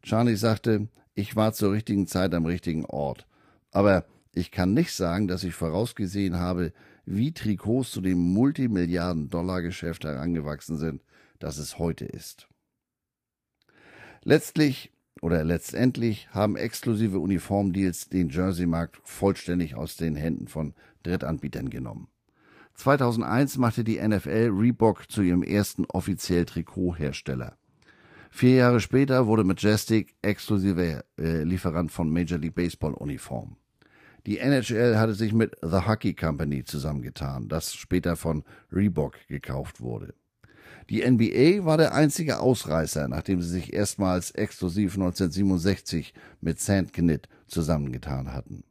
Charlie 0.04 0.36
sagte, 0.36 0.88
ich 1.16 1.36
war 1.36 1.54
zur 1.54 1.72
richtigen 1.72 2.08
Zeit 2.08 2.34
am 2.34 2.46
richtigen 2.46 2.86
Ort. 2.86 3.26
Aber 3.72 4.06
ich 4.34 4.52
kann 4.52 4.74
nicht 4.74 4.94
sagen, 4.94 5.28
dass 5.28 5.44
ich 5.44 5.56
vorausgesehen 5.56 6.38
habe, 6.38 6.74
wie 7.06 7.32
Trikots 7.34 7.92
zu 7.92 8.02
dem 8.02 8.18
Multimilliarden-Dollar-Geschäft 8.34 10.04
herangewachsen 10.06 10.78
sind, 10.78 11.04
das 11.40 11.58
es 11.58 11.78
heute 11.78 12.06
ist. 12.06 12.48
Letztlich 14.24 14.92
oder 15.22 15.44
letztendlich 15.44 16.30
haben 16.32 16.56
exklusive 16.56 17.20
Uniformdeals 17.20 18.10
den 18.10 18.30
Jersey-Markt 18.30 19.00
vollständig 19.04 19.76
aus 19.76 19.96
den 19.96 20.16
Händen 20.16 20.48
von 20.48 20.74
Drittanbietern 21.04 21.70
genommen. 21.70 22.08
2001 22.76 23.58
machte 23.58 23.84
die 23.84 24.06
NFL 24.06 24.52
Reebok 24.52 25.10
zu 25.10 25.22
ihrem 25.22 25.44
ersten 25.44 25.86
offiziell 25.86 26.46
Trikothersteller. 26.46 27.58
Vier 28.30 28.56
Jahre 28.56 28.82
später 28.82 29.28
wurde 29.28 29.46
Majestic 29.46 30.16
exklusiver 30.22 31.06
äh, 31.18 31.44
Lieferant 31.44 31.92
von 31.92 32.12
Major 32.12 32.38
League 32.38 32.56
Baseball 32.56 32.94
Uniformen. 32.94 33.56
Die 34.26 34.40
NHL 34.40 34.98
hatte 34.98 35.14
sich 35.14 35.34
mit 35.34 35.56
The 35.62 35.86
Hockey 35.86 36.16
Company 36.16 36.64
zusammengetan, 36.64 37.48
das 37.48 37.76
später 37.76 38.16
von 38.16 38.44
Reebok 38.72 39.16
gekauft 39.28 39.82
wurde. 39.82 40.16
Die 40.90 41.08
NBA 41.08 41.66
war 41.66 41.78
der 41.78 41.94
einzige 41.94 42.40
Ausreißer, 42.40 43.08
nachdem 43.08 43.42
sie 43.42 43.50
sich 43.50 43.74
erstmals 43.74 44.32
exklusiv 44.32 44.96
1967 44.96 46.14
mit 46.42 46.60
St. 46.60 46.94
Knit 46.94 47.28
zusammengetan 47.48 48.34
hatten. 48.34 48.64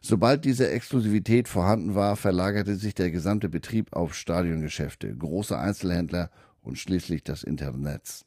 Sobald 0.00 0.44
diese 0.44 0.68
Exklusivität 0.68 1.46
vorhanden 1.46 1.94
war, 1.94 2.16
verlagerte 2.16 2.74
sich 2.74 2.94
der 2.94 3.12
gesamte 3.12 3.48
Betrieb 3.48 3.92
auf 3.92 4.14
Stadiongeschäfte, 4.14 5.16
große 5.16 5.56
Einzelhändler 5.56 6.30
und 6.60 6.76
schließlich 6.76 7.22
das 7.22 7.44
Internet. 7.44 8.24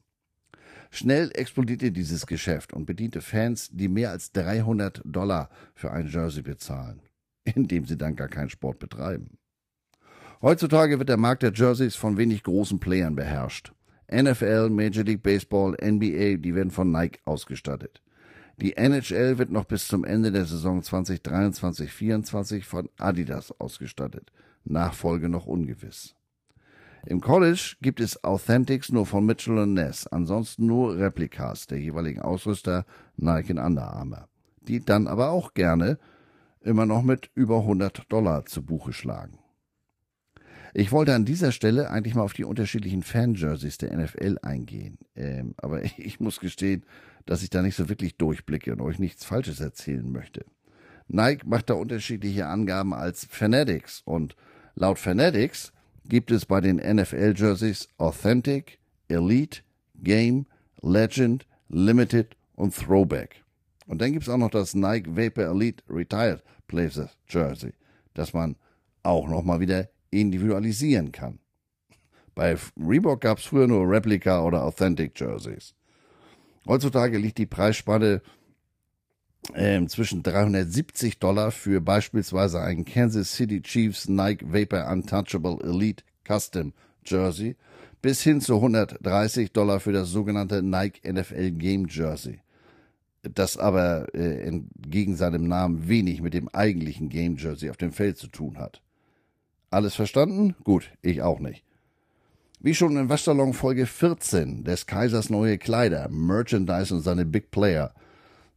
Schnell 0.95 1.29
explodierte 1.33 1.91
dieses 1.91 2.25
Geschäft 2.25 2.71
und 2.71 2.85
bediente 2.85 3.19
Fans, 3.19 3.69
die 3.69 3.89
mehr 3.89 4.11
als 4.11 4.31
300 4.31 5.01
Dollar 5.03 5.49
für 5.73 5.91
ein 5.91 6.07
Jersey 6.07 6.41
bezahlen, 6.41 7.01
indem 7.43 7.83
sie 7.83 7.97
dann 7.97 8.15
gar 8.15 8.29
keinen 8.29 8.49
Sport 8.49 8.79
betreiben. 8.79 9.37
Heutzutage 10.41 10.97
wird 10.97 11.09
der 11.09 11.17
Markt 11.17 11.43
der 11.43 11.51
Jerseys 11.51 11.97
von 11.97 12.15
wenig 12.15 12.43
großen 12.43 12.79
Playern 12.79 13.13
beherrscht. 13.13 13.73
NFL, 14.09 14.69
Major 14.69 15.03
League 15.03 15.21
Baseball, 15.21 15.75
NBA, 15.81 16.37
die 16.37 16.55
werden 16.55 16.71
von 16.71 16.93
Nike 16.93 17.19
ausgestattet. 17.25 18.01
Die 18.55 18.77
NHL 18.77 19.37
wird 19.37 19.51
noch 19.51 19.65
bis 19.65 19.89
zum 19.89 20.05
Ende 20.05 20.31
der 20.31 20.45
Saison 20.45 20.79
2023-24 20.79 22.63
von 22.63 22.87
Adidas 22.97 23.51
ausgestattet. 23.59 24.31
Nachfolge 24.63 25.27
noch 25.27 25.45
ungewiss. 25.45 26.15
Im 27.07 27.21
College 27.21 27.75
gibt 27.81 27.99
es 27.99 28.23
Authentics 28.23 28.91
nur 28.91 29.05
von 29.05 29.25
Mitchell 29.25 29.59
und 29.59 29.73
Ness, 29.73 30.07
ansonsten 30.07 30.65
nur 30.65 30.97
Replikas 30.97 31.67
der 31.67 31.79
jeweiligen 31.79 32.21
Ausrüster 32.21 32.85
Nike 33.15 33.51
und 33.51 33.59
Under 33.59 33.93
Armour, 33.93 34.27
die 34.61 34.83
dann 34.83 35.07
aber 35.07 35.29
auch 35.29 35.53
gerne 35.53 35.99
immer 36.61 36.87
noch 36.87 37.03
mit 37.03 37.29
über 37.35 37.59
100 37.59 38.11
Dollar 38.11 38.45
zu 38.45 38.63
Buche 38.63 38.91
schlagen. 38.91 39.37
Ich 40.73 40.91
wollte 40.91 41.13
an 41.13 41.25
dieser 41.25 41.51
Stelle 41.51 41.91
eigentlich 41.91 42.15
mal 42.15 42.23
auf 42.23 42.33
die 42.33 42.43
unterschiedlichen 42.43 43.03
Fan-Jerseys 43.03 43.77
der 43.77 43.95
NFL 43.95 44.39
eingehen. 44.41 44.97
Ähm, 45.15 45.53
aber 45.57 45.83
ich 45.97 46.19
muss 46.19 46.39
gestehen, 46.39 46.85
dass 47.25 47.43
ich 47.43 47.51
da 47.51 47.61
nicht 47.61 47.75
so 47.75 47.87
wirklich 47.87 48.17
durchblicke 48.17 48.73
und 48.73 48.81
euch 48.81 48.97
nichts 48.99 49.23
Falsches 49.23 49.59
erzählen 49.59 50.11
möchte. 50.11 50.43
Nike 51.07 51.45
macht 51.45 51.69
da 51.69 51.75
unterschiedliche 51.75 52.47
Angaben 52.47 52.93
als 52.93 53.25
Fanatics 53.29 54.01
und 54.05 54.35
laut 54.73 54.97
Fanatics 54.97 55.71
gibt 56.07 56.31
es 56.31 56.45
bei 56.45 56.61
den 56.61 56.77
NFL-Jerseys 56.77 57.89
Authentic, 57.97 58.79
Elite, 59.07 59.61
Game, 60.03 60.45
Legend, 60.81 61.45
Limited 61.69 62.35
und 62.55 62.75
Throwback. 62.75 63.43
Und 63.87 64.01
dann 64.01 64.13
gibt 64.13 64.23
es 64.23 64.29
auch 64.29 64.37
noch 64.37 64.51
das 64.51 64.73
Nike 64.73 65.15
Vapor 65.15 65.45
Elite 65.45 65.83
Retired 65.89 66.43
Players 66.67 67.17
Jersey, 67.27 67.73
das 68.13 68.33
man 68.33 68.55
auch 69.03 69.27
nochmal 69.27 69.59
wieder 69.59 69.89
individualisieren 70.09 71.11
kann. 71.11 71.39
Bei 72.33 72.57
Reebok 72.77 73.21
gab 73.21 73.37
es 73.37 73.45
früher 73.45 73.67
nur 73.67 73.89
Replica 73.89 74.43
oder 74.43 74.63
Authentic 74.63 75.19
Jerseys. 75.19 75.73
Heutzutage 76.67 77.17
liegt 77.17 77.37
die 77.37 77.45
Preisspanne 77.45 78.21
äh, 79.53 79.85
zwischen 79.87 80.23
370 80.23 81.19
Dollar 81.19 81.51
für 81.51 81.81
beispielsweise 81.81 82.61
ein 82.61 82.85
Kansas 82.85 83.33
City 83.33 83.61
Chiefs 83.61 84.07
Nike 84.07 84.45
Vapor 84.51 84.91
Untouchable 84.91 85.57
Elite 85.63 86.03
Custom 86.27 86.73
Jersey 87.05 87.55
bis 88.01 88.21
hin 88.21 88.41
zu 88.41 88.55
130 88.55 89.51
Dollar 89.51 89.79
für 89.79 89.91
das 89.91 90.09
sogenannte 90.09 90.61
Nike 90.61 91.01
NFL 91.11 91.51
Game 91.51 91.87
Jersey. 91.87 92.39
Das 93.23 93.57
aber 93.57 94.13
äh, 94.13 94.45
entgegen 94.45 95.15
seinem 95.15 95.47
Namen 95.47 95.87
wenig 95.87 96.21
mit 96.21 96.35
dem 96.35 96.47
eigentlichen 96.49 97.09
Game 97.09 97.37
Jersey 97.37 97.69
auf 97.69 97.77
dem 97.77 97.91
Feld 97.91 98.17
zu 98.17 98.27
tun 98.27 98.59
hat. 98.59 98.81
Alles 99.71 99.95
verstanden? 99.95 100.55
Gut, 100.63 100.91
ich 101.01 101.23
auch 101.23 101.39
nicht. 101.39 101.63
Wie 102.59 102.75
schon 102.75 102.95
in 102.97 103.09
Waschsalon 103.09 103.53
Folge 103.53 103.85
14 103.87 104.63
des 104.63 104.85
Kaisers 104.85 105.29
neue 105.29 105.57
Kleider, 105.57 106.07
Merchandise 106.09 106.93
und 106.93 107.01
seine 107.01 107.25
Big 107.25 107.51
Player 107.51 107.93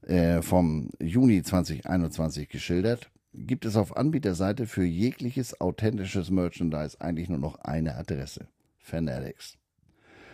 äh, 0.02 0.42
vom 0.42 0.90
Juni 1.00 1.42
2021 1.42 2.48
geschildert, 2.48 3.10
gibt 3.34 3.64
es 3.64 3.76
auf 3.76 3.96
Anbieterseite 3.96 4.66
für 4.66 4.84
jegliches 4.84 5.60
authentisches 5.60 6.30
Merchandise 6.30 7.00
eigentlich 7.00 7.28
nur 7.28 7.38
noch 7.38 7.56
eine 7.56 7.96
Adresse. 7.96 8.48
Fanatics. 8.78 9.58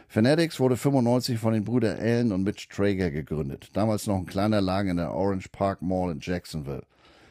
Fanatics 0.09 0.61
wurde 0.61 0.77
95 0.77 1.39
von 1.39 1.55
den 1.55 1.65
Brüdern 1.65 1.99
Allen 1.99 2.33
und 2.33 2.45
Mitch 2.45 2.69
Traeger 2.69 3.11
gegründet, 3.11 3.71
damals 3.73 4.07
noch 4.07 4.17
ein 4.17 4.27
kleiner 4.27 4.61
Laden 4.61 4.91
in 4.91 4.97
der 4.99 5.13
Orange 5.13 5.49
Park 5.51 5.83
Mall 5.83 6.13
in 6.13 6.21
Jacksonville, 6.21 6.85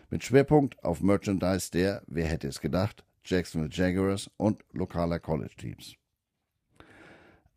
mit 0.10 0.24
Schwerpunkt 0.24 0.84
auf 0.84 1.02
Merchandise 1.02 1.72
der, 1.72 2.02
wer 2.08 2.26
hätte 2.26 2.48
es 2.48 2.60
gedacht, 2.60 3.06
Jacksonville 3.24 3.72
Jaguars 3.72 4.30
und 4.38 4.60
lokaler 4.74 5.20
College-Teams. 5.20 5.96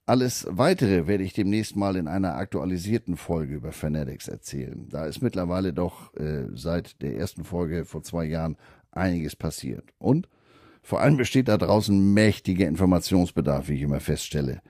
Alles 0.08 0.46
weitere 0.48 1.08
werde 1.08 1.24
ich 1.24 1.32
demnächst 1.32 1.74
mal 1.74 1.96
in 1.96 2.06
einer 2.06 2.36
aktualisierten 2.36 3.16
Folge 3.16 3.56
über 3.56 3.72
Fanatics 3.72 4.28
erzählen. 4.28 4.88
Da 4.88 5.04
ist 5.04 5.20
mittlerweile 5.20 5.72
doch 5.72 6.14
äh, 6.14 6.46
seit 6.54 7.02
der 7.02 7.16
ersten 7.16 7.42
Folge 7.42 7.84
vor 7.84 8.04
zwei 8.04 8.24
Jahren 8.24 8.56
einiges 8.92 9.34
passiert. 9.34 9.92
Und 9.98 10.28
vor 10.80 11.00
allem 11.00 11.16
besteht 11.16 11.48
da 11.48 11.58
draußen 11.58 12.14
mächtiger 12.14 12.68
Informationsbedarf, 12.68 13.68
wie 13.68 13.74
ich 13.74 13.82
immer 13.82 13.98
feststelle. 13.98 14.62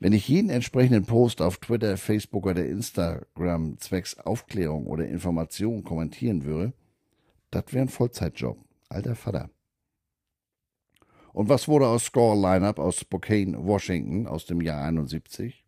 Wenn 0.00 0.12
ich 0.12 0.28
jeden 0.28 0.50
entsprechenden 0.50 1.06
Post 1.06 1.40
auf 1.40 1.56
Twitter, 1.56 1.96
Facebook 1.96 2.44
oder 2.44 2.66
Instagram 2.66 3.78
zwecks 3.78 4.18
Aufklärung 4.18 4.86
oder 4.86 5.08
Information 5.08 5.82
kommentieren 5.82 6.44
würde, 6.44 6.74
das 7.50 7.64
wäre 7.70 7.86
ein 7.86 7.88
Vollzeitjob. 7.88 8.58
Alter 8.90 9.14
Vater. 9.14 9.48
Und 11.34 11.48
was 11.48 11.66
wurde 11.66 11.88
aus 11.88 12.04
Score 12.04 12.40
Lineup 12.40 12.78
aus 12.78 13.00
Spokane, 13.00 13.66
Washington 13.66 14.28
aus 14.28 14.46
dem 14.46 14.60
Jahr 14.60 14.84
71? 14.84 15.64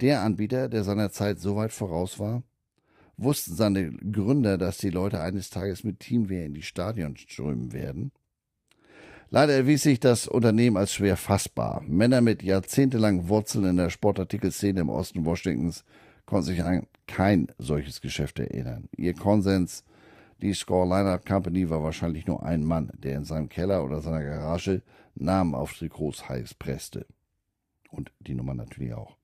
Der 0.00 0.22
Anbieter, 0.22 0.68
der 0.68 0.82
seiner 0.82 1.10
Zeit 1.10 1.38
so 1.38 1.54
weit 1.54 1.72
voraus 1.72 2.18
war, 2.18 2.42
wussten 3.16 3.54
seine 3.54 3.92
Gründer, 3.92 4.58
dass 4.58 4.78
die 4.78 4.90
Leute 4.90 5.20
eines 5.20 5.48
Tages 5.48 5.84
mit 5.84 6.00
Teamwehr 6.00 6.44
in 6.44 6.54
die 6.54 6.62
Stadion 6.62 7.16
strömen 7.16 7.72
werden? 7.72 8.10
Leider 9.30 9.52
erwies 9.52 9.84
sich 9.84 10.00
das 10.00 10.26
Unternehmen 10.26 10.76
als 10.76 10.92
schwer 10.92 11.16
fassbar. 11.16 11.84
Männer 11.86 12.20
mit 12.20 12.42
jahrzehntelangen 12.42 13.28
Wurzeln 13.28 13.66
in 13.66 13.76
der 13.76 13.90
Sportartikelszene 13.90 14.80
im 14.80 14.88
Osten 14.88 15.24
Washingtons 15.24 15.84
konnten 16.26 16.46
sich 16.46 16.64
an 16.64 16.88
kein 17.06 17.46
solches 17.58 18.00
Geschäft 18.00 18.40
erinnern. 18.40 18.88
Ihr 18.96 19.14
Konsens 19.14 19.84
die 20.42 20.54
Score 20.54 20.88
Lineup 20.88 21.24
Company 21.24 21.70
war 21.70 21.82
wahrscheinlich 21.82 22.26
nur 22.26 22.42
ein 22.42 22.64
Mann, 22.64 22.90
der 22.94 23.16
in 23.16 23.24
seinem 23.24 23.48
Keller 23.48 23.84
oder 23.84 24.00
seiner 24.00 24.22
Garage 24.22 24.82
Namen 25.14 25.54
auf 25.54 25.74
Trikots 25.74 26.28
heiß 26.28 26.54
presste. 26.54 27.06
Und 27.90 28.12
die 28.18 28.34
Nummer 28.34 28.54
natürlich 28.54 28.94
auch. 28.94 29.16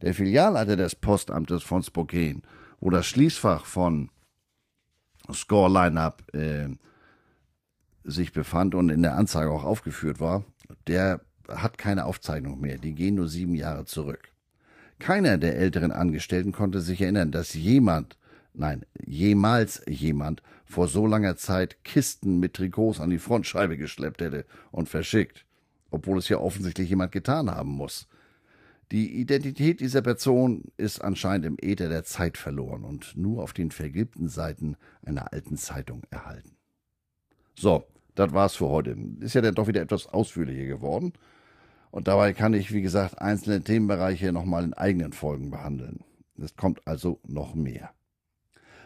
Der 0.00 0.14
Filialleiter 0.14 0.76
des 0.76 0.96
Postamtes 0.96 1.62
von 1.62 1.82
Spokane, 1.82 2.42
wo 2.80 2.90
das 2.90 3.06
Schließfach 3.06 3.64
von 3.64 4.10
Score 5.32 5.70
Lineup 5.70 6.24
äh, 6.34 6.68
sich 8.02 8.32
befand 8.32 8.74
und 8.74 8.88
in 8.88 9.02
der 9.02 9.16
Anzeige 9.16 9.50
auch 9.50 9.62
aufgeführt 9.62 10.18
war, 10.18 10.44
der 10.88 11.20
hat 11.48 11.78
keine 11.78 12.06
Aufzeichnung 12.06 12.60
mehr. 12.60 12.78
Die 12.78 12.94
gehen 12.94 13.14
nur 13.14 13.28
sieben 13.28 13.54
Jahre 13.54 13.84
zurück. 13.84 14.32
Keiner 14.98 15.38
der 15.38 15.56
älteren 15.56 15.92
Angestellten 15.92 16.52
konnte 16.52 16.80
sich 16.80 17.00
erinnern, 17.00 17.30
dass 17.30 17.54
jemand 17.54 18.16
nein, 18.54 18.84
jemals 19.04 19.82
jemand 19.88 20.42
vor 20.64 20.88
so 20.88 21.06
langer 21.06 21.36
Zeit 21.36 21.84
Kisten 21.84 22.38
mit 22.40 22.54
Trikots 22.54 23.00
an 23.00 23.10
die 23.10 23.18
Frontscheibe 23.18 23.76
geschleppt 23.76 24.20
hätte 24.20 24.44
und 24.70 24.88
verschickt, 24.88 25.44
obwohl 25.90 26.18
es 26.18 26.28
ja 26.28 26.38
offensichtlich 26.38 26.88
jemand 26.88 27.12
getan 27.12 27.50
haben 27.50 27.70
muss. 27.70 28.08
Die 28.90 29.20
Identität 29.20 29.80
dieser 29.80 30.02
Person 30.02 30.64
ist 30.76 31.00
anscheinend 31.00 31.46
im 31.46 31.56
Äther 31.62 31.88
der 31.88 32.04
Zeit 32.04 32.36
verloren 32.36 32.84
und 32.84 33.16
nur 33.16 33.42
auf 33.42 33.54
den 33.54 33.70
vergilbten 33.70 34.28
Seiten 34.28 34.76
einer 35.02 35.32
alten 35.32 35.56
Zeitung 35.56 36.02
erhalten. 36.10 36.56
So, 37.54 37.86
das 38.14 38.32
war's 38.32 38.56
für 38.56 38.68
heute. 38.68 38.96
Ist 39.20 39.34
ja 39.34 39.40
dann 39.40 39.54
doch 39.54 39.66
wieder 39.66 39.80
etwas 39.80 40.06
ausführlicher 40.06 40.66
geworden. 40.66 41.14
Und 41.90 42.08
dabei 42.08 42.32
kann 42.32 42.54
ich, 42.54 42.72
wie 42.72 42.82
gesagt, 42.82 43.18
einzelne 43.18 43.62
Themenbereiche 43.62 44.32
nochmal 44.32 44.64
in 44.64 44.74
eigenen 44.74 45.12
Folgen 45.12 45.50
behandeln. 45.50 46.00
Es 46.36 46.56
kommt 46.56 46.86
also 46.86 47.20
noch 47.26 47.54
mehr. 47.54 47.92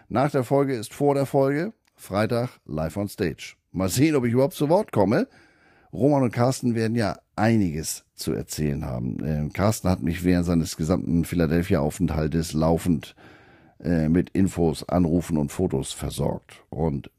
Nach 0.09 0.31
der 0.31 0.45
Folge 0.45 0.75
ist 0.75 0.95
vor 0.95 1.15
der 1.15 1.27
Folge. 1.27 1.73
Freitag 1.97 2.61
live 2.65 2.97
on 2.97 3.09
stage. 3.09 3.55
Mal 3.73 3.89
sehen, 3.89 4.15
ob 4.15 4.25
ich 4.25 4.33
überhaupt 4.33 4.55
zu 4.55 4.69
Wort 4.69 4.93
komme. 4.93 5.27
Roman 5.93 6.23
und 6.23 6.33
Carsten 6.33 6.75
werden 6.75 6.95
ja 6.95 7.19
einiges 7.35 8.05
zu 8.15 8.33
erzählen 8.33 8.85
haben. 8.85 9.25
Äh, 9.25 9.49
Carsten 9.53 9.89
hat 9.89 10.03
mich 10.03 10.23
während 10.23 10.47
seines 10.47 10.77
gesamten 10.77 11.25
Philadelphia-Aufenthaltes 11.25 12.53
laufend 12.53 13.17
äh, 13.81 14.09
mit 14.09 14.31
Infos, 14.31 14.89
Anrufen 14.89 15.39
und 15.39 15.51
Fotos 15.51 15.93
versorgt. 15.93 16.63
Und 16.71 17.11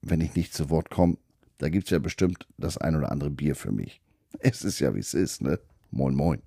wenn 0.00 0.20
ich 0.20 0.34
nicht 0.34 0.54
zu 0.54 0.70
Wort 0.70 0.90
komme, 0.90 1.18
da 1.58 1.68
gibt's 1.68 1.90
ja 1.90 1.98
bestimmt 1.98 2.46
das 2.56 2.78
ein 2.78 2.96
oder 2.96 3.12
andere 3.12 3.30
Bier 3.30 3.54
für 3.54 3.72
mich. 3.72 4.00
Es 4.38 4.62
ist 4.62 4.80
ja, 4.80 4.94
wie 4.94 5.00
es 5.00 5.14
ist, 5.14 5.42
ne? 5.42 5.58
Moin, 5.90 6.14
moin. 6.14 6.40